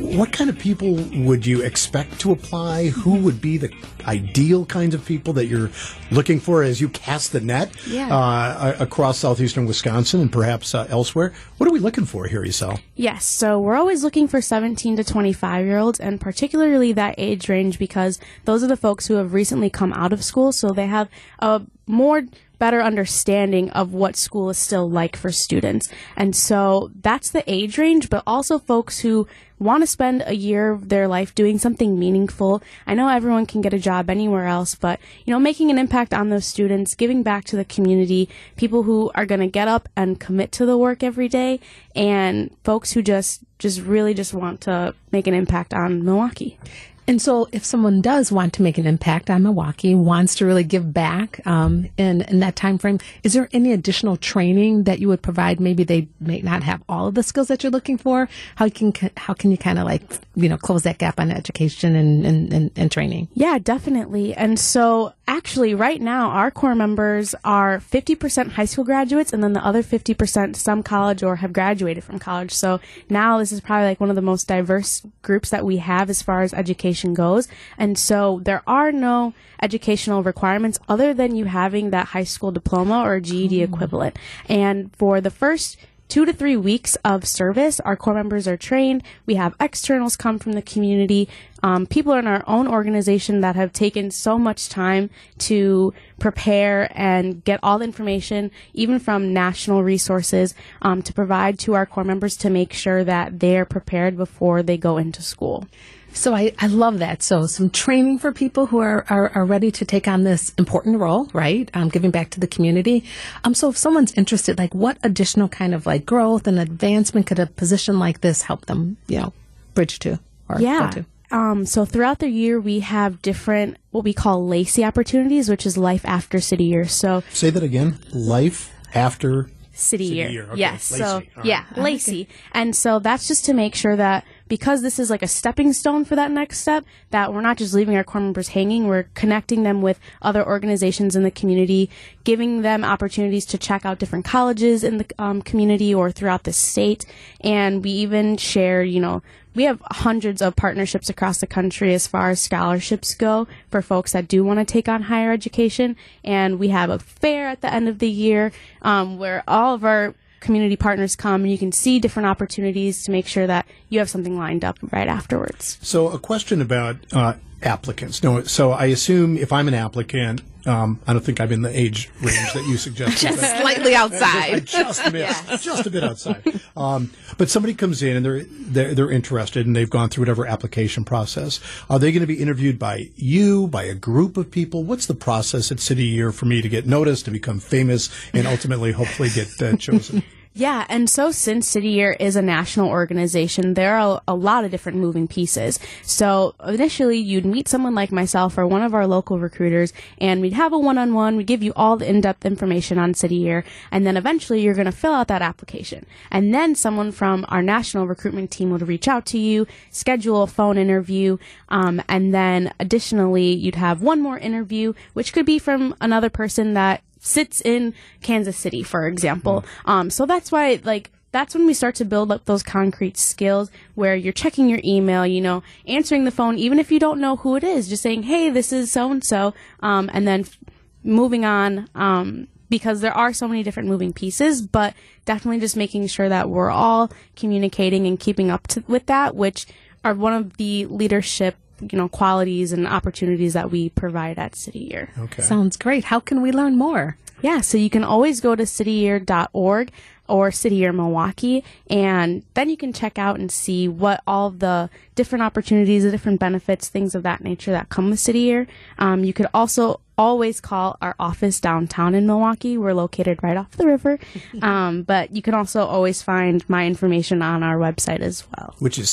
What 0.00 0.32
kind 0.32 0.48
of 0.48 0.58
people 0.58 0.94
would 1.24 1.44
you 1.44 1.60
expect 1.60 2.18
to 2.20 2.32
apply? 2.32 2.88
Who 2.88 3.16
would 3.16 3.42
be 3.42 3.58
the 3.58 3.70
ideal 4.06 4.64
kinds 4.64 4.94
of 4.94 5.04
people 5.04 5.34
that 5.34 5.46
you're 5.46 5.70
looking 6.10 6.40
for 6.40 6.62
as 6.62 6.80
you 6.80 6.88
cast 6.88 7.32
the 7.32 7.40
net 7.40 7.74
yeah. 7.86 8.14
uh, 8.14 8.76
across 8.78 9.18
southeastern 9.18 9.66
Wisconsin 9.66 10.20
and 10.20 10.32
perhaps 10.32 10.74
uh, 10.74 10.86
elsewhere? 10.88 11.34
What 11.58 11.68
are 11.68 11.72
we 11.72 11.80
looking 11.80 12.06
for 12.06 12.26
here, 12.26 12.42
Isel? 12.42 12.80
Yes, 12.94 13.26
so 13.26 13.60
we're 13.60 13.76
always 13.76 14.02
looking 14.02 14.28
for 14.28 14.40
17 14.40 14.96
to 14.96 15.04
25 15.04 15.66
year 15.66 15.78
olds, 15.78 16.00
and 16.00 16.20
particularly 16.20 16.92
that 16.92 17.16
age 17.18 17.48
range 17.50 17.78
because 17.78 18.18
those 18.44 18.62
are 18.62 18.68
the 18.68 18.76
folks 18.76 19.08
who 19.08 19.14
have 19.14 19.34
recently 19.34 19.68
come 19.68 19.92
out 19.92 20.12
of 20.12 20.24
school, 20.24 20.52
so 20.52 20.70
they 20.70 20.86
have 20.86 21.08
a 21.40 21.60
more 21.86 22.22
better 22.58 22.80
understanding 22.80 23.70
of 23.70 23.92
what 23.92 24.16
school 24.16 24.48
is 24.50 24.58
still 24.58 24.88
like 24.88 25.16
for 25.16 25.30
students. 25.30 25.88
And 26.16 26.34
so 26.34 26.90
that's 27.02 27.30
the 27.30 27.44
age 27.50 27.78
range, 27.78 28.08
but 28.08 28.22
also 28.26 28.58
folks 28.58 29.00
who 29.00 29.26
want 29.58 29.82
to 29.82 29.86
spend 29.86 30.22
a 30.26 30.34
year 30.34 30.72
of 30.72 30.88
their 30.88 31.06
life 31.08 31.34
doing 31.34 31.58
something 31.58 31.98
meaningful. 31.98 32.62
I 32.86 32.94
know 32.94 33.08
everyone 33.08 33.46
can 33.46 33.60
get 33.60 33.72
a 33.72 33.78
job 33.78 34.10
anywhere 34.10 34.46
else, 34.46 34.74
but 34.74 35.00
you 35.24 35.32
know, 35.32 35.38
making 35.38 35.70
an 35.70 35.78
impact 35.78 36.12
on 36.12 36.28
those 36.28 36.46
students, 36.46 36.94
giving 36.94 37.22
back 37.22 37.44
to 37.46 37.56
the 37.56 37.64
community, 37.64 38.28
people 38.56 38.82
who 38.82 39.10
are 39.14 39.26
going 39.26 39.40
to 39.40 39.46
get 39.46 39.68
up 39.68 39.88
and 39.96 40.20
commit 40.20 40.52
to 40.52 40.66
the 40.66 40.78
work 40.78 41.02
every 41.02 41.28
day, 41.28 41.60
and 41.94 42.54
folks 42.64 42.92
who 42.92 43.02
just 43.02 43.42
just 43.58 43.80
really 43.80 44.14
just 44.14 44.34
want 44.34 44.60
to 44.62 44.94
make 45.12 45.26
an 45.26 45.34
impact 45.34 45.72
on 45.72 46.04
Milwaukee. 46.04 46.58
And 47.06 47.20
so, 47.20 47.48
if 47.52 47.64
someone 47.64 48.00
does 48.00 48.32
want 48.32 48.54
to 48.54 48.62
make 48.62 48.78
an 48.78 48.86
impact 48.86 49.28
on 49.28 49.42
Milwaukee, 49.42 49.94
wants 49.94 50.34
to 50.36 50.46
really 50.46 50.64
give 50.64 50.92
back 50.92 51.46
um, 51.46 51.88
in 51.98 52.22
in 52.22 52.40
that 52.40 52.56
time 52.56 52.78
frame, 52.78 52.98
is 53.22 53.34
there 53.34 53.48
any 53.52 53.72
additional 53.72 54.16
training 54.16 54.84
that 54.84 55.00
you 55.00 55.08
would 55.08 55.20
provide? 55.20 55.60
Maybe 55.60 55.84
they 55.84 56.08
may 56.20 56.40
not 56.40 56.62
have 56.62 56.82
all 56.88 57.08
of 57.08 57.14
the 57.14 57.22
skills 57.22 57.48
that 57.48 57.62
you're 57.62 57.72
looking 57.72 57.98
for. 57.98 58.28
How 58.56 58.68
can 58.68 58.92
how 59.16 59.34
can 59.34 59.50
you 59.50 59.58
kind 59.58 59.78
of 59.78 59.84
like 59.84 60.02
you 60.34 60.48
know 60.48 60.56
close 60.56 60.82
that 60.84 60.98
gap 60.98 61.20
on 61.20 61.30
education 61.30 61.94
and, 61.94 62.24
and, 62.24 62.52
and, 62.52 62.70
and 62.74 62.90
training? 62.90 63.28
Yeah, 63.34 63.58
definitely. 63.58 64.34
And 64.34 64.58
so, 64.58 65.12
actually, 65.26 65.74
right 65.74 66.00
now, 66.00 66.30
our 66.30 66.50
corps 66.50 66.74
members 66.74 67.34
are 67.44 67.78
50% 67.78 68.52
high 68.52 68.64
school 68.64 68.84
graduates, 68.84 69.32
and 69.32 69.42
then 69.42 69.52
the 69.52 69.64
other 69.64 69.82
50% 69.82 70.56
some 70.56 70.82
college 70.82 71.22
or 71.22 71.36
have 71.36 71.52
graduated 71.52 72.04
from 72.04 72.18
college. 72.18 72.52
So 72.52 72.80
now 73.08 73.38
this 73.38 73.52
is 73.52 73.60
probably 73.60 73.86
like 73.86 74.00
one 74.00 74.10
of 74.10 74.16
the 74.16 74.22
most 74.22 74.48
diverse 74.48 75.06
groups 75.22 75.50
that 75.50 75.64
we 75.64 75.78
have 75.78 76.10
as 76.10 76.22
far 76.22 76.42
as 76.42 76.52
education 76.52 77.14
goes. 77.14 77.48
And 77.78 77.98
so 77.98 78.40
there 78.44 78.62
are 78.66 78.92
no 78.92 79.34
educational 79.62 80.22
requirements 80.22 80.78
other 80.88 81.14
than 81.14 81.34
you 81.34 81.46
having 81.46 81.90
that 81.90 82.08
high 82.08 82.24
school 82.24 82.52
diploma 82.52 83.02
or 83.02 83.20
GED 83.20 83.60
oh. 83.60 83.64
equivalent. 83.64 84.18
And 84.48 84.94
for 84.96 85.20
the 85.20 85.30
first 85.30 85.78
two 86.14 86.24
to 86.24 86.32
three 86.32 86.56
weeks 86.56 86.94
of 87.04 87.26
service. 87.26 87.80
Our 87.80 87.96
corps 87.96 88.14
members 88.14 88.46
are 88.46 88.56
trained. 88.56 89.02
We 89.26 89.34
have 89.34 89.56
externals 89.58 90.14
come 90.14 90.38
from 90.38 90.52
the 90.52 90.62
community. 90.62 91.28
Um, 91.60 91.86
people 91.86 92.12
in 92.12 92.28
our 92.28 92.44
own 92.46 92.68
organization 92.68 93.40
that 93.40 93.56
have 93.56 93.72
taken 93.72 94.12
so 94.12 94.38
much 94.38 94.68
time 94.68 95.10
to 95.38 95.92
prepare 96.20 96.88
and 96.94 97.42
get 97.42 97.58
all 97.64 97.80
the 97.80 97.84
information, 97.84 98.52
even 98.74 99.00
from 99.00 99.32
national 99.32 99.82
resources, 99.82 100.54
um, 100.82 101.02
to 101.02 101.12
provide 101.12 101.58
to 101.58 101.74
our 101.74 101.84
corps 101.84 102.04
members 102.04 102.36
to 102.36 102.48
make 102.48 102.72
sure 102.72 103.02
that 103.02 103.40
they're 103.40 103.64
prepared 103.64 104.16
before 104.16 104.62
they 104.62 104.76
go 104.76 104.98
into 104.98 105.20
school. 105.20 105.66
So 106.14 106.34
I, 106.34 106.52
I 106.58 106.68
love 106.68 107.00
that. 107.00 107.22
So 107.22 107.46
some 107.46 107.70
training 107.70 108.18
for 108.20 108.32
people 108.32 108.66
who 108.66 108.78
are, 108.78 109.04
are, 109.10 109.30
are 109.30 109.44
ready 109.44 109.70
to 109.72 109.84
take 109.84 110.06
on 110.08 110.22
this 110.24 110.54
important 110.56 110.98
role, 111.00 111.28
right? 111.32 111.68
Um, 111.74 111.88
giving 111.88 112.10
back 112.12 112.30
to 112.30 112.40
the 112.40 112.46
community. 112.46 113.04
Um, 113.42 113.52
so 113.52 113.68
if 113.68 113.76
someone's 113.76 114.12
interested, 114.14 114.56
like 114.56 114.74
what 114.74 114.96
additional 115.02 115.48
kind 115.48 115.74
of 115.74 115.86
like 115.86 116.06
growth 116.06 116.46
and 116.46 116.58
advancement 116.58 117.26
could 117.26 117.38
a 117.38 117.46
position 117.46 117.98
like 117.98 118.20
this 118.20 118.42
help 118.42 118.66
them, 118.66 118.96
you 119.08 119.18
know, 119.18 119.32
bridge 119.74 119.98
to 120.00 120.20
or 120.48 120.60
Yeah. 120.60 120.90
go 120.92 121.02
to? 121.02 121.06
Um, 121.36 121.66
so 121.66 121.84
throughout 121.84 122.20
the 122.20 122.28
year, 122.28 122.60
we 122.60 122.80
have 122.80 123.20
different 123.20 123.76
what 123.90 124.04
we 124.04 124.12
call 124.12 124.46
LACY 124.48 124.86
opportunities, 124.86 125.48
which 125.48 125.66
is 125.66 125.76
life 125.76 126.04
after 126.04 126.38
city 126.40 126.64
year. 126.64 126.86
So 126.86 127.24
Say 127.32 127.50
that 127.50 127.62
again. 127.64 127.98
Life 128.12 128.70
after. 128.94 129.50
city, 129.72 130.04
City 130.06 130.14
year. 130.14 130.28
year, 130.30 130.44
okay. 130.52 130.60
Yes. 130.60 130.92
Lacey. 130.92 131.02
So 131.02 131.06
All 131.14 131.20
right. 131.36 131.44
yeah, 131.44 131.64
Lacey. 131.76 132.28
And 132.52 132.76
so 132.76 133.00
that's 133.00 133.26
just 133.26 133.44
to 133.46 133.52
make 133.52 133.74
sure 133.74 133.96
that 133.96 134.24
because 134.48 134.82
this 134.82 134.98
is 134.98 135.10
like 135.10 135.22
a 135.22 135.28
stepping 135.28 135.72
stone 135.72 136.04
for 136.04 136.16
that 136.16 136.30
next 136.30 136.60
step, 136.60 136.84
that 137.10 137.32
we're 137.32 137.40
not 137.40 137.56
just 137.56 137.74
leaving 137.74 137.96
our 137.96 138.04
corps 138.04 138.20
members 138.20 138.48
hanging, 138.48 138.86
we're 138.86 139.04
connecting 139.14 139.62
them 139.62 139.82
with 139.82 139.98
other 140.22 140.46
organizations 140.46 141.16
in 141.16 141.22
the 141.22 141.30
community, 141.30 141.90
giving 142.24 142.62
them 142.62 142.84
opportunities 142.84 143.46
to 143.46 143.58
check 143.58 143.84
out 143.84 143.98
different 143.98 144.24
colleges 144.24 144.84
in 144.84 144.98
the 144.98 145.06
um, 145.18 145.42
community 145.42 145.94
or 145.94 146.10
throughout 146.10 146.44
the 146.44 146.52
state. 146.52 147.06
And 147.40 147.82
we 147.82 147.90
even 147.90 148.36
share, 148.36 148.82
you 148.82 149.00
know, 149.00 149.22
we 149.54 149.64
have 149.64 149.80
hundreds 149.92 150.42
of 150.42 150.56
partnerships 150.56 151.08
across 151.08 151.38
the 151.38 151.46
country 151.46 151.94
as 151.94 152.06
far 152.06 152.30
as 152.30 152.42
scholarships 152.42 153.14
go 153.14 153.46
for 153.70 153.82
folks 153.82 154.12
that 154.12 154.26
do 154.26 154.42
want 154.42 154.58
to 154.58 154.64
take 154.64 154.88
on 154.88 155.02
higher 155.02 155.32
education. 155.32 155.96
And 156.24 156.58
we 156.58 156.68
have 156.68 156.90
a 156.90 156.98
fair 156.98 157.46
at 157.46 157.60
the 157.60 157.72
end 157.72 157.88
of 157.88 158.00
the 158.00 158.10
year 158.10 158.52
um, 158.82 159.16
where 159.16 159.44
all 159.46 159.74
of 159.74 159.84
our 159.84 160.14
community 160.44 160.76
partners 160.76 161.16
come 161.16 161.42
and 161.42 161.50
you 161.50 161.58
can 161.58 161.72
see 161.72 161.98
different 161.98 162.26
opportunities 162.26 163.02
to 163.04 163.10
make 163.10 163.26
sure 163.26 163.46
that 163.46 163.66
you 163.88 163.98
have 163.98 164.08
something 164.08 164.38
lined 164.38 164.64
up 164.64 164.78
right 164.92 165.08
afterwards. 165.08 165.78
So 165.82 166.08
a 166.08 166.18
question 166.18 166.60
about 166.60 166.96
uh, 167.12 167.34
applicants. 167.62 168.22
No, 168.22 168.42
so 168.44 168.70
I 168.72 168.86
assume 168.86 169.36
if 169.36 169.52
I'm 169.52 169.66
an 169.66 169.74
applicant, 169.74 170.42
um, 170.66 171.00
I 171.06 171.12
don't 171.12 171.24
think 171.24 171.40
I'm 171.40 171.52
in 171.52 171.62
the 171.62 171.78
age 171.78 172.10
range 172.20 172.52
that 172.54 172.64
you 172.66 172.76
suggested. 172.76 173.30
but- 173.36 173.60
Slightly 173.60 173.94
outside. 173.94 174.54
I 174.54 174.60
just 174.60 175.12
missed, 175.12 175.62
just 175.62 175.86
a 175.86 175.90
bit 175.90 176.04
outside. 176.04 176.60
Um, 176.76 177.10
but 177.38 177.50
somebody 177.50 177.74
comes 177.74 178.02
in 178.02 178.16
and 178.16 178.24
they're, 178.24 178.44
they're 178.44 178.94
they're 178.94 179.10
interested 179.10 179.66
and 179.66 179.74
they've 179.76 179.90
gone 179.90 180.08
through 180.08 180.22
whatever 180.22 180.46
application 180.46 181.04
process. 181.04 181.60
Are 181.88 181.98
they 181.98 182.12
going 182.12 182.20
to 182.22 182.26
be 182.26 182.40
interviewed 182.40 182.78
by 182.78 183.10
you, 183.16 183.66
by 183.68 183.84
a 183.84 183.94
group 183.94 184.36
of 184.36 184.50
people? 184.50 184.84
What's 184.84 185.06
the 185.06 185.14
process 185.14 185.70
at 185.70 185.80
City 185.80 186.04
Year 186.04 186.32
for 186.32 186.46
me 186.46 186.62
to 186.62 186.68
get 186.68 186.86
noticed, 186.86 187.24
to 187.26 187.30
become 187.30 187.58
famous, 187.60 188.10
and 188.32 188.46
ultimately, 188.46 188.92
hopefully, 188.92 189.28
get 189.30 189.48
uh, 189.62 189.76
chosen? 189.76 190.22
Yeah, 190.56 190.86
and 190.88 191.10
so 191.10 191.32
since 191.32 191.66
City 191.66 191.88
Year 191.88 192.16
is 192.20 192.36
a 192.36 192.42
national 192.42 192.88
organization, 192.88 193.74
there 193.74 193.96
are 193.96 194.22
a 194.28 194.36
lot 194.36 194.64
of 194.64 194.70
different 194.70 194.98
moving 194.98 195.26
pieces. 195.26 195.80
So 196.02 196.54
initially, 196.64 197.18
you'd 197.18 197.44
meet 197.44 197.66
someone 197.66 197.96
like 197.96 198.12
myself 198.12 198.56
or 198.56 198.64
one 198.64 198.82
of 198.82 198.94
our 198.94 199.04
local 199.04 199.40
recruiters, 199.40 199.92
and 200.18 200.40
we'd 200.40 200.52
have 200.52 200.72
a 200.72 200.78
one-on-one. 200.78 201.36
We'd 201.36 201.48
give 201.48 201.64
you 201.64 201.72
all 201.74 201.96
the 201.96 202.08
in-depth 202.08 202.46
information 202.46 202.98
on 202.98 203.14
City 203.14 203.34
Year, 203.34 203.64
and 203.90 204.06
then 204.06 204.16
eventually 204.16 204.62
you're 204.62 204.74
going 204.74 204.84
to 204.84 204.92
fill 204.92 205.12
out 205.12 205.26
that 205.26 205.42
application. 205.42 206.06
And 206.30 206.54
then 206.54 206.76
someone 206.76 207.10
from 207.10 207.44
our 207.48 207.60
national 207.60 208.06
recruitment 208.06 208.52
team 208.52 208.70
would 208.70 208.86
reach 208.86 209.08
out 209.08 209.26
to 209.26 209.38
you, 209.38 209.66
schedule 209.90 210.44
a 210.44 210.46
phone 210.46 210.78
interview, 210.78 211.36
um, 211.68 212.00
and 212.08 212.32
then 212.32 212.72
additionally, 212.78 213.52
you'd 213.52 213.74
have 213.74 214.02
one 214.02 214.20
more 214.20 214.38
interview, 214.38 214.92
which 215.14 215.32
could 215.32 215.46
be 215.46 215.58
from 215.58 215.96
another 216.00 216.30
person 216.30 216.74
that 216.74 217.02
sits 217.24 217.60
in 217.60 217.94
Kansas 218.22 218.56
City, 218.56 218.82
for 218.82 219.06
example. 219.06 219.64
Um, 219.86 220.10
so 220.10 220.26
that's 220.26 220.52
why, 220.52 220.80
like, 220.84 221.10
that's 221.32 221.54
when 221.54 221.66
we 221.66 221.74
start 221.74 221.96
to 221.96 222.04
build 222.04 222.30
up 222.30 222.44
those 222.44 222.62
concrete 222.62 223.16
skills 223.16 223.70
where 223.96 224.14
you're 224.14 224.32
checking 224.32 224.68
your 224.68 224.80
email, 224.84 225.26
you 225.26 225.40
know, 225.40 225.64
answering 225.88 226.24
the 226.24 226.30
phone, 226.30 226.58
even 226.58 226.78
if 226.78 226.92
you 226.92 227.00
don't 227.00 227.20
know 227.20 227.36
who 227.36 227.56
it 227.56 227.64
is, 227.64 227.88
just 227.88 228.02
saying, 228.02 228.22
hey, 228.24 228.50
this 228.50 228.72
is 228.72 228.92
so 228.92 229.10
and 229.10 229.24
so, 229.24 229.52
and 229.80 230.28
then 230.28 230.40
f- 230.40 230.58
moving 231.02 231.44
on, 231.44 231.88
um, 231.96 232.46
because 232.70 233.00
there 233.00 233.16
are 233.16 233.32
so 233.32 233.48
many 233.48 233.62
different 233.62 233.88
moving 233.88 234.12
pieces, 234.12 234.62
but 234.62 234.94
definitely 235.24 235.60
just 235.60 235.76
making 235.76 236.06
sure 236.06 236.28
that 236.28 236.48
we're 236.48 236.70
all 236.70 237.10
communicating 237.36 238.06
and 238.06 238.20
keeping 238.20 238.50
up 238.50 238.66
to, 238.68 238.84
with 238.86 239.06
that, 239.06 239.34
which 239.34 239.66
are 240.04 240.14
one 240.14 240.32
of 240.32 240.56
the 240.56 240.86
leadership, 240.86 241.56
you 241.80 241.98
know, 241.98 242.08
qualities 242.08 242.72
and 242.72 242.86
opportunities 242.86 243.52
that 243.54 243.70
we 243.70 243.88
provide 243.90 244.38
at 244.38 244.54
City 244.54 244.80
Year. 244.80 245.10
Okay. 245.18 245.42
Sounds 245.42 245.76
great. 245.76 246.04
How 246.04 246.20
can 246.20 246.42
we 246.42 246.52
learn 246.52 246.76
more? 246.76 247.16
Yeah, 247.42 247.60
so 247.60 247.76
you 247.76 247.90
can 247.90 248.04
always 248.04 248.40
go 248.40 248.56
to 248.56 248.62
cityyear.org 248.62 249.92
or 250.26 250.50
City 250.50 250.76
Year 250.76 250.92
Milwaukee, 250.92 251.62
and 251.90 252.42
then 252.54 252.70
you 252.70 252.76
can 252.78 252.92
check 252.92 253.18
out 253.18 253.38
and 253.38 253.52
see 253.52 253.86
what 253.88 254.22
all 254.26 254.48
the 254.48 254.88
different 255.14 255.42
opportunities, 255.42 256.04
the 256.04 256.10
different 256.10 256.40
benefits, 256.40 256.88
things 256.88 257.14
of 257.14 257.22
that 257.24 257.42
nature 257.42 257.70
that 257.72 257.90
come 257.90 258.08
with 258.10 258.20
City 258.20 258.40
Year. 258.40 258.66
Um, 258.98 259.24
you 259.24 259.34
could 259.34 259.48
also 259.52 260.00
always 260.16 260.60
call 260.60 260.96
our 261.02 261.14
office 261.18 261.60
downtown 261.60 262.14
in 262.14 262.26
Milwaukee. 262.26 262.78
We're 262.78 262.94
located 262.94 263.42
right 263.42 263.56
off 263.56 263.72
the 263.72 263.86
river, 263.86 264.18
um, 264.62 265.02
but 265.02 265.30
you 265.32 265.42
can 265.42 265.52
also 265.52 265.84
always 265.84 266.22
find 266.22 266.66
my 266.70 266.86
information 266.86 267.42
on 267.42 267.62
our 267.62 267.76
website 267.76 268.20
as 268.20 268.46
well. 268.56 268.74
Which 268.78 268.98
is 268.98 269.10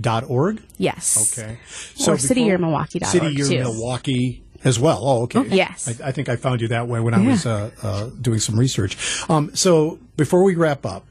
cityyear.org. 0.00 0.62
Yes. 0.76 1.38
Okay. 1.38 1.58
So 1.94 2.12
Or 2.12 2.16
cityyearmilwaukee.org, 2.16 3.38
City. 3.44 3.58
Milwaukee 3.58 4.42
as 4.64 4.78
well. 4.78 5.00
Oh, 5.02 5.22
okay. 5.22 5.46
Yes. 5.48 6.00
I, 6.00 6.08
I 6.08 6.12
think 6.12 6.28
I 6.28 6.36
found 6.36 6.60
you 6.60 6.68
that 6.68 6.88
way 6.88 7.00
when 7.00 7.14
I 7.14 7.26
was 7.26 7.46
uh, 7.46 7.70
uh, 7.82 8.10
doing 8.20 8.38
some 8.40 8.58
research. 8.58 8.96
Um, 9.30 9.54
so 9.54 9.98
before 10.16 10.42
we 10.42 10.54
wrap 10.54 10.84
up, 10.84 11.06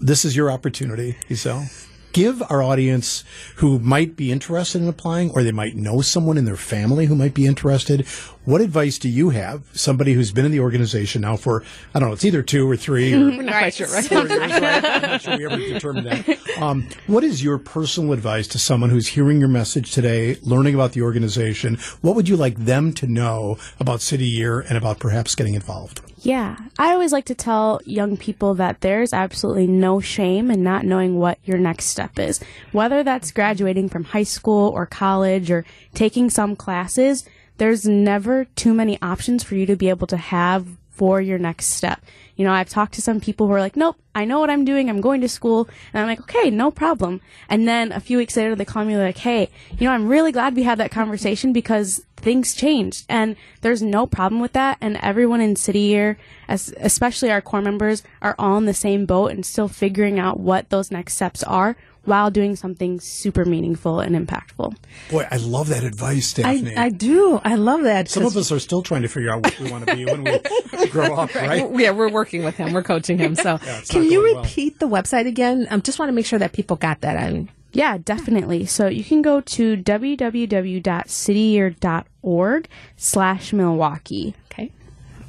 this 0.00 0.24
is 0.24 0.36
your 0.36 0.50
opportunity, 0.52 1.16
Isel. 1.28 1.68
Give 2.14 2.44
our 2.48 2.62
audience 2.62 3.24
who 3.56 3.80
might 3.80 4.14
be 4.14 4.30
interested 4.30 4.80
in 4.80 4.86
applying, 4.86 5.32
or 5.32 5.42
they 5.42 5.50
might 5.50 5.74
know 5.74 6.00
someone 6.00 6.38
in 6.38 6.44
their 6.44 6.54
family 6.54 7.06
who 7.06 7.16
might 7.16 7.34
be 7.34 7.44
interested. 7.44 8.06
What 8.44 8.60
advice 8.60 8.98
do 9.00 9.08
you 9.08 9.30
have? 9.30 9.64
Somebody 9.72 10.12
who's 10.12 10.30
been 10.30 10.44
in 10.44 10.52
the 10.52 10.60
organization 10.60 11.22
now 11.22 11.34
for 11.36 11.64
I 11.92 11.98
don't 11.98 12.10
know, 12.10 12.12
it's 12.14 12.24
either 12.24 12.40
two 12.40 12.70
or 12.70 12.76
three 12.76 13.12
or 13.12 13.18
Not 13.42 13.74
sure, 13.74 13.88
right? 13.88 14.04
four 14.04 14.28
years, 14.28 14.30
right? 14.30 14.84
I'm 14.84 15.02
not 15.02 15.22
sure 15.22 15.36
we 15.36 15.44
ever 15.44 15.56
determined 15.56 16.06
that. 16.06 16.38
Um, 16.62 16.86
what 17.08 17.24
is 17.24 17.42
your 17.42 17.58
personal 17.58 18.12
advice 18.12 18.46
to 18.48 18.60
someone 18.60 18.90
who's 18.90 19.08
hearing 19.08 19.40
your 19.40 19.48
message 19.48 19.90
today, 19.90 20.36
learning 20.42 20.74
about 20.76 20.92
the 20.92 21.02
organization? 21.02 21.78
What 22.00 22.14
would 22.14 22.28
you 22.28 22.36
like 22.36 22.56
them 22.56 22.92
to 22.92 23.08
know 23.08 23.58
about 23.80 24.00
City 24.00 24.26
Year 24.28 24.60
and 24.60 24.78
about 24.78 25.00
perhaps 25.00 25.34
getting 25.34 25.54
involved? 25.54 26.00
Yeah, 26.24 26.56
I 26.78 26.92
always 26.92 27.12
like 27.12 27.26
to 27.26 27.34
tell 27.34 27.82
young 27.84 28.16
people 28.16 28.54
that 28.54 28.80
there's 28.80 29.12
absolutely 29.12 29.66
no 29.66 30.00
shame 30.00 30.50
in 30.50 30.62
not 30.62 30.86
knowing 30.86 31.18
what 31.18 31.38
your 31.44 31.58
next 31.58 31.84
step 31.84 32.18
is. 32.18 32.40
Whether 32.72 33.02
that's 33.02 33.30
graduating 33.30 33.90
from 33.90 34.04
high 34.04 34.22
school 34.22 34.70
or 34.70 34.86
college 34.86 35.50
or 35.50 35.66
taking 35.92 36.30
some 36.30 36.56
classes, 36.56 37.28
there's 37.58 37.84
never 37.84 38.46
too 38.56 38.72
many 38.72 38.98
options 39.02 39.44
for 39.44 39.54
you 39.54 39.66
to 39.66 39.76
be 39.76 39.90
able 39.90 40.06
to 40.06 40.16
have 40.16 40.66
for 40.88 41.20
your 41.20 41.38
next 41.38 41.66
step. 41.66 42.02
You 42.36 42.44
know, 42.44 42.52
I've 42.52 42.68
talked 42.68 42.94
to 42.94 43.02
some 43.02 43.20
people 43.20 43.46
who 43.46 43.52
are 43.52 43.60
like, 43.60 43.76
nope, 43.76 43.96
I 44.14 44.24
know 44.24 44.40
what 44.40 44.50
I'm 44.50 44.64
doing. 44.64 44.88
I'm 44.88 45.00
going 45.00 45.20
to 45.20 45.28
school. 45.28 45.68
And 45.92 46.00
I'm 46.00 46.08
like, 46.08 46.20
okay, 46.20 46.50
no 46.50 46.70
problem. 46.70 47.20
And 47.48 47.68
then 47.68 47.92
a 47.92 48.00
few 48.00 48.18
weeks 48.18 48.36
later, 48.36 48.54
they 48.54 48.64
call 48.64 48.84
me 48.84 48.96
like, 48.96 49.18
hey, 49.18 49.50
you 49.78 49.86
know, 49.86 49.92
I'm 49.92 50.08
really 50.08 50.32
glad 50.32 50.56
we 50.56 50.62
had 50.64 50.78
that 50.78 50.90
conversation 50.90 51.52
because 51.52 52.04
things 52.16 52.54
changed 52.54 53.04
and 53.08 53.36
there's 53.60 53.82
no 53.82 54.06
problem 54.06 54.40
with 54.40 54.52
that. 54.54 54.78
And 54.80 54.96
everyone 55.02 55.40
in 55.40 55.56
City 55.56 55.80
Year, 55.80 56.16
especially 56.48 57.30
our 57.30 57.42
corps 57.42 57.60
members, 57.60 58.02
are 58.22 58.34
all 58.38 58.56
in 58.56 58.64
the 58.64 58.74
same 58.74 59.04
boat 59.06 59.30
and 59.30 59.44
still 59.44 59.68
figuring 59.68 60.18
out 60.18 60.40
what 60.40 60.70
those 60.70 60.90
next 60.90 61.14
steps 61.14 61.42
are 61.42 61.76
while 62.04 62.30
doing 62.30 62.56
something 62.56 63.00
super 63.00 63.44
meaningful 63.44 64.00
and 64.00 64.16
impactful. 64.16 64.76
Boy, 65.10 65.26
I 65.30 65.36
love 65.36 65.68
that 65.68 65.84
advice, 65.84 66.38
I, 66.38 66.42
Daphne. 66.42 66.76
I 66.76 66.88
do. 66.90 67.40
I 67.44 67.54
love 67.56 67.82
that. 67.82 68.08
Some 68.08 68.26
of 68.26 68.36
us 68.36 68.52
are 68.52 68.58
still 68.58 68.82
trying 68.82 69.02
to 69.02 69.08
figure 69.08 69.30
out 69.30 69.42
what 69.42 69.58
we 69.58 69.70
want 69.70 69.86
to 69.86 69.94
be 69.94 70.04
when 70.04 70.24
we 70.24 70.88
grow 70.88 71.14
up, 71.14 71.34
right? 71.34 71.68
Yeah, 71.74 71.90
we're 71.90 72.10
working 72.10 72.44
with 72.44 72.56
him. 72.56 72.72
We're 72.72 72.82
coaching 72.82 73.18
him. 73.18 73.34
So, 73.34 73.54
it's 73.62 73.90
can 73.90 74.04
you 74.04 74.20
going 74.20 74.34
well. 74.34 74.44
repeat 74.44 74.78
the 74.78 74.88
website 74.88 75.26
again? 75.26 75.66
I 75.70 75.74
um, 75.74 75.82
just 75.82 75.98
want 75.98 76.08
to 76.08 76.14
make 76.14 76.26
sure 76.26 76.38
that 76.38 76.52
people 76.52 76.76
got 76.76 77.00
that. 77.02 77.16
I 77.16 77.30
mean, 77.30 77.50
Yeah, 77.72 77.98
definitely. 77.98 78.66
So 78.66 78.86
you 78.86 79.04
can 79.04 79.22
go 79.22 79.40
to 79.40 79.76
www.cityyear.org 79.76 82.68
slash 82.96 83.52
Milwaukee. 83.52 84.34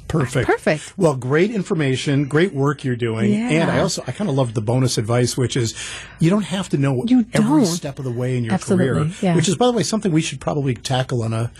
Perfect. 0.08 0.46
Perfect. 0.46 0.94
Well, 0.96 1.16
great 1.16 1.50
information, 1.50 2.26
great 2.26 2.54
work 2.54 2.84
you're 2.84 2.96
doing. 2.96 3.32
Yeah. 3.32 3.50
And 3.50 3.70
I 3.70 3.80
also, 3.80 4.02
I 4.06 4.12
kind 4.12 4.30
of 4.30 4.36
loved 4.36 4.54
the 4.54 4.60
bonus 4.60 4.98
advice, 4.98 5.36
which 5.36 5.56
is 5.56 5.74
you 6.20 6.30
don't 6.30 6.44
have 6.44 6.68
to 6.70 6.78
know 6.78 7.04
You 7.06 7.26
every 7.32 7.62
don't. 7.62 7.66
step 7.66 7.98
of 7.98 8.04
the 8.04 8.12
way 8.12 8.36
in 8.36 8.44
your 8.44 8.54
Absolutely, 8.54 8.86
career, 8.86 9.12
yeah. 9.20 9.34
which 9.36 9.48
is, 9.48 9.56
by 9.56 9.66
the 9.66 9.72
way, 9.72 9.82
something 9.82 10.12
we 10.12 10.22
should 10.22 10.40
probably 10.40 10.74
tackle 10.74 11.22
on 11.22 11.32
a, 11.32 11.50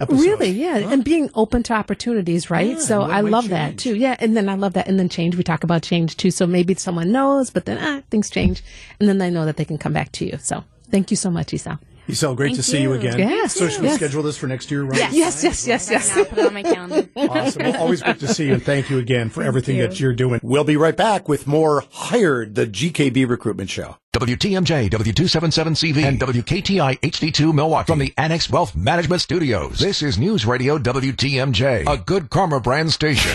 episode. 0.00 0.22
Really, 0.22 0.50
yeah, 0.50 0.78
and 0.78 1.04
being 1.04 1.30
open 1.34 1.62
to 1.64 1.74
opportunities, 1.74 2.48
right? 2.50 2.70
Yeah, 2.70 2.78
so 2.78 3.02
I 3.02 3.20
love 3.20 3.50
that 3.50 3.76
too. 3.78 3.94
Yeah, 3.94 4.16
and 4.18 4.36
then 4.36 4.48
I 4.48 4.54
love 4.54 4.72
that, 4.72 4.88
and 4.88 4.98
then 4.98 5.08
change. 5.08 5.36
We 5.36 5.44
talk 5.44 5.62
about 5.62 5.82
change 5.82 6.16
too. 6.16 6.30
So 6.30 6.46
maybe 6.46 6.74
someone 6.74 7.12
knows, 7.12 7.50
but 7.50 7.66
then 7.66 7.78
ah, 7.78 8.02
things 8.10 8.30
change, 8.30 8.62
and 8.98 9.08
then 9.08 9.18
they 9.18 9.30
know 9.30 9.44
that 9.44 9.56
they 9.58 9.64
can 9.64 9.78
come 9.78 9.92
back 9.92 10.10
to 10.12 10.24
you. 10.24 10.38
So 10.40 10.64
thank 10.90 11.10
you 11.10 11.16
so 11.18 11.30
much, 11.30 11.48
Isel. 11.48 11.78
Isel, 12.12 12.36
great 12.36 12.54
to 12.56 12.62
see 12.62 12.82
you 12.82 12.92
you. 12.92 12.98
again. 12.98 13.18
Yes, 13.18 13.54
So 13.54 13.68
should 13.68 13.80
we 13.82 13.88
yes. 13.88 13.96
schedule 13.96 14.22
this 14.22 14.36
for 14.36 14.46
next 14.46 14.70
year, 14.70 14.82
right? 14.84 14.98
Yes, 15.12 15.42
yes, 15.44 15.66
yes, 15.66 15.90
yes. 15.90 16.16
Now 16.16 16.24
put 16.24 16.38
it 16.38 16.46
on 16.46 16.54
my 16.54 16.62
calendar. 16.62 17.08
Awesome. 17.16 17.62
Well, 17.62 17.76
always 17.82 18.02
good 18.02 18.18
to 18.20 18.28
see 18.28 18.46
you, 18.46 18.54
and 18.54 18.62
thank 18.62 18.90
you 18.90 18.98
again 18.98 19.28
for 19.30 19.42
everything 19.42 19.78
that 19.78 20.00
you're 20.00 20.12
doing. 20.14 20.40
We'll 20.42 20.64
be 20.64 20.76
right 20.76 20.96
back 20.96 21.28
with 21.28 21.46
more 21.46 21.84
Hired, 21.90 22.54
the 22.54 22.66
GKB 22.66 23.28
recruitment 23.28 23.70
show. 23.70 23.96
WTMJ, 24.14 24.90
W277CV, 24.90 26.02
and 26.02 26.18
WKTI 26.20 26.98
HD2 27.00 27.54
Milwaukee 27.54 27.86
from 27.92 27.98
the 28.00 28.12
Annex 28.16 28.50
Wealth 28.50 28.74
Management 28.74 29.22
Studios. 29.22 29.78
This 29.78 30.02
is 30.02 30.18
News 30.18 30.44
Radio 30.46 30.78
WTMJ, 30.78 31.86
a 31.88 31.96
good 31.98 32.30
karma 32.30 32.58
brand 32.60 32.92
station. 32.92 33.30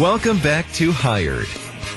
Welcome 0.00 0.38
back 0.40 0.70
to 0.74 0.92
Hired, 0.92 1.46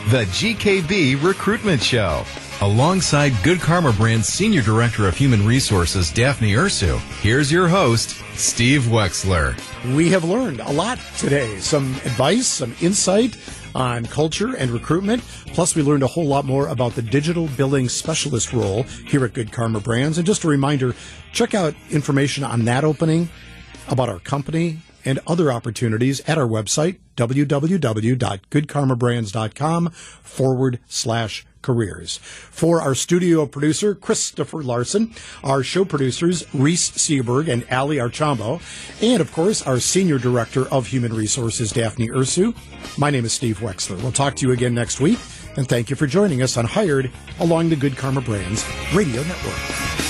the 0.09 0.23
GKB 0.31 1.21
recruitment 1.21 1.81
show. 1.83 2.23
Alongside 2.61 3.31
Good 3.41 3.61
Karma 3.61 3.93
Brand's 3.93 4.27
Senior 4.27 4.61
Director 4.61 5.07
of 5.07 5.15
Human 5.15 5.45
Resources, 5.45 6.11
Daphne 6.11 6.51
Ursu, 6.51 6.99
here's 7.21 7.49
your 7.49 7.69
host, 7.69 8.21
Steve 8.35 8.81
Wexler. 8.81 9.55
We 9.95 10.09
have 10.09 10.25
learned 10.25 10.59
a 10.59 10.69
lot 10.69 10.99
today. 11.17 11.57
Some 11.59 11.93
advice, 12.03 12.47
some 12.47 12.75
insight 12.81 13.37
on 13.73 14.05
culture 14.07 14.57
and 14.57 14.71
recruitment. 14.71 15.23
Plus, 15.53 15.73
we 15.73 15.83
learned 15.83 16.03
a 16.03 16.07
whole 16.07 16.25
lot 16.25 16.43
more 16.43 16.67
about 16.67 16.95
the 16.95 17.01
digital 17.01 17.47
billing 17.55 17.87
specialist 17.87 18.51
role 18.51 18.83
here 18.83 19.23
at 19.23 19.31
Good 19.31 19.53
Karma 19.53 19.79
Brands. 19.79 20.17
And 20.17 20.27
just 20.27 20.43
a 20.43 20.49
reminder, 20.49 20.93
check 21.31 21.53
out 21.53 21.75
information 21.89 22.43
on 22.43 22.65
that 22.65 22.83
opening, 22.83 23.29
about 23.87 24.09
our 24.09 24.19
company, 24.19 24.79
and 25.05 25.17
other 25.25 25.49
opportunities 25.49 26.19
at 26.27 26.37
our 26.37 26.47
website, 26.47 26.97
www.goodkarmabrands.com 27.15 29.89
forward 29.89 30.79
slash 30.87 31.45
careers. 31.61 32.17
For 32.17 32.81
our 32.81 32.95
studio 32.95 33.45
producer, 33.45 33.95
Christopher 33.95 34.63
Larson, 34.63 35.13
our 35.43 35.63
show 35.63 35.85
producers, 35.85 36.45
Reese 36.53 36.91
Seaberg 36.91 37.47
and 37.47 37.65
Ali 37.71 37.97
Archambo, 37.97 38.61
and 39.01 39.21
of 39.21 39.31
course, 39.31 39.61
our 39.61 39.79
senior 39.79 40.17
director 40.19 40.67
of 40.69 40.87
human 40.87 41.13
resources, 41.13 41.71
Daphne 41.71 42.09
Ursu. 42.09 42.55
My 42.97 43.09
name 43.09 43.25
is 43.25 43.33
Steve 43.33 43.59
Wexler. 43.59 44.01
We'll 44.01 44.11
talk 44.11 44.35
to 44.37 44.47
you 44.47 44.53
again 44.53 44.73
next 44.73 44.99
week, 44.99 45.19
and 45.57 45.67
thank 45.67 45.89
you 45.89 45.95
for 45.95 46.07
joining 46.07 46.41
us 46.41 46.57
on 46.57 46.65
Hired 46.65 47.11
along 47.39 47.69
the 47.69 47.75
Good 47.75 47.97
Karma 47.97 48.21
Brands 48.21 48.65
radio 48.93 49.23
network. 49.23 50.09